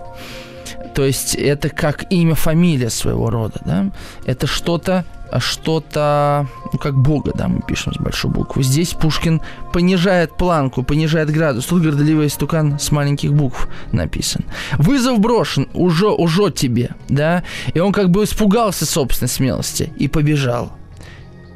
То 0.95 1.05
есть 1.05 1.35
это 1.35 1.69
как 1.69 2.11
имя, 2.11 2.35
фамилия 2.35 2.91
своего 2.91 3.29
рода, 3.29 3.61
да? 3.65 3.91
Это 4.25 4.47
что-то, 4.47 5.05
что-то, 5.39 6.47
ну, 6.73 6.79
как 6.79 6.95
Бога, 6.97 7.33
да, 7.35 7.49
мы 7.49 7.61
пишем 7.61 7.93
с 7.93 7.99
большой 7.99 8.31
буквы. 8.31 8.63
Здесь 8.63 8.95
Пушкин 8.95 9.43
понижает 9.73 10.37
планку, 10.37 10.83
понижает 10.83 11.31
градус. 11.31 11.67
Тут 11.67 11.83
гордоливый 11.83 12.29
истукан 12.29 12.79
с 12.79 12.91
маленьких 12.93 13.33
букв 13.33 13.69
написан. 13.93 14.45
Вызов 14.79 15.19
брошен, 15.19 15.69
уже, 15.75 16.09
уже 16.09 16.51
тебе, 16.51 16.91
да? 17.09 17.43
И 17.75 17.81
он 17.81 17.93
как 17.93 18.11
бы 18.11 18.25
испугался 18.25 18.87
собственной 18.87 19.29
смелости 19.29 19.93
и 19.99 20.09
побежал. 20.09 20.73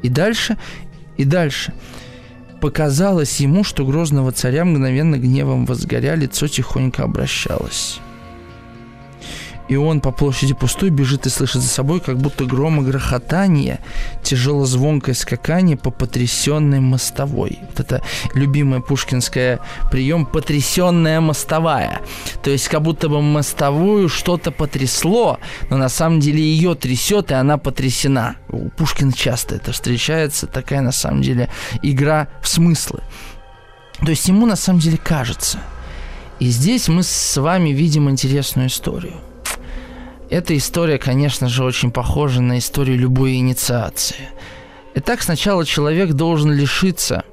И 0.02 0.08
дальше, 0.08 0.56
и 1.16 1.24
дальше. 1.24 1.72
Показалось 2.60 3.40
ему, 3.40 3.64
что 3.64 3.86
грозного 3.86 4.32
царя 4.32 4.64
мгновенно 4.64 5.16
гневом 5.16 5.64
возгоря, 5.66 6.14
лицо 6.14 6.46
тихонько 6.46 7.04
обращалось 7.04 8.00
и 9.70 9.76
он 9.76 10.00
по 10.00 10.10
площади 10.10 10.52
пустой 10.52 10.90
бежит 10.90 11.26
и 11.26 11.30
слышит 11.30 11.62
за 11.62 11.68
собой, 11.68 12.00
как 12.00 12.18
будто 12.18 12.44
гром 12.44 12.80
и 12.80 12.84
грохотание, 12.84 13.78
тяжело 14.20 14.66
звонкое 14.66 15.14
скакание 15.14 15.76
по 15.76 15.92
потрясенной 15.92 16.80
мостовой. 16.80 17.60
Вот 17.68 17.78
это 17.78 18.02
любимый 18.34 18.82
пушкинская 18.82 19.60
прием 19.92 20.26
«потрясенная 20.26 21.20
мостовая». 21.20 22.00
То 22.42 22.50
есть 22.50 22.66
как 22.68 22.82
будто 22.82 23.08
бы 23.08 23.22
мостовую 23.22 24.08
что-то 24.08 24.50
потрясло, 24.50 25.38
но 25.70 25.76
на 25.76 25.88
самом 25.88 26.18
деле 26.18 26.42
ее 26.42 26.74
трясет, 26.74 27.30
и 27.30 27.34
она 27.34 27.56
потрясена. 27.56 28.34
У 28.48 28.70
Пушкина 28.70 29.12
часто 29.12 29.54
это 29.54 29.70
встречается, 29.70 30.48
такая 30.48 30.80
на 30.80 30.92
самом 30.92 31.22
деле 31.22 31.48
игра 31.80 32.26
в 32.42 32.48
смыслы. 32.48 33.02
То 34.00 34.10
есть 34.10 34.26
ему 34.26 34.46
на 34.46 34.56
самом 34.56 34.80
деле 34.80 34.98
кажется. 34.98 35.60
И 36.40 36.46
здесь 36.46 36.88
мы 36.88 37.04
с 37.04 37.40
вами 37.40 37.68
видим 37.68 38.10
интересную 38.10 38.66
историю– 38.66 39.14
эта 40.30 40.56
история, 40.56 40.98
конечно 40.98 41.48
же, 41.48 41.64
очень 41.64 41.90
похожа 41.90 42.40
на 42.40 42.58
историю 42.58 42.98
любой 42.98 43.34
инициации. 43.34 44.28
Итак, 44.94 45.22
сначала 45.22 45.66
человек 45.66 46.12
должен 46.12 46.52
лишиться 46.52 47.24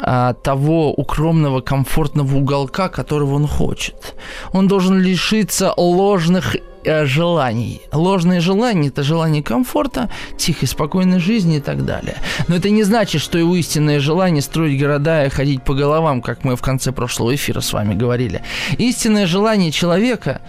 а, 0.00 0.34
того 0.34 0.92
укромного, 0.92 1.60
комфортного 1.60 2.36
уголка, 2.36 2.88
которого 2.88 3.34
он 3.34 3.46
хочет. 3.46 4.14
Он 4.52 4.68
должен 4.68 4.98
лишиться 4.98 5.74
ложных 5.76 6.56
э, 6.84 7.04
желаний. 7.04 7.82
Ложные 7.92 8.40
желания– 8.40 8.88
это 8.90 9.02
желание 9.02 9.42
комфорта, 9.42 10.08
тихой, 10.36 10.68
спокойной 10.68 11.18
жизни 11.18 11.56
и 11.56 11.60
так 11.60 11.84
далее. 11.84 12.16
Но 12.48 12.56
это 12.56 12.70
не 12.70 12.84
значит, 12.84 13.20
что 13.20 13.38
его 13.38 13.56
истинное 13.56 14.00
желание 14.00 14.42
строить 14.42 14.80
города 14.80 15.26
и 15.26 15.30
ходить 15.30 15.64
по 15.64 15.74
головам, 15.74 16.22
как 16.22 16.44
мы 16.44 16.56
в 16.56 16.62
конце 16.62 16.92
прошлого 16.92 17.34
эфира 17.34 17.60
с 17.60 17.72
вами 17.72 17.94
говорили. 17.94 18.42
Истинное 18.78 19.26
желание 19.26 19.70
человека 19.70 20.40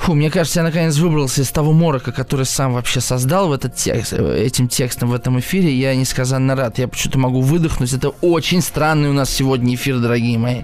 Фу, 0.00 0.14
мне 0.14 0.30
кажется, 0.30 0.60
я 0.60 0.64
наконец 0.64 0.96
выбрался 0.96 1.42
из 1.42 1.50
того 1.50 1.72
морока, 1.72 2.10
который 2.10 2.46
сам 2.46 2.72
вообще 2.72 3.00
создал 3.00 3.48
в 3.48 3.52
этот 3.52 3.74
текст, 3.74 4.14
этим 4.14 4.66
текстом 4.66 5.10
в 5.10 5.14
этом 5.14 5.38
эфире. 5.40 5.74
Я 5.74 5.94
несказанно 5.94 6.56
рад. 6.56 6.78
Я 6.78 6.88
почему-то 6.88 7.18
могу 7.18 7.42
выдохнуть. 7.42 7.92
Это 7.92 8.08
очень 8.22 8.62
странный 8.62 9.10
у 9.10 9.12
нас 9.12 9.28
сегодня 9.28 9.74
эфир, 9.74 9.98
дорогие 9.98 10.38
мои. 10.38 10.62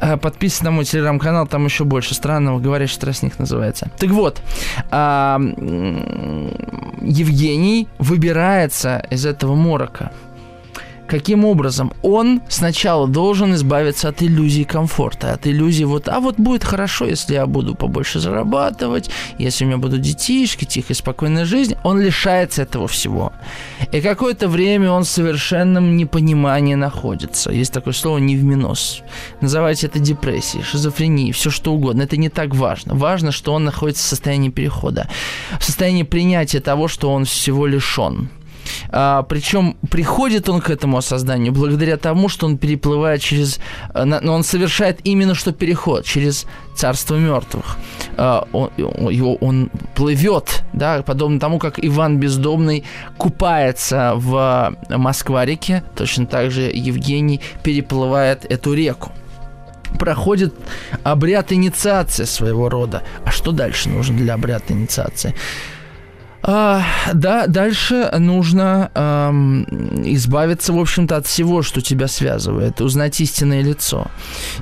А, 0.00 0.16
подписывайтесь 0.16 0.62
на 0.64 0.70
мой 0.72 0.84
телеграм-канал, 0.84 1.46
там 1.46 1.66
еще 1.66 1.84
больше 1.84 2.14
странного. 2.14 2.58
Говорящий 2.58 2.98
тростник 2.98 3.38
называется. 3.38 3.92
Так 3.96 4.10
вот, 4.10 4.42
а, 4.90 5.38
Евгений 7.00 7.86
выбирается 7.98 9.06
из 9.08 9.24
этого 9.24 9.54
морока. 9.54 10.10
Каким 11.08 11.46
образом? 11.46 11.92
Он 12.02 12.42
сначала 12.50 13.08
должен 13.08 13.54
избавиться 13.54 14.10
от 14.10 14.22
иллюзии 14.22 14.64
комфорта, 14.64 15.32
от 15.32 15.46
иллюзии 15.46 15.84
вот, 15.84 16.06
а 16.06 16.20
вот 16.20 16.36
будет 16.36 16.64
хорошо, 16.64 17.06
если 17.06 17.32
я 17.32 17.46
буду 17.46 17.74
побольше 17.74 18.20
зарабатывать, 18.20 19.08
если 19.38 19.64
у 19.64 19.68
меня 19.68 19.78
будут 19.78 20.02
детишки, 20.02 20.66
тихая, 20.66 20.94
спокойная 20.94 21.46
жизнь. 21.46 21.76
Он 21.82 21.98
лишается 21.98 22.60
этого 22.60 22.88
всего. 22.88 23.32
И 23.90 24.02
какое-то 24.02 24.48
время 24.48 24.90
он 24.90 25.04
в 25.04 25.08
совершенном 25.08 25.96
непонимании 25.96 26.74
находится. 26.74 27.50
Есть 27.50 27.72
такое 27.72 27.94
слово 27.94 28.18
«невминос». 28.18 29.00
Называйте 29.40 29.86
это 29.86 29.98
депрессией, 29.98 30.62
шизофренией, 30.62 31.32
все 31.32 31.48
что 31.48 31.72
угодно. 31.72 32.02
Это 32.02 32.18
не 32.18 32.28
так 32.28 32.54
важно. 32.54 32.94
Важно, 32.94 33.32
что 33.32 33.54
он 33.54 33.64
находится 33.64 34.04
в 34.04 34.08
состоянии 34.08 34.50
перехода, 34.50 35.08
в 35.58 35.64
состоянии 35.64 36.02
принятия 36.02 36.60
того, 36.60 36.86
что 36.86 37.10
он 37.10 37.24
всего 37.24 37.66
лишен. 37.66 38.28
А, 38.90 39.22
причем 39.22 39.76
приходит 39.90 40.48
он 40.48 40.60
к 40.60 40.70
этому 40.70 40.98
осознанию 40.98 41.52
благодаря 41.52 41.96
тому, 41.96 42.28
что 42.28 42.46
он 42.46 42.58
переплывает 42.58 43.20
через... 43.20 43.60
А, 43.94 44.04
но 44.04 44.32
он 44.32 44.44
совершает 44.44 45.00
именно 45.04 45.34
что 45.34 45.52
переход 45.52 46.04
через 46.04 46.46
царство 46.74 47.16
мертвых. 47.16 47.76
А, 48.16 48.46
он, 48.52 48.70
его, 48.76 49.34
он 49.36 49.70
плывет, 49.94 50.64
да, 50.72 51.02
подобно 51.02 51.40
тому, 51.40 51.58
как 51.58 51.84
Иван 51.84 52.18
Бездомный 52.18 52.84
купается 53.16 54.12
в 54.16 54.76
Москва-реке, 54.88 55.82
точно 55.96 56.26
так 56.26 56.50
же 56.50 56.62
Евгений 56.62 57.40
переплывает 57.62 58.44
эту 58.50 58.74
реку 58.74 59.12
проходит 59.98 60.54
обряд 61.02 61.52
инициации 61.52 62.24
своего 62.24 62.68
рода. 62.68 63.02
А 63.24 63.30
что 63.30 63.52
дальше 63.52 63.88
нужно 63.88 64.16
для 64.16 64.34
обряда 64.34 64.64
инициации? 64.68 65.34
А, 66.42 66.84
да, 67.14 67.46
дальше 67.46 68.10
нужно 68.18 68.90
эм, 68.94 69.64
избавиться, 70.04 70.72
в 70.72 70.78
общем-то, 70.78 71.16
от 71.16 71.26
всего, 71.26 71.62
что 71.62 71.80
тебя 71.80 72.06
связывает, 72.06 72.80
узнать 72.80 73.20
истинное 73.20 73.62
лицо. 73.62 74.06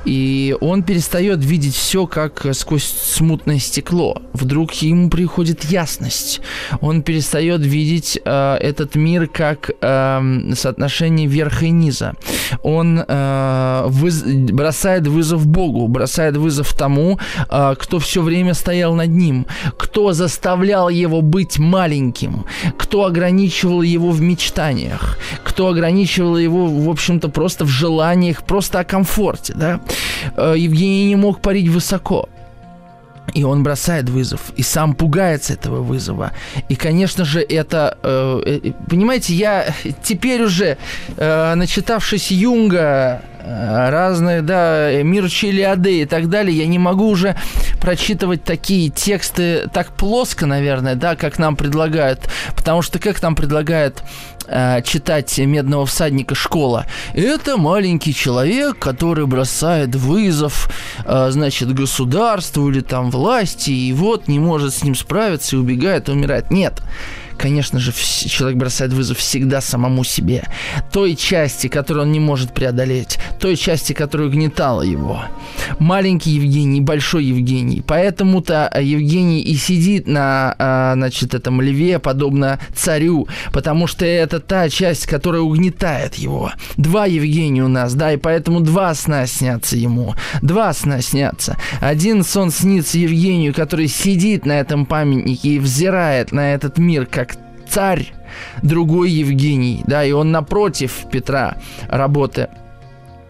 И 0.04 0.56
он 0.60 0.82
перестает 0.82 1.44
видеть 1.44 1.74
все 1.74 2.06
как 2.06 2.46
сквозь 2.52 2.84
смутное 2.84 3.58
стекло. 3.58 4.22
Вдруг 4.32 4.72
ему 4.74 5.10
приходит 5.10 5.64
ясность. 5.64 6.40
Он 6.80 7.02
перестает 7.02 7.60
видеть 7.60 8.18
э, 8.24 8.54
этот 8.60 8.94
мир 8.94 9.28
как 9.28 9.70
э, 9.80 10.52
соотношение 10.54 11.26
верха 11.26 11.66
и 11.66 11.70
низа. 11.70 12.14
Он 12.62 13.04
э, 13.06 13.84
выз... 13.88 14.22
бросает 14.22 15.06
вызов 15.06 15.46
Богу, 15.46 15.88
бросает 15.88 16.36
вызов 16.36 16.72
тому, 16.74 17.18
э, 17.50 17.74
кто 17.78 17.98
все 17.98 18.22
время 18.22 18.54
стоял 18.54 18.94
над 18.94 19.10
ним, 19.10 19.46
кто 19.76 20.12
заставлял 20.12 20.88
его 20.88 21.20
быть 21.20 21.58
маленьким, 21.66 22.46
кто 22.76 23.04
ограничивал 23.04 23.82
его 23.82 24.10
в 24.10 24.20
мечтаниях, 24.20 25.18
кто 25.44 25.68
ограничивал 25.68 26.36
его, 26.36 26.66
в 26.66 26.88
общем-то, 26.88 27.28
просто 27.28 27.64
в 27.64 27.68
желаниях, 27.68 28.42
просто 28.44 28.80
о 28.80 28.84
комфорте, 28.84 29.54
да. 29.54 29.80
Э, 30.36 30.54
Евгений 30.56 31.08
не 31.08 31.16
мог 31.16 31.40
парить 31.40 31.68
высоко. 31.68 32.28
И 33.34 33.44
он 33.44 33.62
бросает 33.62 34.08
вызов, 34.08 34.52
и 34.56 34.62
сам 34.62 34.94
пугается 34.94 35.52
этого 35.52 35.82
вызова. 35.82 36.32
И, 36.68 36.76
конечно 36.76 37.24
же, 37.24 37.40
это... 37.40 37.98
Э, 38.02 38.40
э 38.44 38.72
понимаете, 38.88 39.34
я 39.34 39.74
теперь 40.02 40.42
уже, 40.42 40.78
э, 41.16 41.54
начитавшись 41.54 42.30
Юнга, 42.30 43.22
Э, 43.48 43.90
разные, 43.90 44.42
да, 44.42 44.90
мир 45.04 45.30
Чилиады 45.30 46.00
и 46.00 46.04
так 46.04 46.28
далее, 46.28 46.58
я 46.58 46.66
не 46.66 46.80
могу 46.80 47.06
уже 47.06 47.36
прочитывать 47.80 48.42
такие 48.42 48.90
тексты 48.90 49.68
так 49.72 49.92
плоско, 49.92 50.46
наверное, 50.46 50.96
да, 50.96 51.14
как 51.14 51.38
нам 51.38 51.54
предлагают. 51.54 52.28
Потому 52.56 52.82
что 52.82 52.98
как 52.98 53.22
нам 53.22 53.36
предлагают 53.36 54.02
э, 54.47 54.82
читать 54.82 55.36
«Медного 55.38 55.86
всадника» 55.86 56.34
школа? 56.34 56.86
Это 57.14 57.57
маленький 57.57 58.14
человек, 58.14 58.78
который 58.78 59.26
бросает 59.26 59.94
вызов, 59.94 60.70
э, 61.05 61.28
значит, 61.30 61.72
государству 61.72 62.68
или 62.70 62.80
там 62.80 63.11
власти, 63.11 63.70
и 63.70 63.92
вот 63.92 64.28
не 64.28 64.38
может 64.38 64.74
с 64.74 64.82
ним 64.82 64.94
справиться 64.94 65.57
и 65.57 65.59
убегает, 65.59 66.09
умирает. 66.09 66.51
Нет 66.51 66.82
конечно 67.37 67.78
же, 67.78 67.93
человек 67.93 68.59
бросает 68.59 68.93
вызов 68.93 69.18
всегда 69.18 69.61
самому 69.61 70.05
себе. 70.05 70.45
Той 70.93 71.14
части, 71.16 71.68
которую 71.68 72.07
он 72.07 72.12
не 72.12 72.20
может 72.20 72.53
преодолеть. 72.53 73.18
Той 73.39 73.57
части, 73.57 73.93
которая 73.93 74.28
угнетала 74.28 74.82
его. 74.82 75.22
Маленький 75.78 76.30
Евгений, 76.30 76.80
большой 76.80 77.24
Евгений. 77.24 77.82
Поэтому-то 77.87 78.70
Евгений 78.80 79.41
и 79.41 79.55
сидит 79.57 80.07
на, 80.07 80.55
а, 80.59 80.95
значит, 80.95 81.34
этом 81.34 81.61
льве, 81.61 81.99
подобно 81.99 82.59
царю. 82.74 83.28
Потому 83.53 83.87
что 83.87 84.05
это 84.05 84.41
та 84.41 84.68
часть, 84.68 85.07
которая 85.07 85.43
угнетает 85.43 86.14
его. 86.16 86.53
Два 86.76 87.07
Евгения 87.07 87.62
у 87.62 87.68
нас, 87.68 87.95
да, 87.95 88.12
и 88.12 88.16
поэтому 88.16 88.61
два 88.61 88.95
сна 88.95 89.26
снятся 89.26 89.76
ему. 89.76 90.14
Два 90.43 90.72
сна 90.72 91.01
снятся. 91.01 91.57
Один 91.80 92.24
сон 92.24 92.51
снится 92.51 92.99
Евгению, 92.99 93.55
который 93.55 93.89
сидит 93.89 94.47
на 94.47 94.61
этом 94.61 94.87
памятнике 94.87 95.51
и 95.51 95.59
взирает 95.59 96.32
на 96.32 96.55
этот 96.55 96.78
мир, 96.78 97.07
как 97.07 97.25
царь, 97.68 98.12
другой 98.62 99.10
Евгений, 99.10 99.82
да, 99.86 100.04
и 100.04 100.12
он 100.12 100.32
напротив 100.32 101.06
Петра 101.10 101.56
работы 101.88 102.48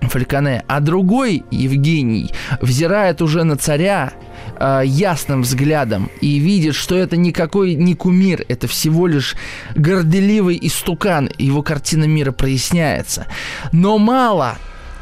Фальконе, 0.03 0.65
а 0.67 0.81
другой 0.81 1.45
Евгений 1.51 2.31
взирает 2.61 3.23
уже 3.23 3.45
на 3.45 3.57
царя 3.57 4.13
э, 4.59 4.83
ясным 4.85 5.43
взглядом 5.43 6.11
и 6.21 6.39
видит, 6.39 6.75
что 6.75 6.97
это 6.97 7.17
никакой 7.17 7.75
не 7.75 7.95
кумир, 7.95 8.45
это 8.49 8.69
всего 8.69 9.07
лишь 9.07 9.35
горделивый 9.75 10.59
истукан, 10.63 11.31
его 11.39 11.63
картина 11.63 12.05
мира 12.05 12.33
проясняется. 12.33 13.27
Но 13.73 13.99
мало 13.99 14.57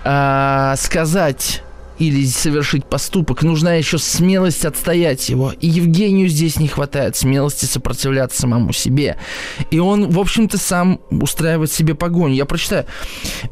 э, 0.05 0.75
сказать 0.77 1.63
или 1.99 2.25
совершить 2.27 2.85
поступок, 2.87 3.43
нужна 3.43 3.75
еще 3.75 3.99
смелость 3.99 4.65
отстоять 4.65 5.29
его. 5.29 5.53
И 5.61 5.69
Евгению 5.69 6.29
здесь 6.29 6.59
не 6.59 6.69
хватает 6.69 7.17
смелости 7.17 7.67
сопротивляться 7.67 8.43
самому 8.43 8.73
себе. 8.73 9.17
И 9.71 9.79
он, 9.79 10.11
в 10.11 10.19
общем-то, 10.19 10.59
сам 10.59 11.01
устраивает 11.11 11.71
себе 11.71 11.95
погоню. 11.95 12.35
Я 12.35 12.45
прочитаю. 12.45 12.87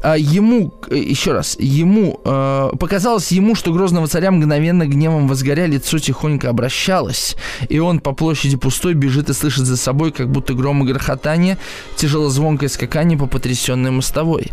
А, 0.01 0.17
ему, 0.17 0.73
э, 0.89 0.97
еще 0.97 1.33
раз, 1.33 1.57
ему, 1.59 2.19
э, 2.23 2.71
показалось 2.79 3.31
ему, 3.31 3.55
что 3.55 3.71
грозного 3.71 4.07
царя 4.07 4.31
мгновенно 4.31 4.85
гневом 4.85 5.27
возгоря, 5.27 5.65
лицо 5.65 5.99
тихонько 5.99 6.49
обращалось, 6.49 7.35
и 7.69 7.79
он 7.79 7.99
по 7.99 8.13
площади 8.13 8.57
пустой 8.57 8.93
бежит 8.93 9.29
и 9.29 9.33
слышит 9.33 9.65
за 9.65 9.77
собой, 9.77 10.11
как 10.11 10.29
будто 10.29 10.53
гром 10.53 10.83
и 10.83 10.87
грохотание, 10.87 11.57
тяжело 11.95 12.29
звонкое 12.29 12.69
скакание 12.69 13.17
по 13.17 13.27
потрясенной 13.27 13.91
мостовой. 13.91 14.51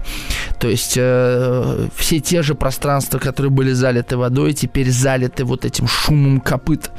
То 0.60 0.68
есть 0.68 0.94
э, 0.96 1.88
все 1.96 2.20
те 2.20 2.42
же 2.42 2.54
пространства, 2.54 3.18
которые 3.18 3.50
были 3.50 3.72
залиты 3.80 4.16
водой, 4.16 4.52
теперь 4.52 4.90
залиты 4.90 5.44
вот 5.44 5.64
этим 5.64 5.88
шумом 5.88 6.40
копыт. 6.40 6.90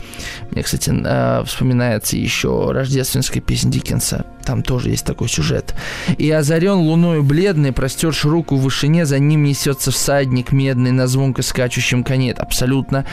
Мне, 0.51 0.63
кстати, 0.63 0.91
э, 0.91 1.43
вспоминается 1.45 2.17
еще 2.17 2.71
рождественская 2.71 3.41
песня 3.41 3.71
Диккенса. 3.71 4.25
Там 4.43 4.63
тоже 4.63 4.89
есть 4.89 5.05
такой 5.05 5.29
сюжет. 5.29 5.75
«И 6.17 6.29
озарен 6.31 6.73
луною 6.73 7.23
бледный, 7.23 7.71
простерши 7.71 8.27
руку 8.27 8.55
в 8.55 8.61
вышине, 8.61 9.05
за 9.05 9.19
ним 9.19 9.43
несется 9.43 9.91
всадник 9.91 10.51
медный 10.51 10.91
на 10.91 11.07
звонко 11.07 11.43
скачущем 11.43 12.03
коне». 12.03 12.31
Это 12.31 12.41
абсолютно 12.41 13.05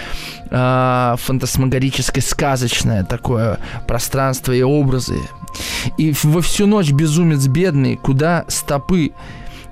э, 0.50 1.14
фантасмагорическое, 1.18 2.22
сказочное 2.22 3.04
такое 3.04 3.58
пространство 3.86 4.52
и 4.52 4.62
образы. 4.62 5.18
И 5.98 6.14
во 6.22 6.40
всю 6.40 6.66
ночь 6.66 6.90
безумец 6.90 7.46
бедный, 7.46 7.96
куда 7.96 8.44
стопы 8.48 9.12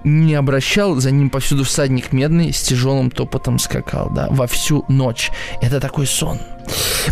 не 0.06 0.34
обращал, 0.34 0.94
за 0.96 1.10
ним 1.10 1.30
повсюду 1.30 1.64
всадник 1.64 2.12
медный 2.12 2.52
с 2.52 2.62
тяжелым 2.62 3.10
топотом 3.10 3.58
скакал, 3.58 4.08
да, 4.10 4.28
во 4.30 4.46
всю 4.46 4.84
ночь. 4.88 5.30
Это 5.60 5.80
такой 5.80 6.06
сон. 6.06 6.38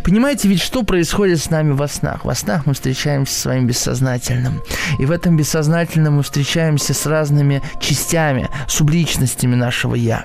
Понимаете, 0.03 0.49
ведь 0.49 0.61
что 0.61 0.82
происходит 0.82 1.40
с 1.40 1.51
нами 1.51 1.72
во 1.72 1.88
снах? 1.88 2.24
Во 2.24 2.34
снах 2.34 2.66
мы 2.66 2.74
встречаемся 2.74 3.34
с 3.34 3.38
своим 3.38 3.66
бессознательным. 3.66 4.62
И 4.99 5.07
в 5.07 5.11
этом 5.11 5.36
бессознательном 5.36 6.14
мы 6.14 6.22
встречаемся 6.22 6.95
с 6.95 7.07
разными 7.07 7.62
частями, 7.80 8.49
субличностями 8.68 9.55
нашего 9.55 9.95
«я». 9.95 10.24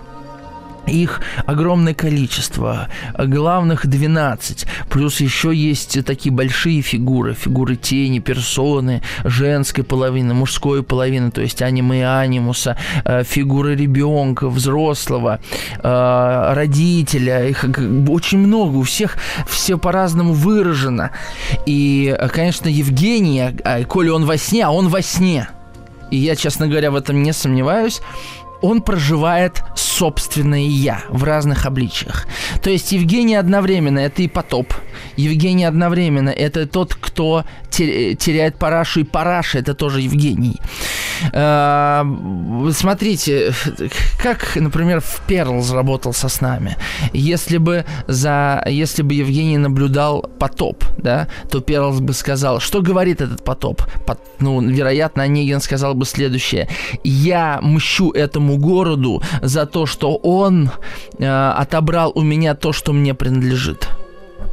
Их 0.88 1.22
огромное 1.46 1.94
количество, 1.94 2.88
главных 3.18 3.88
12, 3.88 4.66
плюс 4.90 5.22
еще 5.22 5.54
есть 5.54 6.04
такие 6.06 6.34
большие 6.34 6.82
фигуры, 6.82 7.34
фигуры 7.34 7.76
тени, 7.76 8.20
персоны, 8.20 9.02
женской 9.24 9.84
половины, 9.84 10.34
мужской 10.34 10.84
половины, 10.84 11.32
то 11.32 11.42
есть 11.42 11.62
аниме 11.62 12.00
и 12.00 12.04
анимуса, 12.04 12.78
э, 13.06 13.24
фигуры 13.24 13.76
ребенка, 13.76 14.50
взрослого, 14.50 15.40
э, 15.82 16.54
родителя, 16.54 17.48
их 17.48 17.66
очень 18.08 18.40
много, 18.40 18.78
у 18.78 18.84
всех 18.84 19.18
все 19.48 19.78
по-разному 19.78 20.34
выражено. 20.34 21.12
И, 21.66 22.16
конечно, 22.32 22.68
Евгений, 22.68 23.42
а, 23.64 23.84
коли 23.84 24.10
он 24.10 24.26
во 24.26 24.38
сне, 24.38 24.66
а 24.66 24.72
он 24.72 24.90
во 24.90 25.02
сне. 25.02 25.50
И 26.12 26.18
я, 26.18 26.36
честно 26.36 26.68
говоря, 26.68 26.92
в 26.92 26.96
этом 26.96 27.22
не 27.22 27.34
сомневаюсь 27.34 28.02
он 28.62 28.82
проживает 28.82 29.64
собственное 29.76 30.62
«я» 30.62 31.02
в 31.10 31.24
разных 31.24 31.66
обличиях. 31.66 32.28
То 32.62 32.70
есть 32.70 32.92
Евгений 32.92 33.36
одновременно 33.36 34.00
это 34.00 34.22
и 34.22 34.28
потоп, 34.28 34.74
Евгений 35.16 35.66
одновременно 35.66 36.30
это 36.30 36.66
тот, 36.68 36.96
кто 36.96 37.44
теряет 37.70 38.58
Парашу, 38.58 39.02
и 39.02 39.04
Параша 39.04 39.60
это 39.60 39.74
тоже 39.74 40.02
Евгений. 40.02 40.60
А, 41.34 42.06
смотрите, 42.72 43.54
как, 44.22 44.56
например, 44.56 45.02
в 45.02 45.22
Перл 45.28 45.62
заработал 45.62 46.14
со 46.14 46.30
снами. 46.30 46.78
Если 47.14 47.58
бы, 47.58 47.86
за, 48.08 48.64
если 48.68 49.04
бы 49.04 49.14
Евгений 49.14 49.58
наблюдал 49.58 50.30
потоп, 50.40 50.84
да, 50.98 51.28
то 51.50 51.62
Перл 51.62 52.00
бы 52.00 52.14
сказал, 52.14 52.60
что 52.60 52.82
говорит 52.82 53.22
этот 53.22 53.44
потоп? 53.44 53.84
Под, 54.06 54.20
ну, 54.40 54.62
вероятно, 54.62 55.24
Онегин 55.24 55.62
сказал 55.62 55.94
бы 55.94 56.06
следующее. 56.06 56.68
Я 57.04 57.60
мщу 57.62 58.12
этому 58.12 58.49
городу 58.58 59.22
за 59.42 59.66
то, 59.66 59.86
что 59.86 60.16
он 60.16 60.72
э, 61.18 61.26
отобрал 61.28 62.12
у 62.16 62.22
меня 62.22 62.56
то, 62.56 62.74
что 62.74 62.94
мне 62.94 63.14
принадлежит. 63.14 63.90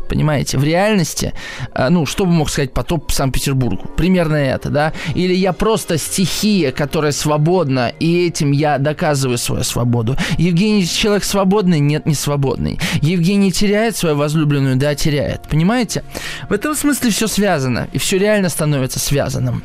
Понимаете, 0.09 0.59
в 0.59 0.65
реальности, 0.65 1.33
э, 1.75 1.89
ну, 1.89 2.07
что 2.07 2.25
бы 2.25 2.33
мог 2.33 2.51
сказать 2.51 2.73
потоп 2.73 3.11
Санкт-Петербургу? 3.13 3.89
Примерно 3.97 4.37
это, 4.37 4.71
да? 4.71 4.93
Или 5.15 5.35
я 5.35 5.53
просто 5.53 5.99
стихия, 5.99 6.73
которая 6.73 7.13
свободна, 7.13 7.93
и 8.01 8.27
этим 8.27 8.53
я 8.53 8.79
доказываю 8.79 9.39
свою 9.39 9.65
свободу. 9.65 10.17
Евгений 10.39 10.87
человек 10.87 11.25
свободный? 11.25 11.81
Нет, 11.81 12.07
не 12.07 12.15
свободный. 12.15 12.79
Евгений 13.03 13.53
теряет 13.53 13.97
свою 13.97 14.17
возлюбленную? 14.17 14.77
Да, 14.77 14.95
теряет. 14.95 15.43
Понимаете? 15.49 16.05
В 16.49 16.53
этом 16.53 16.75
смысле 16.75 17.11
все 17.11 17.27
связано, 17.27 17.89
и 17.93 17.99
все 17.99 18.19
реально 18.19 18.49
становится 18.49 18.99
связанным. 18.99 19.63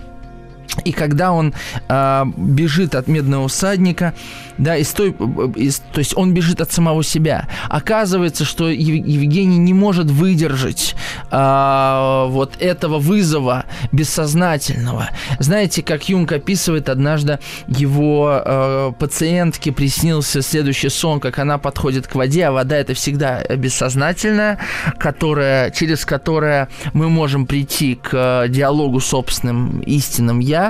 И 0.86 0.91
когда 0.91 1.32
он 1.32 1.53
э, 1.89 2.24
бежит 2.38 2.95
от 2.95 3.07
медного 3.07 3.47
всадника, 3.47 4.13
да, 4.57 4.78
из 4.78 4.91
той, 4.91 5.15
из, 5.55 5.80
то 5.80 5.99
есть 5.99 6.15
он 6.15 6.34
бежит 6.34 6.61
от 6.61 6.72
самого 6.72 7.03
себя. 7.03 7.47
Оказывается, 7.67 8.45
что 8.45 8.69
Евгений 8.69 9.57
не 9.57 9.74
может 9.74 10.09
выдержать 10.09 10.95
э, 11.32 12.26
вот 12.30 12.53
этого 12.59 12.99
вызова 12.99 13.65
бессознательного. 13.91 15.09
Знаете, 15.39 15.82
как 15.82 16.07
Юнг 16.09 16.32
описывает, 16.32 16.89
однажды 16.89 17.39
его 17.67 18.41
э, 18.43 18.91
пациентке 18.97 19.72
приснился 19.72 20.41
следующий 20.41 20.89
сон, 20.89 21.19
как 21.19 21.39
она 21.39 21.57
подходит 21.57 22.07
к 22.07 22.15
воде, 22.15 22.45
а 22.45 22.51
вода 22.51 22.78
это 22.78 22.93
всегда 22.93 23.43
бессознательная, 23.43 24.59
которая, 24.99 25.72
через 25.72 26.05
которое 26.05 26.69
мы 26.93 27.09
можем 27.09 27.45
прийти 27.45 27.95
к 27.95 28.45
диалогу 28.47 28.99
собственным 28.99 29.80
истинным 29.82 30.39
я. 30.39 30.61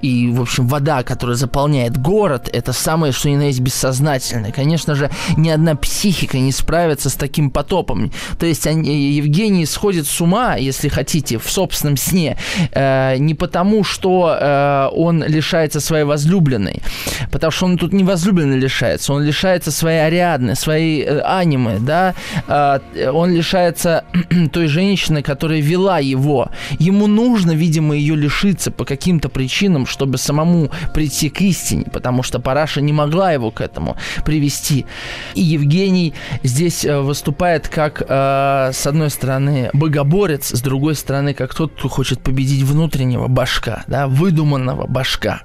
И, 0.00 0.28
в 0.30 0.40
общем, 0.40 0.66
вода, 0.66 1.02
которая 1.02 1.36
заполняет 1.36 1.96
город, 1.96 2.48
это 2.52 2.72
самое, 2.72 3.12
что 3.12 3.28
ни 3.28 3.36
на 3.36 3.42
есть 3.44 3.60
бессознательное. 3.60 4.52
Конечно 4.52 4.94
же, 4.94 5.10
ни 5.36 5.48
одна 5.48 5.74
психика 5.74 6.38
не 6.38 6.52
справится 6.52 7.10
с 7.10 7.14
таким 7.14 7.50
потопом. 7.50 8.10
То 8.38 8.46
есть 8.46 8.66
они, 8.66 9.12
Евгений 9.12 9.66
сходит 9.66 10.06
с 10.06 10.20
ума, 10.20 10.56
если 10.56 10.88
хотите, 10.88 11.38
в 11.38 11.50
собственном 11.50 11.96
сне, 11.96 12.36
э, 12.72 13.16
не 13.18 13.34
потому, 13.34 13.84
что 13.84 14.36
э, 14.40 14.88
он 14.94 15.24
лишается 15.24 15.80
своей 15.80 16.04
возлюбленной, 16.04 16.82
потому 17.30 17.50
что 17.50 17.66
он 17.66 17.78
тут 17.78 17.92
не 17.92 18.04
возлюбленной 18.04 18.58
лишается, 18.58 19.12
он 19.12 19.22
лишается 19.22 19.70
своей 19.70 20.06
Ариадны, 20.06 20.54
своей 20.54 21.02
э, 21.02 21.20
анимы, 21.20 21.78
да, 21.80 22.14
э, 22.46 23.10
он 23.10 23.32
лишается 23.32 24.04
той 24.52 24.66
женщины, 24.66 25.22
которая 25.22 25.60
вела 25.60 25.98
его. 25.98 26.50
Ему 26.78 27.06
нужно, 27.06 27.52
видимо, 27.52 27.94
ее 27.94 28.16
лишиться 28.16 28.70
по 28.70 28.84
каким-то 28.84 29.28
причинам, 29.32 29.86
чтобы 29.86 30.18
самому 30.18 30.70
прийти 30.94 31.28
к 31.30 31.40
истине, 31.40 31.84
потому 31.92 32.22
что 32.22 32.38
Параша 32.40 32.80
не 32.80 32.92
могла 32.92 33.32
его 33.32 33.50
к 33.50 33.60
этому 33.60 33.96
привести. 34.24 34.86
И 35.34 35.40
Евгений 35.40 36.14
здесь 36.42 36.84
э, 36.84 37.00
выступает 37.00 37.68
как, 37.68 38.02
э, 38.06 38.70
с 38.72 38.86
одной 38.86 39.10
стороны, 39.10 39.70
богоборец, 39.72 40.50
с 40.50 40.60
другой 40.60 40.94
стороны, 40.94 41.34
как 41.34 41.54
тот, 41.54 41.72
кто 41.72 41.88
хочет 41.88 42.20
победить 42.22 42.62
внутреннего 42.62 43.28
башка, 43.28 43.84
да, 43.86 44.06
выдуманного 44.06 44.86
башка. 44.86 45.42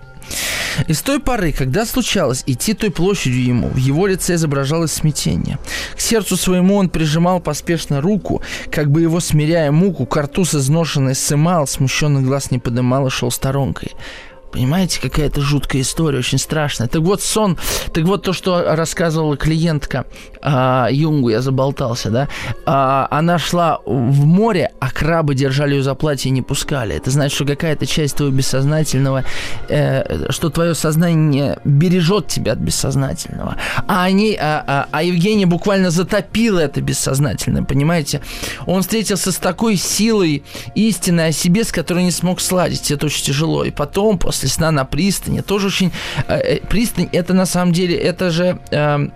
И 0.88 0.94
с 0.94 1.02
той 1.02 1.20
поры, 1.20 1.52
когда 1.52 1.86
случалось 1.86 2.44
идти 2.46 2.74
той 2.74 2.92
площадью 2.92 3.44
ему, 3.44 3.70
в 3.70 3.78
его 3.78 4.08
лице 4.08 4.36
изображалось 4.36 4.92
смятение. 4.92 5.58
К 5.96 6.00
сердцу 6.00 6.38
своему 6.38 6.76
он 6.76 6.90
прижимал 6.90 7.40
поспешно 7.40 8.02
руку, 8.02 8.42
как 8.72 8.92
бы 8.92 9.02
его 9.02 9.20
смиряя 9.20 9.72
муку, 9.72 10.06
картуз 10.06 10.56
изношенный 10.56 11.16
сымал, 11.16 11.68
смущенный 11.68 12.22
глаз 12.22 12.52
не 12.52 12.60
подымал 12.60 13.08
и 13.08 13.10
шел 13.10 13.32
сторонкой. 13.32 13.94
Понимаете, 14.52 15.02
какая-то 15.02 15.42
жуткая 15.42 15.82
история, 15.82 16.20
очень 16.20 16.38
страшная. 16.38 16.88
Так 16.88 17.02
вот, 17.02 17.22
сон, 17.22 17.58
так 17.94 18.06
вот 18.06 18.24
то, 18.24 18.34
что 18.34 18.76
рассказывала 18.76 19.36
клиентка 19.36 20.06
а, 20.50 20.90
Юнгу, 20.90 21.30
я 21.30 21.42
заболтался, 21.42 22.10
да, 22.10 22.28
а, 22.66 23.08
она 23.12 23.38
шла 23.38 23.80
в 23.86 24.26
море, 24.26 24.72
а 24.80 24.90
крабы 24.90 25.36
держали 25.36 25.76
ее 25.76 25.84
за 25.84 25.96
платье 25.96 26.30
и 26.30 26.32
не 26.32 26.42
пускали. 26.42 26.96
Это 26.96 27.12
значит, 27.12 27.36
что 27.36 27.46
какая-то 27.46 27.86
часть 27.86 28.16
твоего 28.18 28.36
бессознательного, 28.36 29.24
э, 29.70 30.32
что 30.32 30.50
твое 30.50 30.74
сознание 30.74 31.60
бережет 31.64 32.28
тебя 32.28 32.54
от 32.54 32.60
бессознательного. 32.60 33.58
А, 33.88 34.04
они, 34.04 34.36
а, 34.40 34.64
а, 34.66 34.88
а 34.92 35.04
Евгения 35.04 35.46
буквально 35.46 35.92
затопила 35.92 36.60
это 36.60 36.82
бессознательное, 36.82 37.64
понимаете? 37.64 38.22
Он 38.66 38.82
встретился 38.82 39.32
с 39.32 39.38
такой 39.38 39.76
силой 39.76 40.44
истины 40.76 41.22
о 41.28 41.32
себе, 41.32 41.64
с 41.64 41.72
которой 41.72 42.04
не 42.04 42.12
смог 42.12 42.42
сладить. 42.42 42.90
Это 42.92 43.06
очень 43.08 43.26
тяжело. 43.26 43.64
И 43.66 43.72
потом, 43.72 44.18
после 44.18 44.38
после 44.38 44.50
сна 44.50 44.72
на 44.72 44.86
пристани. 44.86 45.42
Тоже 45.42 45.68
очень... 45.68 45.92
Э, 46.28 46.38
э, 46.38 46.60
пристань 46.68 47.10
это 47.12 47.34
на 47.34 47.46
самом 47.46 47.74
деле, 47.74 47.96
это 47.96 48.30
же... 48.30 48.60
Э, 48.72 49.08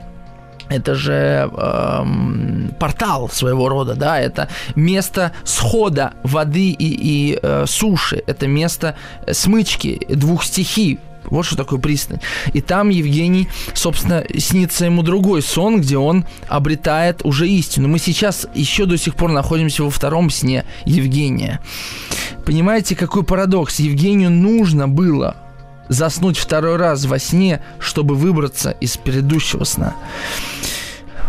это 0.72 0.96
же 0.96 1.52
эм, 1.54 2.74
портал 2.80 3.30
своего 3.30 3.70
рода, 3.70 3.96
да, 3.96 4.20
это 4.20 4.48
место 4.76 5.34
схода 5.44 6.14
воды 6.24 6.70
и, 6.70 6.76
и 6.80 7.40
э, 7.42 7.66
суши, 7.68 8.24
это 8.26 8.48
место 8.48 8.96
смычки 9.32 10.08
двух 10.10 10.44
стихий, 10.46 11.00
вот 11.26 11.46
что 11.46 11.56
такое 11.58 11.80
пристань. 11.80 12.20
И 12.54 12.62
там 12.62 12.90
Евгений, 12.90 13.48
собственно, 13.74 14.24
снится 14.38 14.86
ему 14.86 15.04
другой 15.04 15.42
сон, 15.42 15.82
где 15.82 15.98
он 15.98 16.26
обретает 16.48 17.24
уже 17.24 17.48
истину. 17.48 17.88
Мы 17.88 18.00
сейчас 18.00 18.48
еще 18.56 18.86
до 18.86 18.98
сих 18.98 19.16
пор 19.16 19.32
находимся 19.32 19.84
во 19.84 19.90
втором 19.90 20.30
сне 20.30 20.66
Евгения. 20.86 21.60
Понимаете, 22.46 22.96
какой 22.96 23.24
парадокс? 23.24 23.80
Евгению 23.80 24.32
нужно 24.32 24.88
было 24.88 25.36
заснуть 25.90 26.38
второй 26.38 26.78
раз 26.78 27.06
во 27.06 27.20
сне, 27.20 27.62
чтобы 27.80 28.16
выбраться 28.16 28.72
из 28.72 28.98
предыдущего 28.98 29.64
сна. 29.64 29.96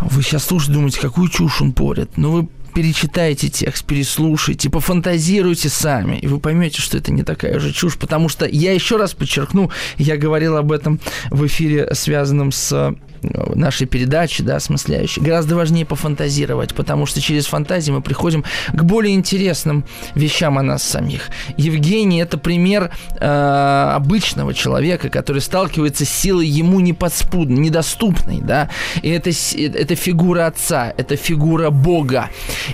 Вы 0.00 0.22
сейчас 0.22 0.44
слушаете, 0.44 0.74
думаете, 0.74 1.00
какую 1.00 1.28
чушь 1.28 1.60
он 1.60 1.72
порит. 1.72 2.16
Но 2.16 2.32
вы 2.32 2.48
перечитайте 2.74 3.48
текст, 3.48 3.84
переслушайте, 3.84 4.70
пофантазируйте 4.70 5.68
сами, 5.68 6.16
и 6.16 6.26
вы 6.26 6.40
поймете, 6.40 6.80
что 6.80 6.98
это 6.98 7.12
не 7.12 7.22
такая 7.22 7.58
же 7.60 7.72
чушь, 7.72 7.96
потому 7.98 8.28
что 8.28 8.46
я 8.46 8.72
еще 8.72 8.96
раз 8.96 9.12
подчеркну, 9.12 9.70
я 9.98 10.16
говорил 10.16 10.56
об 10.56 10.72
этом 10.72 10.98
в 11.30 11.46
эфире, 11.46 11.94
связанном 11.94 12.50
с 12.50 12.94
нашей 13.22 13.86
передачи, 13.86 14.42
да, 14.42 14.56
осмысляющей, 14.56 15.22
гораздо 15.22 15.56
важнее 15.56 15.86
пофантазировать, 15.86 16.74
потому 16.74 17.06
что 17.06 17.20
через 17.20 17.46
фантазии 17.46 17.92
мы 17.92 18.02
приходим 18.02 18.44
к 18.72 18.82
более 18.82 19.14
интересным 19.14 19.84
вещам 20.14 20.58
о 20.58 20.62
нас 20.62 20.82
самих. 20.82 21.30
Евгений– 21.56 22.20
это 22.22 22.38
пример 22.38 22.90
э, 23.18 23.92
обычного 23.94 24.54
человека, 24.54 25.08
который 25.08 25.40
сталкивается 25.42 26.04
с 26.04 26.10
силой 26.10 26.46
ему 26.46 26.80
неподспудной, 26.80 27.58
недоступной, 27.58 28.40
да, 28.40 28.68
и 29.02 29.10
это, 29.10 29.30
это 29.30 29.94
фигура 29.94 30.46
отца, 30.46 30.92
это 30.96 31.16
фигура 31.16 31.70
Бога, 31.70 32.30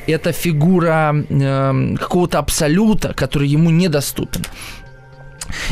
это 0.07 0.33
фигура 0.33 1.15
э, 1.29 1.95
какого-то 1.99 2.39
абсолюта, 2.39 3.15
который 3.15 3.49
ему 3.49 3.71
недоступен. 3.71 4.45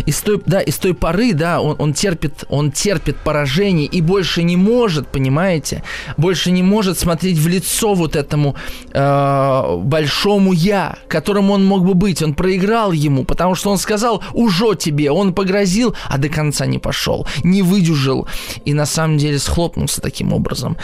И 0.07 0.13
с 0.13 0.21
той, 0.21 0.41
да, 0.47 0.61
и 0.61 0.71
с 0.71 0.79
той 0.79 0.95
поры, 0.95 1.33
да, 1.33 1.61
он, 1.61 1.77
он 1.79 1.93
терпит, 1.95 2.45
он 2.49 2.73
терпит 2.73 3.17
поражение 3.17 3.87
и 3.87 4.01
больше 4.01 4.43
не 4.43 4.57
может, 4.57 5.09
понимаете, 5.09 5.83
больше 6.17 6.51
не 6.51 6.63
может 6.63 6.99
смотреть 6.99 7.39
в 7.39 7.49
лицо 7.49 7.95
вот 7.95 8.17
этому 8.17 8.57
э, 8.93 9.77
большому 9.83 10.53
я, 10.53 10.97
которым 11.09 11.51
он 11.51 11.65
мог 11.65 11.85
бы 11.85 11.95
быть. 11.95 12.23
Он 12.23 12.35
проиграл 12.35 12.93
ему, 12.93 13.25
потому 13.25 13.55
что 13.55 13.71
он 13.71 13.79
сказал 13.79 14.23
«уже 14.33 14.75
тебе», 14.75 15.11
он 15.11 15.35
погрозил, 15.35 15.95
а 16.09 16.19
до 16.19 16.29
конца 16.29 16.67
не 16.67 16.79
пошел, 16.79 17.27
не 17.45 17.63
выдюжил 17.63 18.27
и 18.65 18.75
на 18.75 18.87
самом 18.87 19.19
деле 19.19 19.39
схлопнулся 19.39 20.01
таким 20.01 20.33
образом. 20.33 20.77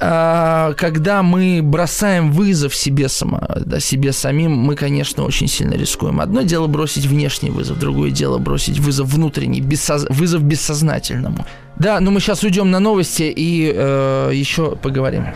Э, 0.00 0.74
когда 0.76 1.22
мы 1.22 1.60
бросаем 1.62 2.32
вызов 2.32 2.74
себе, 2.74 3.08
само, 3.08 3.40
да, 3.64 3.80
себе 3.80 4.12
самим, 4.12 4.52
мы, 4.52 4.76
конечно, 4.76 5.24
очень 5.24 5.48
сильно 5.48 5.74
рискуем. 5.74 6.20
Одно 6.20 6.42
дело 6.42 6.66
бросить 6.66 7.06
внешний 7.06 7.50
вызов, 7.50 7.78
другое 7.78 8.10
дело 8.10 8.33
дело 8.34 8.38
бросить 8.38 8.78
вызов 8.78 9.08
внутренний, 9.08 9.60
бессоз... 9.60 10.06
вызов 10.10 10.42
бессознательному. 10.42 11.44
Да, 11.78 12.00
но 12.00 12.10
мы 12.10 12.20
сейчас 12.20 12.44
уйдем 12.44 12.70
на 12.70 12.80
новости 12.80 13.32
и 13.36 13.72
э, 13.74 14.30
еще 14.32 14.76
поговорим. 14.76 15.26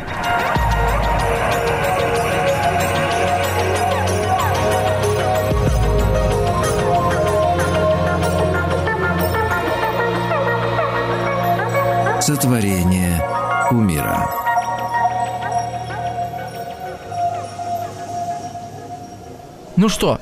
Ну 19.78 19.88
что, 19.88 20.20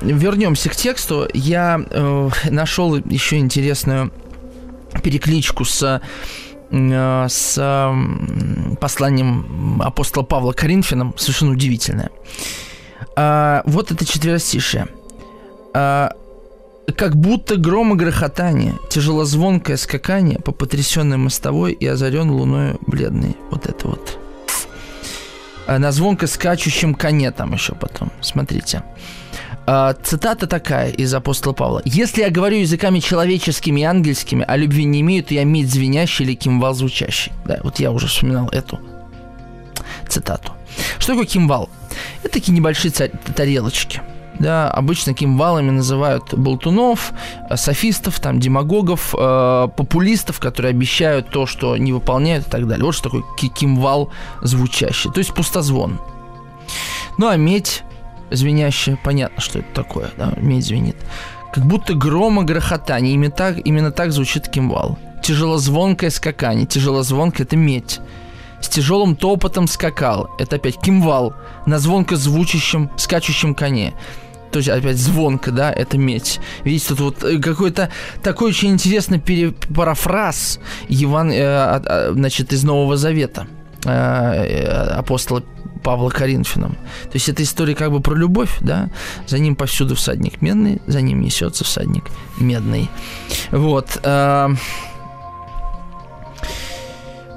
вернемся 0.00 0.70
к 0.70 0.74
тексту. 0.74 1.28
Я 1.34 1.78
э, 1.90 2.30
нашел 2.48 2.96
еще 2.96 3.36
интересную 3.36 4.10
перекличку 5.02 5.66
с 5.66 6.00
э, 6.70 7.26
с 7.28 7.94
посланием 8.80 9.82
апостола 9.82 10.24
Павла 10.24 10.52
Коринфянам, 10.52 11.12
совершенно 11.18 11.52
удивительное. 11.52 12.10
А, 13.14 13.62
вот 13.66 13.90
это 13.90 14.06
четверостишее. 14.06 14.88
А, 15.74 16.12
как 16.96 17.14
будто 17.14 17.56
гром 17.56 17.92
и 17.92 17.96
грохотание, 17.96 18.74
тяжелозвонкое 18.88 19.76
скакание 19.76 20.38
по 20.38 20.52
потрясенной 20.52 21.18
мостовой 21.18 21.72
и 21.72 21.86
озарен 21.86 22.30
луной 22.30 22.76
бледный. 22.86 23.36
Вот 23.50 23.66
это 23.66 23.88
вот. 23.88 24.17
Э, 25.68 25.78
на 25.78 25.92
звонко 25.92 26.26
скачущем 26.26 26.94
коне 26.94 27.30
там 27.30 27.52
еще 27.52 27.74
потом. 27.74 28.10
Смотрите. 28.22 28.82
Э, 29.66 29.94
цитата 30.02 30.46
такая 30.46 30.90
из 30.90 31.12
апостола 31.14 31.52
Павла. 31.52 31.82
«Если 31.84 32.22
я 32.22 32.30
говорю 32.30 32.56
языками 32.56 33.00
человеческими 33.00 33.82
и 33.82 33.84
ангельскими, 33.84 34.44
а 34.48 34.56
любви 34.56 34.84
не 34.84 35.02
имею, 35.02 35.22
то 35.22 35.34
я 35.34 35.44
медь 35.44 35.70
звенящий 35.70 36.24
или 36.24 36.34
кимвал 36.34 36.74
звучащий». 36.74 37.32
Да, 37.44 37.60
вот 37.62 37.78
я 37.78 37.92
уже 37.92 38.06
вспоминал 38.06 38.48
эту 38.48 38.80
цитату. 40.08 40.52
Что 40.98 41.12
такое 41.12 41.26
кимвал? 41.26 41.68
Это 42.22 42.32
такие 42.32 42.52
небольшие 42.54 42.90
тарелочки– 42.90 44.00
да, 44.38 44.70
обычно 44.70 45.14
кимвалами 45.14 45.70
называют 45.70 46.34
болтунов, 46.34 47.12
э, 47.50 47.56
софистов, 47.56 48.20
там, 48.20 48.40
демагогов, 48.40 49.14
э, 49.18 49.68
популистов, 49.76 50.38
которые 50.38 50.70
обещают 50.70 51.30
то, 51.30 51.46
что 51.46 51.76
не 51.76 51.92
выполняют 51.92 52.46
и 52.46 52.50
так 52.50 52.66
далее. 52.66 52.84
Вот 52.84 52.94
что 52.94 53.10
такое 53.10 53.24
кимвал 53.54 54.10
звучащий, 54.42 55.10
то 55.10 55.18
есть 55.18 55.34
пустозвон. 55.34 56.00
Ну 57.18 57.28
а 57.28 57.36
медь 57.36 57.82
звенящая, 58.30 58.98
понятно, 59.02 59.40
что 59.40 59.60
это 59.60 59.68
такое, 59.74 60.10
да, 60.16 60.34
медь 60.36 60.66
звенит. 60.66 60.96
Как 61.52 61.64
будто 61.64 61.94
грома 61.94 62.44
грохотание, 62.44 63.14
именно 63.14 63.32
так, 63.32 63.58
именно 63.64 63.90
так 63.90 64.12
звучит 64.12 64.48
кимвал. 64.48 64.98
Тяжелозвонкое 65.22 66.10
скакание, 66.10 66.66
тяжелозвонкое– 66.66 67.46
это 67.46 67.56
медь 67.56 68.00
с 68.60 68.68
тяжелым 68.68 69.16
топотом 69.16 69.66
скакал. 69.66 70.30
Это 70.38 70.56
опять 70.56 70.80
кимвал 70.80 71.34
на 71.66 71.78
звонко 71.78 72.16
звучащем, 72.16 72.90
скачущем 72.96 73.54
коне 73.54 73.94
то 74.50 74.58
есть 74.58 74.68
опять 74.68 74.96
звонко, 74.96 75.50
да, 75.50 75.72
это 75.72 75.98
медь. 75.98 76.40
Видите, 76.64 76.88
тут 76.88 77.00
вот 77.00 77.24
э, 77.24 77.38
какой-то 77.38 77.90
такой 78.22 78.50
очень 78.50 78.70
интересный 78.70 79.20
парафраз 79.74 80.60
Еван, 80.88 81.30
э, 81.32 82.12
значит, 82.12 82.52
из 82.52 82.64
Нового 82.64 82.96
Завета 82.96 83.46
э, 83.84 83.90
э, 83.90 84.66
апостола 84.90 85.42
Павла 85.82 86.10
Коринфянам. 86.10 86.72
То 87.04 87.14
есть 87.14 87.28
это 87.28 87.42
история 87.42 87.74
как 87.74 87.90
бы 87.92 88.00
про 88.00 88.14
любовь, 88.14 88.58
да? 88.60 88.90
За 89.26 89.38
ним 89.38 89.56
повсюду 89.56 89.94
всадник 89.94 90.42
медный, 90.42 90.82
за 90.86 91.00
ним 91.00 91.20
несется 91.20 91.64
всадник 91.64 92.04
медный. 92.38 92.90
Вот. 93.50 94.00
Э, 94.02 94.48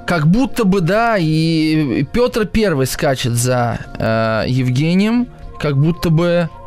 как 0.06 0.26
будто 0.26 0.64
бы, 0.64 0.80
да, 0.80 1.16
и 1.18 2.04
Петр 2.12 2.44
Первый 2.44 2.86
скачет 2.86 3.32
за 3.32 3.78
э, 3.98 4.44
Евгением, 4.48 5.28
как 5.58 5.78
будто 5.78 6.10
бы 6.10 6.50
а, 6.50 6.61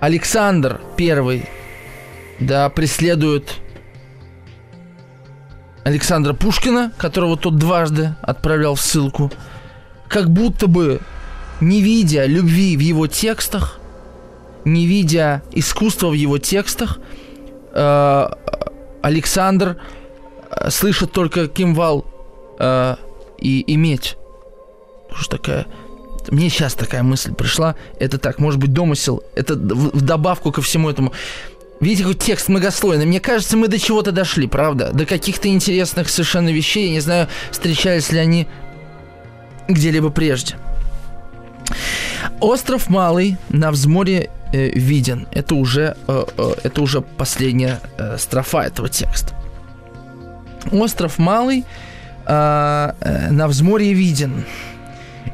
Александр 0.00 0.80
Первый, 0.96 1.48
да, 2.40 2.68
преследует 2.70 3.56
Александра 5.84 6.34
Пушкина, 6.34 6.92
которого 6.98 7.36
тот 7.36 7.56
дважды 7.56 8.14
отправлял 8.22 8.74
в 8.74 8.80
ссылку, 8.80 9.32
как 10.08 10.30
будто 10.30 10.66
бы 10.66 11.00
не 11.60 11.80
видя 11.80 12.26
любви 12.26 12.76
в 12.76 12.80
его 12.80 13.06
текстах, 13.06 13.80
не 14.64 14.86
видя 14.86 15.42
искусства 15.50 16.08
в 16.08 16.12
его 16.12 16.38
текстах, 16.38 16.98
э, 17.72 18.26
Александр 19.02 19.78
э, 20.50 20.70
слышит 20.70 21.12
только 21.12 21.48
кимвал 21.48 22.04
э, 22.58 22.96
и 23.38 23.64
иметь. 23.74 24.16
Что 25.12 25.38
такая 25.38 25.66
мне 26.30 26.48
сейчас 26.48 26.74
такая 26.74 27.02
мысль 27.02 27.32
пришла. 27.34 27.74
Это 27.98 28.18
так, 28.18 28.38
может 28.38 28.60
быть, 28.60 28.72
домысел. 28.72 29.22
Это 29.34 29.54
в, 29.54 29.96
в 29.96 30.00
добавку 30.00 30.52
ко 30.52 30.62
всему 30.62 30.90
этому. 30.90 31.12
Видите, 31.80 32.02
какой 32.02 32.18
текст 32.18 32.48
многослойный. 32.48 33.06
Мне 33.06 33.20
кажется, 33.20 33.56
мы 33.56 33.68
до 33.68 33.78
чего-то 33.78 34.10
дошли, 34.10 34.46
правда? 34.46 34.90
До 34.92 35.06
каких-то 35.06 35.48
интересных 35.48 36.08
совершенно 36.08 36.48
вещей. 36.48 36.86
Я 36.86 36.92
не 36.92 37.00
знаю, 37.00 37.28
встречались 37.50 38.10
ли 38.10 38.18
они 38.18 38.48
где-либо 39.68 40.10
прежде. 40.10 40.56
Остров 42.40 42.88
Малый 42.88 43.36
на 43.48 43.70
взморье 43.70 44.30
э, 44.52 44.70
виден. 44.70 45.28
Это 45.30 45.54
уже, 45.54 45.96
э, 46.06 46.24
э, 46.36 46.54
это 46.64 46.82
уже 46.82 47.00
последняя 47.00 47.80
э, 47.96 48.16
строфа 48.18 48.62
этого 48.62 48.88
текста. 48.88 49.34
Остров 50.72 51.18
Малый 51.18 51.64
э, 52.26 52.92
э, 53.00 53.30
на 53.30 53.46
взморье 53.48 53.92
виден. 53.92 54.44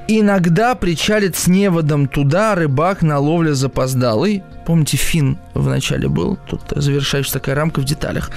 Иногда 0.06 0.74
причалит 0.74 1.34
с 1.34 1.46
неводом 1.46 2.08
туда 2.08 2.54
рыбак 2.54 3.00
на 3.02 3.18
ловле 3.18 3.54
запоздалый. 3.54 4.42
Помните, 4.66 4.96
фин 4.96 5.38
в 5.54 5.66
начале 5.68 6.08
был, 6.08 6.38
тут 6.48 6.60
завершающая 6.74 7.32
такая 7.32 7.54
рамка 7.54 7.80
в 7.80 7.84
деталях. 7.84 8.30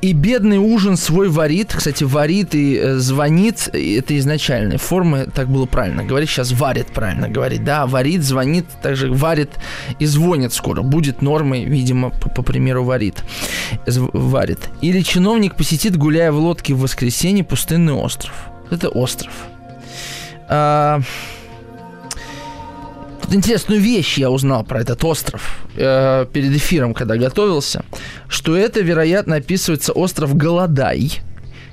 И 0.00 0.12
бедный 0.12 0.58
ужин 0.58 0.96
свой 0.96 1.28
варит. 1.28 1.72
Кстати, 1.74 2.04
варит 2.04 2.54
и 2.54 2.76
э, 2.76 2.96
звонит, 2.96 3.68
это 3.68 4.18
изначальная 4.18 4.78
форма, 4.78 5.26
так 5.26 5.48
было 5.48 5.66
правильно 5.66 6.04
говорить. 6.04 6.30
Сейчас 6.30 6.52
варит 6.52 6.88
правильно 6.88 7.28
говорить, 7.28 7.64
да, 7.64 7.86
варит, 7.86 8.22
звонит, 8.22 8.66
также 8.82 9.12
варит 9.12 9.50
и 9.98 10.06
звонит 10.06 10.52
скоро. 10.52 10.82
Будет 10.82 11.22
нормой, 11.22 11.64
видимо, 11.64 12.10
по, 12.10 12.28
по 12.28 12.42
примеру, 12.42 12.84
варит. 12.84 13.22
Варит. 13.86 14.70
Или 14.80 15.00
чиновник 15.00 15.56
посетит, 15.56 15.96
гуляя 15.96 16.32
в 16.32 16.38
лодке 16.38 16.74
в 16.74 16.80
воскресенье, 16.80 17.44
пустынный 17.44 17.94
остров. 17.94 18.32
Это 18.70 18.88
остров. 18.88 19.32
А, 20.48 21.00
тут 23.22 23.34
интересную 23.34 23.80
вещь 23.80 24.18
я 24.18 24.30
узнал 24.30 24.64
про 24.64 24.80
этот 24.80 25.02
остров 25.04 25.58
э, 25.76 26.26
перед 26.32 26.54
эфиром, 26.56 26.94
когда 26.94 27.16
готовился, 27.16 27.84
что 28.28 28.56
это, 28.56 28.80
вероятно, 28.80 29.36
описывается 29.36 29.92
остров 29.92 30.36
Голодай, 30.36 31.20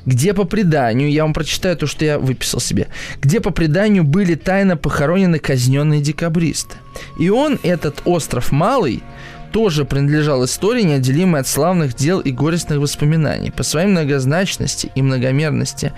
где 0.05 0.33
по 0.33 0.43
преданию, 0.43 1.11
я 1.11 1.23
вам 1.23 1.33
прочитаю 1.33 1.77
то, 1.77 1.87
что 1.87 2.03
я 2.03 2.19
выписал 2.19 2.59
себе, 2.59 2.87
где 3.21 3.39
по 3.39 3.51
преданию 3.51 4.03
были 4.03 4.35
тайно 4.35 4.75
похоронены 4.75 5.39
казненные 5.39 6.01
декабристы. 6.01 6.75
И 7.19 7.29
он, 7.29 7.59
этот 7.63 8.01
остров 8.05 8.51
Малый, 8.51 9.01
тоже 9.51 9.85
принадлежал 9.85 10.43
истории, 10.43 10.81
неотделимой 10.81 11.41
от 11.41 11.47
славных 11.47 11.95
дел 11.95 12.19
и 12.19 12.31
горестных 12.31 12.79
воспоминаний. 12.79 13.51
По 13.51 13.63
своей 13.63 13.87
многозначности 13.87 14.91
и 14.95 15.01
многомерности 15.01 15.93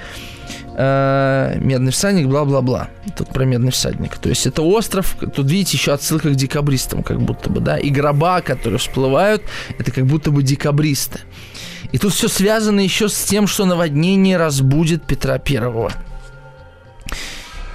э, 0.76 1.57
медный 1.59 1.91
всадник, 1.91 2.28
бла-бла-бла. 2.28 2.89
Тут 3.17 3.30
про 3.30 3.45
медный 3.45 3.71
всадник. 3.71 4.17
То 4.17 4.30
есть 4.30 4.45
это 4.45 4.61
остров, 4.61 5.15
тут 5.19 5.49
видите 5.49 5.78
еще 5.78 5.93
отсылка 5.93 6.30
к 6.30 6.36
декабристам, 6.36 7.03
как 7.03 7.21
будто 7.21 7.49
бы, 7.49 7.59
да, 7.59 7.78
и 7.78 7.89
гроба, 7.89 8.41
которые 8.41 8.80
всплывают, 8.80 9.43
это 9.78 9.91
как 9.91 10.05
будто 10.05 10.32
бы 10.32 10.43
декабристы. 10.43 11.19
И 11.91 11.97
тут 11.97 12.13
все 12.13 12.28
связано 12.28 12.80
еще 12.80 13.09
с 13.09 13.23
тем, 13.23 13.47
что 13.47 13.65
наводнение 13.65 14.38
разбудит 14.38 15.03
Петра 15.03 15.38
Первого. 15.38 15.91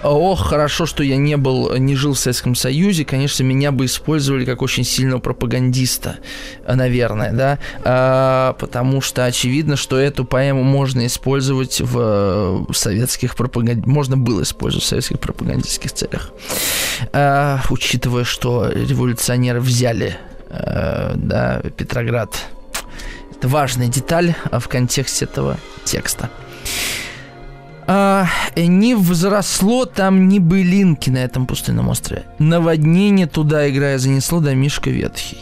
Ох, 0.03 0.49
хорошо, 0.49 0.87
что 0.87 1.03
я 1.03 1.17
не 1.17 1.37
был, 1.37 1.77
не 1.77 1.95
жил 1.95 2.15
в 2.15 2.19
Советском 2.19 2.55
Союзе, 2.55 3.05
конечно, 3.05 3.43
меня 3.43 3.73
бы 3.73 3.85
использовали 3.85 4.45
как 4.45 4.63
очень 4.63 4.85
сильного 4.85 5.21
пропагандиста, 5.21 6.19
наверное, 6.67 7.33
да, 7.33 7.59
а, 7.85 8.55
потому 8.55 9.01
что 9.01 9.25
очевидно, 9.25 9.77
что 9.77 9.99
эту 9.99 10.25
поэму 10.25 10.63
можно 10.63 11.07
использовать 11.07 11.81
в, 11.81 12.67
советских 12.73 13.37
пропаганд... 13.37 13.87
можно 13.87 14.17
было 14.17 14.43
использовать 14.43 14.85
в 14.85 14.89
советских 14.89 15.21
пропагандистских 15.21 15.93
целях, 15.93 16.33
а, 17.13 17.61
учитывая, 17.71 18.25
что 18.25 18.69
революционеры 18.69 19.61
взяли, 19.61 20.17
а, 20.49 21.13
да, 21.15 21.63
Петроград. 21.77 22.35
Это 23.33 23.49
важная 23.49 23.89
деталь 23.89 24.35
в 24.53 24.69
контексте 24.69 25.25
этого 25.25 25.57
текста 25.85 26.31
а, 27.93 28.29
не 28.55 28.95
взросло 28.95 29.85
там 29.85 30.29
ни 30.29 30.39
былинки 30.39 31.11
на 31.11 31.19
этом 31.19 31.47
пустынном 31.47 31.89
острове. 31.89 32.23
Наводнение 32.39 33.27
туда, 33.27 33.69
играя, 33.69 33.99
занесло 33.99 34.39
домишко 34.39 34.91
ветхий. 34.91 35.39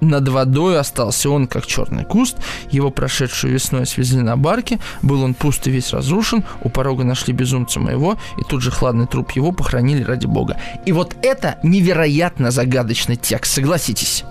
Над 0.00 0.28
водой 0.28 0.78
остался 0.78 1.28
он, 1.28 1.48
как 1.48 1.66
черный 1.66 2.04
куст. 2.04 2.36
Его 2.70 2.90
прошедшую 2.90 3.52
весной 3.52 3.84
свезли 3.84 4.20
на 4.20 4.36
барке. 4.36 4.78
Был 5.02 5.24
он 5.24 5.34
пуст 5.34 5.66
и 5.66 5.70
весь 5.72 5.92
разрушен. 5.92 6.44
У 6.62 6.68
порога 6.68 7.02
нашли 7.02 7.34
безумца 7.34 7.80
моего, 7.80 8.16
и 8.38 8.42
тут 8.48 8.62
же 8.62 8.70
хладный 8.70 9.08
труп 9.08 9.32
его 9.32 9.50
похоронили 9.50 10.04
ради 10.04 10.26
бога. 10.26 10.56
И 10.86 10.92
вот 10.92 11.16
это 11.22 11.58
невероятно 11.64 12.52
загадочный 12.52 13.16
текст, 13.16 13.54
согласитесь. 13.54 14.24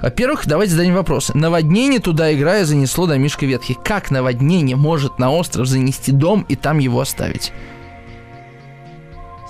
Во-первых, 0.00 0.46
давайте 0.46 0.72
зададим 0.72 0.94
вопрос. 0.94 1.32
Наводнение 1.34 1.98
туда, 1.98 2.32
играя, 2.32 2.64
занесло 2.64 3.06
домишко 3.06 3.46
ветхих. 3.46 3.82
Как 3.82 4.10
наводнение 4.10 4.76
может 4.76 5.18
на 5.18 5.30
остров 5.32 5.66
занести 5.66 6.12
дом 6.12 6.46
и 6.48 6.56
там 6.56 6.78
его 6.78 7.00
оставить? 7.00 7.52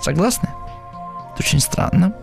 Согласны? 0.01 0.49
Это 1.33 1.43
очень 1.43 1.59
странно. 1.59 2.13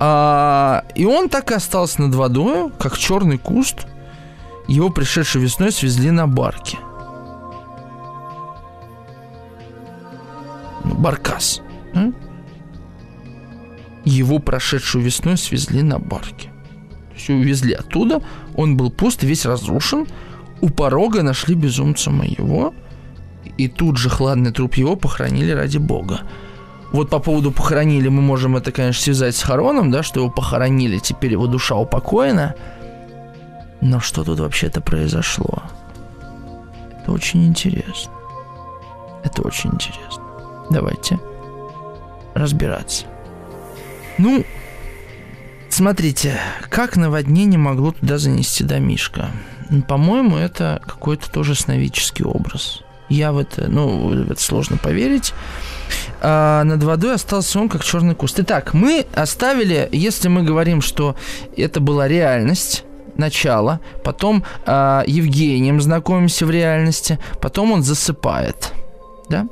А, 0.00 0.84
и 0.94 1.04
он 1.04 1.28
так 1.28 1.50
и 1.50 1.54
остался 1.54 2.02
над 2.02 2.14
водой, 2.14 2.72
как 2.78 2.98
черный 2.98 3.38
куст. 3.38 3.86
Его 4.66 4.90
пришедшей 4.90 5.42
весной 5.42 5.72
свезли 5.72 6.10
на 6.10 6.26
барке. 6.26 6.78
Ну, 10.84 10.94
баркас. 10.94 11.60
А? 11.94 12.10
Его 14.04 14.38
прошедшую 14.38 15.04
весной 15.04 15.36
свезли 15.36 15.82
на 15.82 15.98
барке 15.98 16.49
все 17.20 17.34
увезли 17.34 17.74
оттуда, 17.74 18.22
он 18.54 18.76
был 18.76 18.90
пуст, 18.90 19.22
весь 19.22 19.46
разрушен, 19.46 20.06
у 20.60 20.68
порога 20.68 21.22
нашли 21.22 21.54
безумца 21.54 22.10
моего, 22.10 22.74
и 23.56 23.68
тут 23.68 23.96
же 23.96 24.08
хладный 24.08 24.52
труп 24.52 24.74
его 24.74 24.96
похоронили 24.96 25.52
ради 25.52 25.78
Бога. 25.78 26.20
Вот 26.92 27.08
по 27.08 27.20
поводу 27.20 27.52
похоронили 27.52 28.08
мы 28.08 28.20
можем 28.20 28.56
это, 28.56 28.72
конечно, 28.72 29.02
связать 29.02 29.36
с 29.36 29.42
Хароном, 29.42 29.90
да, 29.90 30.02
что 30.02 30.20
его 30.20 30.30
похоронили, 30.30 30.98
теперь 30.98 31.32
его 31.32 31.46
душа 31.46 31.76
упокоена. 31.76 32.54
Но 33.80 34.00
что 34.00 34.24
тут 34.24 34.40
вообще-то 34.40 34.80
произошло? 34.80 35.62
Это 37.00 37.12
очень 37.12 37.46
интересно. 37.46 38.12
Это 39.24 39.42
очень 39.42 39.70
интересно. 39.70 40.22
Давайте 40.70 41.18
разбираться. 42.34 43.06
Ну, 44.18 44.44
Смотрите, 45.70 46.38
как 46.68 46.96
наводнение 46.96 47.58
могло 47.58 47.92
туда 47.92 48.18
занести 48.18 48.64
домишко? 48.64 49.30
По-моему, 49.88 50.36
это 50.36 50.82
какой-то 50.84 51.30
тоже 51.30 51.54
сновидческий 51.54 52.24
образ. 52.24 52.82
Я 53.08 53.32
в 53.32 53.38
это, 53.38 53.68
ну, 53.68 54.08
в 54.08 54.30
это 54.30 54.42
сложно 54.42 54.76
поверить. 54.76 55.32
А 56.20 56.64
над 56.64 56.82
водой 56.82 57.14
остался 57.14 57.58
он 57.60 57.68
как 57.68 57.84
черный 57.84 58.14
куст. 58.14 58.38
Итак, 58.40 58.74
мы 58.74 59.06
оставили, 59.14 59.88
если 59.92 60.28
мы 60.28 60.42
говорим, 60.42 60.82
что 60.82 61.16
это 61.56 61.80
была 61.80 62.08
реальность, 62.08 62.84
начало, 63.16 63.80
потом 64.02 64.44
а, 64.66 65.04
Евгением 65.06 65.80
знакомимся 65.80 66.46
в 66.46 66.50
реальности, 66.50 67.18
потом 67.40 67.72
он 67.72 67.82
засыпает, 67.82 68.72
да? 69.28 69.46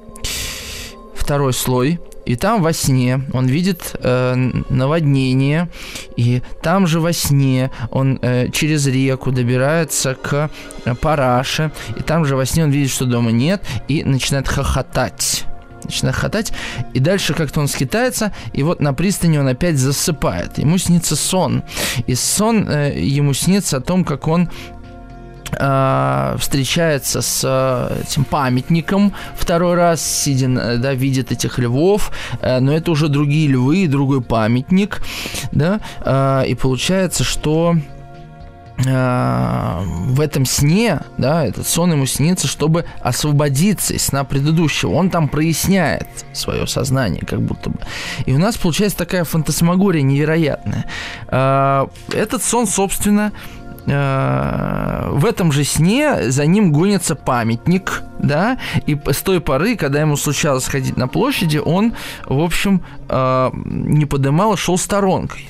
Второй 1.15 1.53
слой 1.53 2.01
и 2.29 2.37
там 2.37 2.63
во 2.63 2.75
сне 2.75 3.23
он 3.33 3.47
видит 3.47 3.97
э, 4.03 4.35
наводнение, 4.69 5.71
и 6.17 6.43
там 6.63 6.87
же 6.87 7.01
во 7.01 7.15
сне 7.15 7.71
он 7.91 8.19
э, 8.21 8.51
через 8.51 8.87
реку 8.87 9.33
добирается 9.33 10.15
к 10.15 10.51
э, 10.85 10.95
параше, 10.95 11.73
и 11.97 12.03
там 12.03 12.27
же 12.27 12.37
во 12.37 12.45
сне 12.45 12.65
он 12.65 12.71
видит, 12.71 12.91
что 12.91 13.07
дома 13.07 13.31
нет, 13.31 13.63
и 13.89 14.05
начинает 14.05 14.47
хохотать 14.47 15.47
начинает 15.85 16.17
хохотать, 16.17 16.53
и 16.93 17.01
дальше 17.01 17.33
как-то 17.33 17.61
он 17.61 17.69
скитается, 17.69 18.33
и 18.53 18.63
вот 18.63 18.81
на 18.81 18.93
пристани 18.93 19.39
он 19.39 19.49
опять 19.49 19.79
засыпает. 19.79 20.59
Ему 20.59 20.77
снится 20.77 21.17
сон, 21.17 21.63
и 22.07 22.15
сон 22.15 22.69
э, 22.69 23.01
ему 23.01 23.33
снится 23.33 23.79
о 23.79 23.81
том, 23.81 24.05
как 24.05 24.29
он 24.29 24.51
встречается 25.51 27.23
с 27.23 27.43
э, 27.45 28.03
этим 28.03 28.25
памятником 28.25 29.15
второй 29.37 29.75
раз, 29.75 30.03
сидя, 30.03 30.77
да, 30.79 30.95
видит 30.95 31.33
этих 31.33 31.59
львов, 31.59 32.11
э, 32.41 32.61
но 32.61 32.73
это 32.73 32.91
уже 32.91 33.09
другие 33.09 33.49
львы 33.49 33.79
и 33.79 33.87
другой 33.87 34.21
памятник, 34.21 35.03
да, 35.53 35.81
э, 36.01 36.49
и 36.49 36.55
получается, 36.55 37.25
что 37.25 37.77
э, 38.85 39.81
в 39.85 40.21
этом 40.21 40.45
сне, 40.45 41.01
да, 41.17 41.45
этот 41.45 41.67
сон 41.67 41.93
ему 41.93 42.07
снится, 42.07 42.47
чтобы 42.47 42.85
освободиться 43.01 43.95
из 43.95 44.05
сна 44.05 44.25
предыдущего. 44.25 44.93
Он 44.93 45.11
там 45.11 45.29
проясняет 45.29 46.09
свое 46.33 46.67
сознание, 46.67 47.25
как 47.25 47.43
будто 47.43 47.71
бы. 47.71 47.79
И 48.27 48.33
у 48.33 48.39
нас 48.39 48.57
получается 48.57 48.99
такая 48.99 49.25
фантасмагория 49.25 50.03
невероятная. 50.03 50.85
Э, 51.29 51.87
этот 52.13 52.43
сон, 52.43 52.67
собственно, 52.67 53.33
Э, 53.91 55.09
в 55.11 55.25
этом 55.25 55.51
же 55.53 55.65
сне 55.65 56.31
за 56.31 56.47
ним 56.47 56.73
гонится 56.73 57.15
памятник, 57.15 58.03
да, 58.19 58.59
и 58.87 58.99
с 59.07 59.23
той 59.23 59.41
поры, 59.41 59.77
когда 59.77 60.01
ему 60.01 60.17
случалось 60.17 60.67
ходить 60.67 60.97
на 60.97 61.09
площади, 61.09 61.59
он, 61.59 61.95
в 62.27 62.41
общем, 62.41 62.83
э, 63.09 63.51
не 63.55 64.05
подымал, 64.05 64.53
а 64.53 64.57
шел 64.57 64.77
сторонкой. 64.77 65.49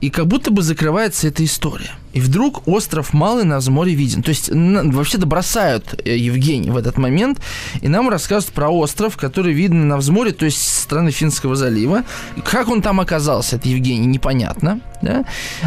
И 0.00 0.10
как 0.10 0.26
будто 0.26 0.50
бы 0.50 0.62
закрывается 0.62 1.28
эта 1.28 1.44
история. 1.44 1.92
И 2.14 2.20
вдруг 2.20 2.66
остров 2.66 3.12
Малый 3.12 3.44
на 3.44 3.58
взморе 3.58 3.94
виден. 3.94 4.22
То 4.22 4.30
есть 4.30 4.50
вообще-то 4.50 5.26
бросают 5.26 6.00
э, 6.04 6.16
Евгений 6.16 6.70
в 6.70 6.76
этот 6.76 6.96
момент, 6.96 7.40
и 7.82 7.88
нам 7.88 8.08
рассказывают 8.08 8.54
про 8.54 8.70
остров, 8.70 9.16
который 9.16 9.52
виден 9.52 9.88
на 9.88 9.96
взморе, 9.96 10.32
то 10.32 10.44
есть 10.44 10.62
с 10.62 10.82
стороны 10.82 11.10
Финского 11.10 11.56
залива. 11.56 12.04
Как 12.44 12.68
он 12.68 12.82
там 12.82 13.00
оказался, 13.00 13.56
это 13.56 13.68
Евгений, 13.68 14.06
непонятно. 14.06 14.80
Да? 15.02 15.24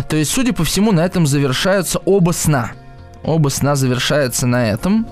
То 0.10 0.16
есть, 0.16 0.32
судя 0.32 0.54
по 0.54 0.64
всему, 0.64 0.92
на 0.92 1.06
этом 1.06 1.28
завершаются 1.28 2.00
оба 2.00 2.32
сна– 2.32 2.72
Оба 3.28 3.50
сна 3.50 3.76
завершаются 3.76 4.48
на 4.48 4.70
этом. 4.70 5.06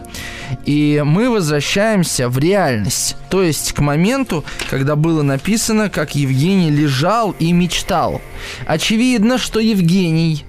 И 0.66 1.04
мы 1.06 1.30
возвращаемся 1.30 2.30
в 2.30 2.38
реальность. 2.38 3.18
То 3.30 3.42
есть 3.44 3.74
к 3.74 3.80
моменту, 3.80 4.46
когда 4.70 4.96
было 4.96 5.22
написано, 5.22 5.90
как 5.90 6.16
Евгений 6.16 6.72
лежал 6.72 7.36
и 7.40 7.52
мечтал. 7.52 8.22
Очевидно, 8.66 9.38
что 9.38 9.60
Евгений 9.60 10.46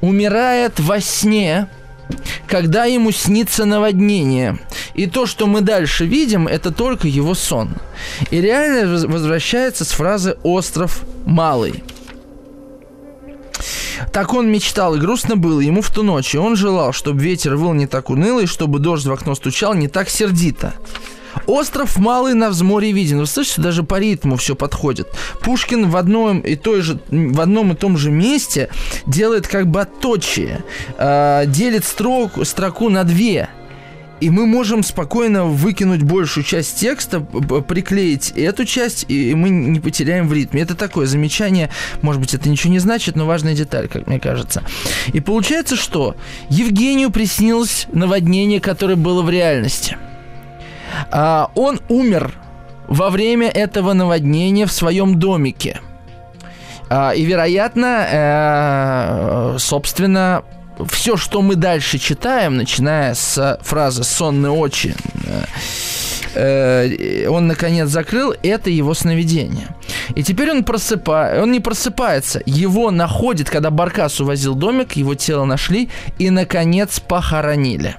умирает 0.00 0.80
во 0.80 1.00
сне, 1.00 1.68
когда 2.46 2.84
ему 2.84 3.10
снится 3.12 3.64
наводнение. 3.64 4.58
И 4.94 5.06
то, 5.06 5.26
что 5.26 5.46
мы 5.46 5.60
дальше 5.60 6.06
видим, 6.06 6.48
это 6.48 6.70
только 6.70 7.08
его 7.08 7.34
сон. 7.34 7.76
И 8.30 8.40
реально 8.40 9.06
возвращается 9.06 9.84
с 9.84 9.88
фразы 9.88 10.36
«остров 10.42 11.02
малый». 11.24 11.84
Так 14.12 14.32
он 14.32 14.50
мечтал, 14.50 14.94
и 14.94 14.98
грустно 14.98 15.36
было 15.36 15.60
ему 15.60 15.82
в 15.82 15.90
ту 15.90 16.02
ночь, 16.02 16.34
и 16.34 16.38
он 16.38 16.56
желал, 16.56 16.92
чтобы 16.92 17.20
ветер 17.20 17.56
выл 17.56 17.72
не 17.72 17.86
так 17.86 18.10
уныло, 18.10 18.40
и 18.40 18.46
чтобы 18.46 18.78
дождь 18.78 19.06
в 19.06 19.12
окно 19.12 19.34
стучал 19.34 19.74
не 19.74 19.88
так 19.88 20.08
сердито. 20.08 20.74
Остров 21.46 21.98
малый 21.98 22.34
на 22.34 22.50
взморье 22.50 22.92
виден. 22.92 23.18
Вы 23.18 23.26
слышите, 23.26 23.62
даже 23.62 23.82
по 23.82 23.98
ритму 23.98 24.36
все 24.36 24.54
подходит. 24.54 25.08
Пушкин 25.40 25.88
в 25.88 25.96
одном 25.96 26.40
и, 26.40 26.56
той 26.56 26.82
же, 26.82 26.98
в 27.08 27.40
одном 27.40 27.72
и 27.72 27.76
том 27.76 27.96
же 27.96 28.10
месте 28.10 28.68
делает 29.06 29.46
как 29.46 29.66
бы 29.66 29.80
отточие. 29.80 30.64
Э, 30.98 31.44
делит 31.46 31.84
строк, 31.84 32.44
строку 32.44 32.88
на 32.88 33.04
две. 33.04 33.48
И 34.20 34.30
мы 34.30 34.46
можем 34.46 34.82
спокойно 34.82 35.44
выкинуть 35.44 36.02
большую 36.02 36.42
часть 36.42 36.76
текста, 36.76 37.20
приклеить 37.20 38.32
эту 38.32 38.64
часть, 38.64 39.04
и 39.08 39.34
мы 39.34 39.48
не 39.48 39.78
потеряем 39.78 40.26
в 40.26 40.32
ритме. 40.32 40.62
Это 40.62 40.74
такое 40.74 41.06
замечание, 41.06 41.70
может 42.02 42.20
быть, 42.20 42.34
это 42.34 42.48
ничего 42.48 42.72
не 42.72 42.80
значит, 42.80 43.14
но 43.14 43.26
важная 43.26 43.54
деталь, 43.54 43.86
как 43.86 44.08
мне 44.08 44.18
кажется. 44.18 44.64
И 45.12 45.20
получается, 45.20 45.76
что 45.76 46.16
Евгению 46.48 47.10
приснилось 47.10 47.86
наводнение, 47.92 48.60
которое 48.60 48.96
было 48.96 49.22
в 49.22 49.30
реальности. 49.30 49.96
А, 51.10 51.50
он 51.54 51.80
умер 51.88 52.32
во 52.86 53.10
время 53.10 53.48
этого 53.48 53.92
наводнения 53.92 54.66
в 54.66 54.72
своем 54.72 55.18
домике. 55.18 55.80
А, 56.90 57.12
и, 57.12 57.22
вероятно, 57.24 58.06
э, 58.10 59.56
собственно, 59.58 60.42
все, 60.88 61.16
что 61.16 61.42
мы 61.42 61.54
дальше 61.54 61.98
читаем, 61.98 62.56
начиная 62.56 63.14
с 63.14 63.58
фразы 63.62 64.04
«сонные 64.04 64.52
очи», 64.52 64.94
э, 66.34 67.28
он 67.28 67.46
наконец 67.46 67.88
закрыл, 67.88 68.34
это 68.42 68.70
его 68.70 68.94
сновидение. 68.94 69.68
И 70.14 70.22
теперь 70.22 70.50
он 70.50 70.64
просыпает, 70.64 71.42
он 71.42 71.52
не 71.52 71.60
просыпается, 71.60 72.40
его 72.46 72.90
находит, 72.90 73.50
когда 73.50 73.70
Баркас 73.70 74.20
увозил 74.20 74.54
домик, 74.54 74.92
его 74.92 75.14
тело 75.14 75.44
нашли 75.44 75.90
и 76.18 76.30
наконец 76.30 77.00
похоронили. 77.00 77.96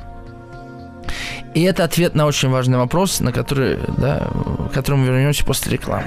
И 1.53 1.63
это 1.63 1.83
ответ 1.83 2.15
на 2.15 2.25
очень 2.25 2.49
важный 2.49 2.77
вопрос, 2.77 3.19
на 3.19 3.31
который, 3.31 3.79
да, 3.97 4.29
к 4.69 4.73
которому 4.73 5.05
вернемся 5.05 5.43
после 5.43 5.73
рекламы. 5.73 6.05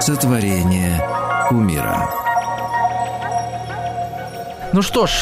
Сотворение 0.00 1.04
умира. 1.50 2.10
Ну 4.72 4.80
что 4.82 5.06
ж, 5.06 5.12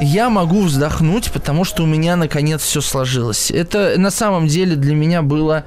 я 0.00 0.28
могу 0.28 0.60
вздохнуть, 0.60 1.32
потому 1.32 1.64
что 1.64 1.82
у 1.82 1.86
меня 1.86 2.16
наконец 2.16 2.62
все 2.62 2.80
сложилось. 2.80 3.50
Это 3.50 3.94
на 3.96 4.10
самом 4.10 4.46
деле 4.46 4.76
для 4.76 4.94
меня 4.94 5.22
было 5.22 5.64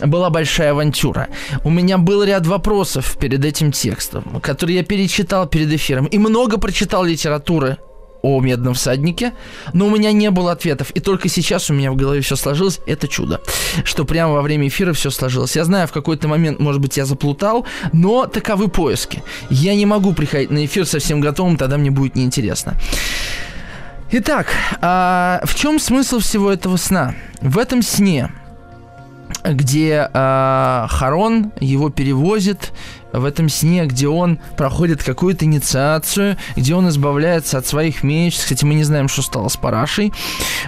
была 0.00 0.30
большая 0.30 0.72
авантюра. 0.72 1.28
У 1.64 1.70
меня 1.70 1.98
был 1.98 2.22
ряд 2.22 2.46
вопросов 2.46 3.16
перед 3.18 3.44
этим 3.44 3.72
текстом, 3.72 4.40
которые 4.40 4.78
я 4.78 4.84
перечитал 4.84 5.46
перед 5.46 5.72
эфиром. 5.72 6.06
И 6.06 6.18
много 6.18 6.58
прочитал 6.58 7.04
литературы 7.04 7.78
о 8.24 8.40
медном 8.40 8.72
всаднике, 8.72 9.34
но 9.74 9.86
у 9.86 9.90
меня 9.90 10.10
не 10.12 10.30
было 10.30 10.52
ответов. 10.52 10.90
И 10.92 11.00
только 11.00 11.28
сейчас 11.28 11.68
у 11.68 11.74
меня 11.74 11.92
в 11.92 11.96
голове 11.96 12.22
все 12.22 12.36
сложилось. 12.36 12.80
Это 12.86 13.06
чудо, 13.06 13.42
что 13.84 14.06
прямо 14.06 14.32
во 14.32 14.42
время 14.42 14.68
эфира 14.68 14.94
все 14.94 15.10
сложилось. 15.10 15.56
Я 15.56 15.64
знаю, 15.64 15.86
в 15.86 15.92
какой-то 15.92 16.26
момент, 16.26 16.58
может 16.58 16.80
быть, 16.80 16.96
я 16.96 17.04
заплутал, 17.04 17.66
но 17.92 18.26
таковы 18.26 18.68
поиски. 18.68 19.22
Я 19.50 19.74
не 19.74 19.84
могу 19.84 20.14
приходить 20.14 20.50
на 20.50 20.64
эфир 20.64 20.86
совсем 20.86 21.20
готовым, 21.20 21.58
тогда 21.58 21.76
мне 21.76 21.90
будет 21.90 22.16
неинтересно. 22.16 22.74
Итак, 24.10 24.46
а 24.80 25.42
в 25.44 25.54
чем 25.54 25.78
смысл 25.78 26.20
всего 26.20 26.50
этого 26.50 26.78
сна? 26.78 27.14
В 27.42 27.58
этом 27.58 27.82
сне 27.82 28.30
где 29.44 30.08
э, 30.12 30.86
Харон 30.88 31.52
его 31.60 31.90
перевозит 31.90 32.72
в 33.12 33.24
этом 33.24 33.48
сне, 33.48 33.86
где 33.86 34.08
он 34.08 34.38
проходит 34.56 35.02
какую-то 35.02 35.44
инициацию, 35.44 36.36
где 36.56 36.74
он 36.74 36.88
избавляется 36.88 37.58
от 37.58 37.66
своих 37.66 38.02
меч. 38.02 38.36
Кстати, 38.36 38.64
мы 38.64 38.74
не 38.74 38.84
знаем, 38.84 39.08
что 39.08 39.22
стало 39.22 39.48
с 39.48 39.56
Парашей, 39.56 40.12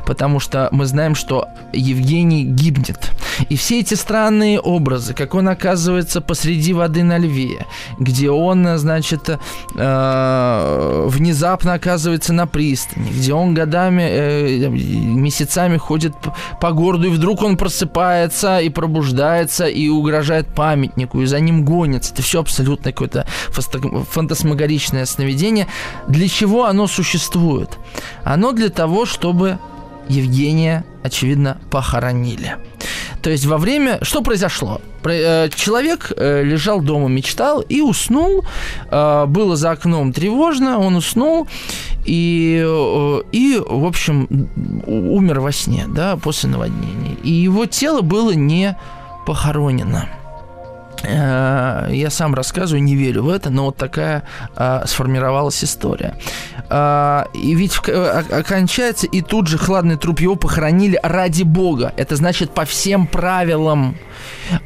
потому 0.07 0.39
что 0.39 0.69
мы 0.71 0.87
знаем, 0.87 1.15
что 1.15 1.49
Евгений 1.73 2.45
гибнет. 2.45 3.11
И 3.49 3.57
все 3.57 3.81
эти 3.81 3.95
странные 3.95 4.61
образы, 4.61 5.15
как 5.15 5.35
он 5.35 5.49
оказывается 5.49 6.21
посреди 6.21 6.73
воды 6.73 7.03
на 7.03 7.19
льве, 7.19 7.67
где 7.99 8.31
он, 8.31 8.79
значит, 8.79 9.29
э, 9.29 11.07
внезапно 11.09 11.75
оказывается 11.75 12.33
на 12.33 12.47
пристани, 12.47 13.11
где 13.11 13.33
он 13.33 13.55
годами, 13.55 14.03
э, 14.03 14.69
месяцами 14.69 15.77
ходит 15.77 16.15
по 16.61 16.73
городу, 16.73 17.07
и 17.09 17.11
вдруг 17.11 17.43
он 17.43 17.57
просыпается 17.57 18.61
и 18.61 18.69
пробуждается 18.69 19.67
и 19.67 19.89
угрожает 19.89 20.49
памятнику, 20.55 21.23
и 21.23 21.27
за 21.27 21.41
ним 21.41 21.65
гонится. 21.65 22.13
Это 22.13 22.23
все 22.23 22.41
абсолютно 22.41 22.93
какое-то 22.93 23.27
фантасмагоричное 24.11 25.07
сновидение. 25.07 25.67
Для 26.09 26.29
чего 26.29 26.65
оно 26.67 26.87
существует? 26.87 27.79
Оно 28.25 28.53
для 28.53 28.69
того, 28.69 29.07
чтобы 29.07 29.59
Евгения, 30.09 30.85
очевидно, 31.03 31.59
похоронили. 31.71 32.57
То 33.23 33.31
есть 33.31 33.45
во 33.45 33.59
время... 33.59 33.99
Что 34.03 34.23
произошло? 34.23 34.81
Э, 35.05 35.49
человек 35.55 36.13
э, 36.17 36.43
лежал 36.45 36.81
дома, 36.81 37.09
мечтал 37.09 37.61
и 37.61 37.81
уснул. 37.81 38.45
Э, 38.91 39.27
было 39.27 39.57
за 39.57 39.73
окном 39.73 40.13
тревожно, 40.13 40.79
он 40.79 40.97
уснул 40.97 41.49
и, 42.05 42.65
и 43.33 43.63
в 43.67 43.85
общем, 43.85 44.29
умер 44.87 45.41
во 45.41 45.53
сне, 45.53 45.87
да, 45.89 46.17
после 46.17 46.51
наводнения. 46.51 47.17
И 47.25 47.31
его 47.31 47.67
тело 47.67 48.01
было 48.01 48.31
не 48.31 48.77
похоронено. 49.27 50.09
Э, 51.03 51.89
я 51.91 52.11
сам 52.11 52.35
рассказываю, 52.35 52.83
не 52.83 52.95
верю 52.97 53.25
в 53.25 53.29
это, 53.29 53.51
но 53.51 53.67
вот 53.67 53.77
такая 53.77 54.25
а, 54.55 54.85
сформировалась 54.87 55.63
история. 55.63 56.15
А, 56.69 57.29
и 57.35 57.55
ведь 57.55 57.79
а, 57.89 58.25
окончается, 58.31 59.07
и 59.07 59.23
тут 59.23 59.49
же 59.49 59.59
хладный 59.59 59.97
труп 59.97 60.21
его 60.21 60.37
похоронили 60.37 60.99
ради 61.03 61.43
Бога. 61.43 61.93
Это 61.97 62.17
значит 62.17 62.51
по 62.51 62.65
всем 62.65 63.07
правилам 63.07 63.97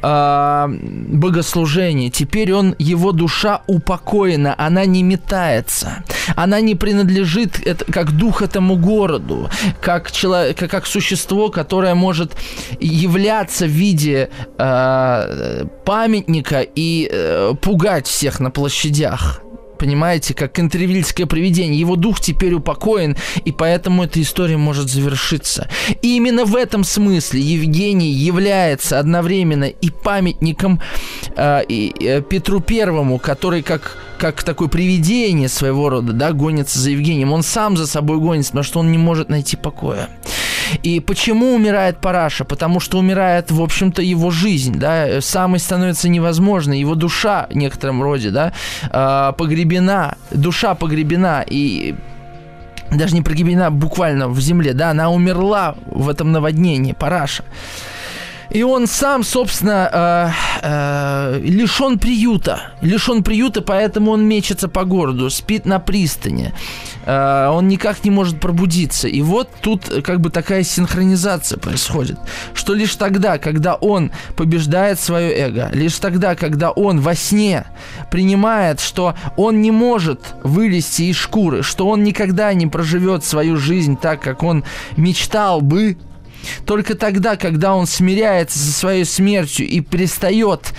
а, 0.01 0.69
богослужения. 0.69 2.09
Теперь 2.09 2.53
он, 2.53 2.75
его 2.79 3.11
душа 3.11 3.61
упокоена, 3.67 4.55
она 4.57 4.85
не 4.85 5.03
метается, 5.03 6.03
она 6.35 6.61
не 6.61 6.75
принадлежит 6.75 7.59
это, 7.65 7.85
как 7.85 8.11
дух 8.11 8.41
этому 8.41 8.77
городу, 8.77 9.49
как, 9.81 10.11
человек, 10.11 10.57
как 10.57 10.85
существо, 10.85 11.49
которое 11.49 11.95
может 11.95 12.35
являться 12.79 13.65
в 13.65 13.69
виде 13.69 14.29
э, 14.57 15.65
памятника 15.85 16.61
и 16.61 17.09
э, 17.11 17.53
пугать 17.61 18.07
всех 18.07 18.39
на 18.39 18.51
площадях 18.51 19.41
понимаете, 19.81 20.35
как 20.35 20.59
интервильское 20.59 21.25
привидение. 21.25 21.79
Его 21.79 21.95
дух 21.95 22.19
теперь 22.19 22.53
упокоен, 22.53 23.17
и 23.43 23.51
поэтому 23.51 24.03
эта 24.03 24.21
история 24.21 24.57
может 24.57 24.89
завершиться. 24.89 25.67
И 26.03 26.17
именно 26.17 26.45
в 26.45 26.55
этом 26.55 26.83
смысле 26.83 27.41
Евгений 27.41 28.11
является 28.11 28.99
одновременно 28.99 29.63
и 29.63 29.89
памятником 29.89 30.79
э, 31.35 31.63
и, 31.67 31.95
э, 31.99 32.21
Петру 32.21 32.59
Первому, 32.59 33.17
который 33.17 33.63
как 33.63 33.97
как 34.19 34.43
такое 34.43 34.67
привидение 34.67 35.49
своего 35.49 35.89
рода, 35.89 36.13
да, 36.13 36.31
гонится 36.31 36.77
за 36.77 36.91
Евгением. 36.91 37.33
Он 37.33 37.41
сам 37.41 37.75
за 37.75 37.87
собой 37.87 38.19
гонится, 38.19 38.51
потому 38.51 38.63
что 38.63 38.79
он 38.79 38.91
не 38.91 38.99
может 38.99 39.29
найти 39.29 39.57
покоя. 39.57 40.09
И 40.83 40.99
почему 40.99 41.55
умирает 41.55 41.99
Параша? 41.99 42.45
Потому 42.45 42.79
что 42.79 42.99
умирает, 42.99 43.51
в 43.51 43.61
общем-то, 43.61 44.01
его 44.01 44.31
жизнь, 44.31 44.75
да, 44.79 45.21
самой 45.21 45.59
становится 45.59 46.09
невозможной, 46.09 46.79
его 46.79 46.95
душа 46.95 47.47
в 47.49 47.55
некотором 47.55 48.01
роде, 48.01 48.31
да, 48.31 48.53
а, 48.89 49.31
погребена, 49.33 50.17
душа 50.31 50.75
погребена, 50.75 51.43
и 51.47 51.95
даже 52.91 53.15
не 53.15 53.21
погребена 53.21 53.71
буквально 53.71 54.27
в 54.27 54.39
земле, 54.39 54.73
да, 54.73 54.91
она 54.91 55.09
умерла 55.09 55.75
в 55.85 56.09
этом 56.09 56.31
наводнении, 56.31 56.93
Параша. 56.93 57.43
И 58.51 58.63
он 58.63 58.85
сам, 58.87 59.23
собственно, 59.23 60.33
э, 60.61 60.61
э, 60.61 61.39
лишен 61.41 61.97
приюта. 61.97 62.73
Лишен 62.81 63.23
приюта, 63.23 63.61
поэтому 63.61 64.11
он 64.11 64.27
мечется 64.27 64.67
по 64.67 64.83
городу, 64.83 65.29
спит 65.29 65.65
на 65.65 65.79
пристани. 65.79 66.53
Э, 67.05 67.47
он 67.47 67.69
никак 67.69 68.03
не 68.03 68.11
может 68.11 68.41
пробудиться. 68.41 69.07
И 69.07 69.21
вот 69.21 69.49
тут 69.61 69.85
как 70.03 70.19
бы 70.19 70.29
такая 70.29 70.63
синхронизация 70.63 71.57
происходит. 71.57 72.19
Что 72.53 72.73
лишь 72.73 72.95
тогда, 72.97 73.37
когда 73.37 73.75
он 73.75 74.11
побеждает 74.35 74.99
свое 74.99 75.33
эго, 75.33 75.69
лишь 75.71 75.97
тогда, 75.99 76.35
когда 76.35 76.71
он 76.71 76.99
во 76.99 77.15
сне 77.15 77.65
принимает, 78.11 78.81
что 78.81 79.15
он 79.37 79.61
не 79.61 79.71
может 79.71 80.35
вылезти 80.43 81.03
из 81.03 81.15
шкуры, 81.15 81.63
что 81.63 81.87
он 81.87 82.03
никогда 82.03 82.53
не 82.53 82.67
проживет 82.67 83.23
свою 83.23 83.55
жизнь 83.55 83.95
так, 83.95 84.21
как 84.21 84.43
он 84.43 84.65
мечтал 84.97 85.61
бы, 85.61 85.97
только 86.65 86.95
тогда, 86.95 87.35
когда 87.35 87.75
он 87.75 87.87
смиряется 87.87 88.59
со 88.59 88.71
своей 88.71 89.05
смертью 89.05 89.67
и 89.67 89.79
перестает 89.81 90.73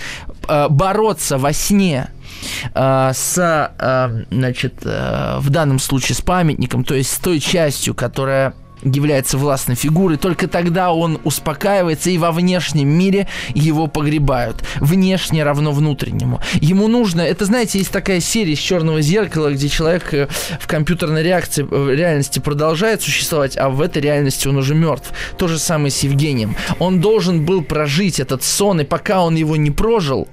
э, 0.47 0.67
бороться 0.69 1.37
во 1.37 1.53
сне 1.53 2.09
э, 2.73 3.11
с, 3.13 3.37
э, 3.79 4.25
значит, 4.31 4.75
э, 4.83 5.37
в 5.39 5.49
данном 5.49 5.79
случае 5.79 6.15
с 6.15 6.21
памятником, 6.21 6.83
то 6.83 6.95
есть 6.95 7.11
с 7.11 7.19
той 7.19 7.39
частью, 7.39 7.93
которая 7.93 8.53
является 8.83 9.37
властной 9.37 9.75
фигурой, 9.75 10.17
только 10.17 10.47
тогда 10.47 10.93
он 10.93 11.19
успокаивается, 11.23 12.09
и 12.09 12.17
во 12.17 12.31
внешнем 12.31 12.87
мире 12.89 13.27
его 13.53 13.87
погребают. 13.87 14.63
Внешне 14.79 15.43
равно 15.43 15.71
внутреннему. 15.71 16.39
Ему 16.55 16.87
нужно, 16.87 17.21
это, 17.21 17.45
знаете, 17.45 17.79
есть 17.79 17.91
такая 17.91 18.19
серия 18.19 18.53
из 18.53 18.59
черного 18.59 19.01
зеркала, 19.01 19.51
где 19.51 19.69
человек 19.69 20.13
э, 20.13 20.27
в 20.59 20.67
компьютерной 20.67 21.23
реакции, 21.23 21.63
в 21.63 21.89
э, 21.89 21.95
реальности 21.95 22.39
продолжает 22.39 23.01
существовать, 23.01 23.57
а 23.57 23.69
в 23.69 23.81
этой 23.81 24.01
реальности 24.01 24.47
он 24.47 24.57
уже 24.57 24.75
мертв. 24.75 25.11
То 25.37 25.47
же 25.47 25.59
самое 25.59 25.91
с 25.91 25.99
Евгением. 25.99 26.55
Он 26.79 26.99
должен 26.99 27.45
был 27.45 27.63
прожить 27.63 28.19
этот 28.19 28.43
сон, 28.43 28.81
и 28.81 28.83
пока 28.83 29.23
он 29.23 29.35
его 29.35 29.55
не 29.55 29.71
прожил, 29.71 30.27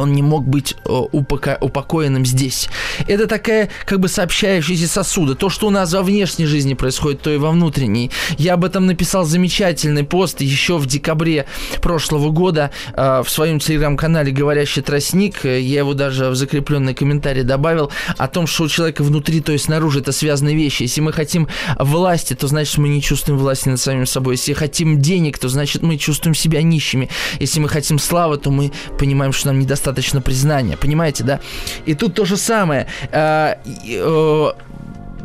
он 0.00 0.12
не 0.12 0.22
мог 0.22 0.46
быть 0.46 0.74
э, 0.84 0.88
упоко- 0.88 1.58
упокоенным 1.60 2.24
здесь. 2.26 2.68
Это 3.06 3.26
такая 3.26 3.68
как 3.84 4.00
бы 4.00 4.08
сообщающаяся 4.08 4.88
сосуда. 4.88 5.34
То, 5.34 5.48
что 5.50 5.66
у 5.66 5.70
нас 5.70 5.92
во 5.92 6.02
внешней 6.02 6.46
жизни 6.46 6.74
происходит, 6.74 7.20
то 7.22 7.30
и 7.30 7.36
во 7.36 7.50
внутренней. 7.50 8.10
Я 8.38 8.54
об 8.54 8.64
этом 8.64 8.86
написал 8.86 9.24
замечательный 9.24 10.04
пост 10.04 10.40
еще 10.40 10.78
в 10.78 10.86
декабре 10.86 11.46
прошлого 11.82 12.30
года 12.30 12.70
э, 12.94 13.22
в 13.24 13.30
своем 13.30 13.58
телеграм-канале 13.58 14.32
«Говорящий 14.32 14.82
тростник». 14.82 15.44
Я 15.44 15.80
его 15.80 15.94
даже 15.94 16.30
в 16.30 16.34
закрепленный 16.34 16.94
комментарий 16.94 17.42
добавил 17.42 17.92
о 18.16 18.28
том, 18.28 18.46
что 18.46 18.64
у 18.64 18.68
человека 18.68 19.02
внутри, 19.02 19.40
то 19.40 19.52
есть 19.52 19.66
снаружи, 19.66 20.00
это 20.00 20.12
связанные 20.12 20.56
вещи. 20.56 20.84
Если 20.84 21.00
мы 21.00 21.12
хотим 21.12 21.48
власти, 21.78 22.34
то 22.34 22.46
значит 22.46 22.78
мы 22.78 22.88
не 22.88 23.02
чувствуем 23.02 23.38
власти 23.38 23.68
над 23.68 23.80
самим 23.80 24.06
собой. 24.06 24.34
Если 24.34 24.52
хотим 24.54 25.00
денег, 25.00 25.38
то 25.38 25.48
значит 25.48 25.82
мы 25.82 25.96
чувствуем 25.98 26.34
себя 26.34 26.62
нищими. 26.62 27.08
Если 27.38 27.60
мы 27.60 27.68
хотим 27.68 27.98
славы, 27.98 28.38
то 28.38 28.50
мы 28.50 28.72
понимаем, 28.98 29.32
что 29.32 29.48
нам 29.48 29.60
недостаточно 29.60 29.89
достаточно 29.90 30.20
признания, 30.20 30.76
понимаете, 30.76 31.24
да? 31.24 31.40
И 31.86 31.94
тут 31.94 32.14
то 32.14 32.24
же 32.24 32.36
самое. 32.36 32.86
Э, 33.12 33.56
э, 33.86 34.52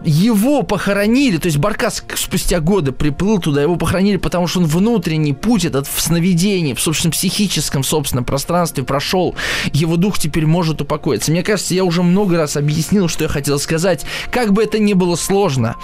его 0.04 0.62
похоронили, 0.62 1.38
то 1.38 1.48
есть 1.48 1.58
Баркас 1.58 2.04
спустя 2.16 2.60
годы 2.60 2.92
приплыл 2.92 3.40
туда, 3.40 3.62
его 3.62 3.76
похоронили, 3.76 4.18
потому 4.18 4.46
что 4.48 4.60
он 4.60 4.66
внутренний 4.66 5.34
путь 5.34 5.66
этот 5.66 5.88
в 5.88 6.00
сновидении, 6.00 6.74
в 6.74 6.80
собственном 6.80 7.12
психическом, 7.12 7.84
собственном 7.84 8.24
пространстве 8.24 8.84
прошел. 8.84 9.36
Его 9.74 9.98
дух 9.98 10.20
теперь 10.20 10.46
может 10.46 10.82
упокоиться. 10.82 11.32
Мне 11.32 11.42
кажется, 11.42 11.74
я 11.74 11.84
уже 11.84 12.04
много 12.04 12.38
раз 12.38 12.56
объяснил, 12.56 13.08
что 13.08 13.24
я 13.24 13.30
хотел 13.30 13.58
сказать. 13.58 14.06
Как 14.32 14.54
бы 14.54 14.64
это 14.64 14.78
ни 14.78 14.94
было 14.94 15.16
сложно. 15.16 15.76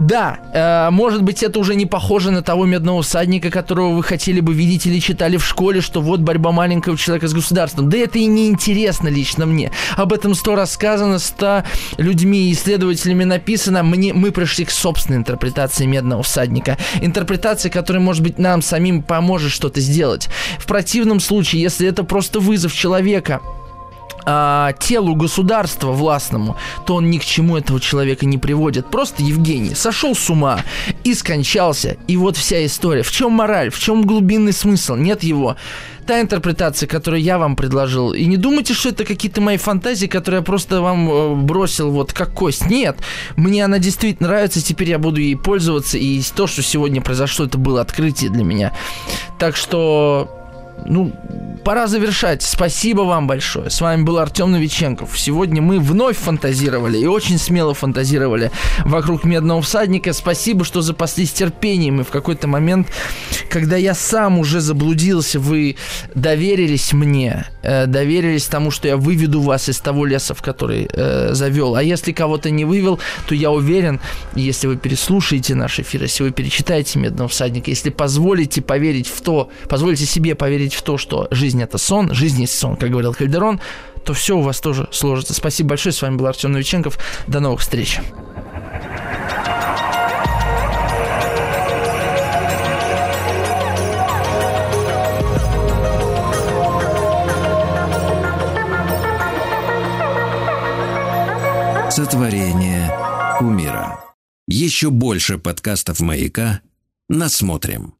Да, 0.00 0.38
э, 0.54 0.90
может 0.90 1.22
быть, 1.22 1.42
это 1.42 1.58
уже 1.58 1.74
не 1.74 1.84
похоже 1.84 2.30
на 2.30 2.42
того 2.42 2.64
медного 2.64 3.02
всадника, 3.02 3.50
которого 3.50 3.94
вы 3.94 4.02
хотели 4.02 4.40
бы 4.40 4.54
видеть 4.54 4.86
или 4.86 4.98
читали 4.98 5.36
в 5.36 5.44
школе, 5.44 5.82
что 5.82 6.00
вот 6.00 6.20
борьба 6.20 6.52
маленького 6.52 6.96
человека 6.96 7.28
с 7.28 7.34
государством. 7.34 7.90
Да 7.90 7.98
это 7.98 8.18
и 8.18 8.24
не 8.24 8.48
интересно 8.48 9.08
лично 9.08 9.44
мне. 9.44 9.70
Об 9.96 10.14
этом 10.14 10.34
сто 10.34 10.54
раз 10.54 10.72
сказано, 10.72 11.18
ста 11.18 11.64
людьми 11.98 12.48
и 12.48 12.52
исследователями 12.52 13.24
написано. 13.24 13.82
Мне, 13.82 14.14
мы 14.14 14.30
пришли 14.32 14.64
к 14.64 14.70
собственной 14.70 15.18
интерпретации 15.18 15.84
медного 15.84 16.22
всадника. 16.22 16.78
Интерпретации, 17.02 17.68
которая, 17.68 18.02
может 18.02 18.22
быть, 18.22 18.38
нам 18.38 18.62
самим 18.62 19.02
поможет 19.02 19.52
что-то 19.52 19.80
сделать. 19.80 20.30
В 20.58 20.66
противном 20.66 21.20
случае, 21.20 21.60
если 21.60 21.86
это 21.86 22.04
просто 22.04 22.40
вызов 22.40 22.72
человека, 22.72 23.42
а, 24.24 24.72
телу 24.74 25.14
государства 25.14 25.92
властному, 25.92 26.56
то 26.86 26.96
он 26.96 27.10
ни 27.10 27.18
к 27.18 27.24
чему 27.24 27.56
этого 27.56 27.80
человека 27.80 28.26
не 28.26 28.38
приводит. 28.38 28.90
Просто 28.90 29.22
Евгений 29.22 29.74
сошел 29.74 30.14
с 30.14 30.30
ума 30.30 30.60
и 31.04 31.14
скончался. 31.14 31.96
И 32.06 32.16
вот 32.16 32.36
вся 32.36 32.64
история. 32.64 33.02
В 33.02 33.10
чем 33.10 33.32
мораль? 33.32 33.70
В 33.70 33.78
чем 33.78 34.02
глубинный 34.02 34.52
смысл? 34.52 34.94
Нет 34.94 35.22
его. 35.22 35.56
Та 36.06 36.20
интерпретация, 36.20 36.86
которую 36.86 37.22
я 37.22 37.38
вам 37.38 37.56
предложил. 37.56 38.12
И 38.12 38.24
не 38.24 38.36
думайте, 38.36 38.74
что 38.74 38.88
это 38.88 39.04
какие-то 39.04 39.40
мои 39.40 39.56
фантазии, 39.58 40.06
которые 40.06 40.40
я 40.40 40.44
просто 40.44 40.80
вам 40.80 41.10
э, 41.10 41.34
бросил 41.34 41.90
вот 41.90 42.12
как 42.12 42.32
кость. 42.34 42.66
Нет. 42.66 42.96
Мне 43.36 43.64
она 43.64 43.78
действительно 43.78 44.28
нравится. 44.28 44.62
Теперь 44.62 44.90
я 44.90 44.98
буду 44.98 45.20
ей 45.20 45.36
пользоваться. 45.36 45.98
И 45.98 46.20
то, 46.34 46.46
что 46.46 46.62
сегодня 46.62 47.00
произошло, 47.00 47.46
это 47.46 47.58
было 47.58 47.80
открытие 47.80 48.30
для 48.30 48.44
меня. 48.44 48.72
Так 49.38 49.56
что 49.56 50.39
ну, 50.86 51.12
пора 51.64 51.86
завершать. 51.86 52.42
Спасибо 52.42 53.02
вам 53.02 53.26
большое. 53.26 53.70
С 53.70 53.80
вами 53.80 54.02
был 54.02 54.18
Артем 54.18 54.50
Новиченков. 54.52 55.18
Сегодня 55.18 55.62
мы 55.62 55.78
вновь 55.78 56.16
фантазировали 56.16 56.98
и 56.98 57.06
очень 57.06 57.38
смело 57.38 57.74
фантазировали 57.74 58.50
вокруг 58.84 59.24
Медного 59.24 59.62
всадника. 59.62 60.12
Спасибо, 60.12 60.64
что 60.64 60.82
запаслись 60.82 61.32
терпением. 61.32 62.00
И 62.00 62.04
в 62.04 62.08
какой-то 62.08 62.48
момент, 62.48 62.88
когда 63.48 63.76
я 63.76 63.94
сам 63.94 64.38
уже 64.38 64.60
заблудился, 64.60 65.38
вы 65.38 65.76
доверились 66.14 66.92
мне, 66.92 67.46
э, 67.62 67.86
доверились 67.86 68.46
тому, 68.46 68.70
что 68.70 68.88
я 68.88 68.96
выведу 68.96 69.40
вас 69.40 69.68
из 69.68 69.80
того 69.80 70.06
леса, 70.06 70.34
в 70.34 70.42
который 70.42 70.88
э, 70.92 71.34
завел. 71.34 71.76
А 71.76 71.82
если 71.82 72.12
кого-то 72.12 72.50
не 72.50 72.64
вывел, 72.64 72.98
то 73.28 73.34
я 73.34 73.50
уверен, 73.50 74.00
если 74.34 74.66
вы 74.66 74.76
переслушаете 74.76 75.54
наш 75.54 75.78
эфир, 75.78 76.02
если 76.02 76.24
вы 76.24 76.30
перечитаете 76.30 76.98
Медного 76.98 77.28
всадника, 77.28 77.70
если 77.70 77.90
позволите 77.90 78.62
поверить 78.62 79.08
в 79.08 79.20
то, 79.20 79.50
позволите 79.68 80.06
себе 80.06 80.34
поверить 80.34 80.69
верить 80.70 80.74
в 80.74 80.82
то, 80.82 80.98
что 80.98 81.28
жизнь 81.30 81.62
это 81.62 81.78
сон, 81.78 82.12
жизнь 82.14 82.40
есть 82.40 82.58
сон, 82.58 82.76
как 82.76 82.90
говорил 82.90 83.14
Кальдерон, 83.14 83.60
то 84.04 84.12
все 84.12 84.36
у 84.36 84.42
вас 84.42 84.60
тоже 84.60 84.88
сложится. 84.92 85.34
Спасибо 85.34 85.70
большое. 85.70 85.92
С 85.92 86.02
вами 86.02 86.16
был 86.16 86.26
Артем 86.26 86.52
Новиченков. 86.52 86.98
До 87.26 87.40
новых 87.40 87.60
встреч. 87.60 87.98
Сотворение 101.90 102.90
умира. 103.40 104.00
Еще 104.48 104.90
больше 104.90 105.38
подкастов 105.38 106.00
«Маяка» 106.00 106.60
насмотрим. 107.08 107.94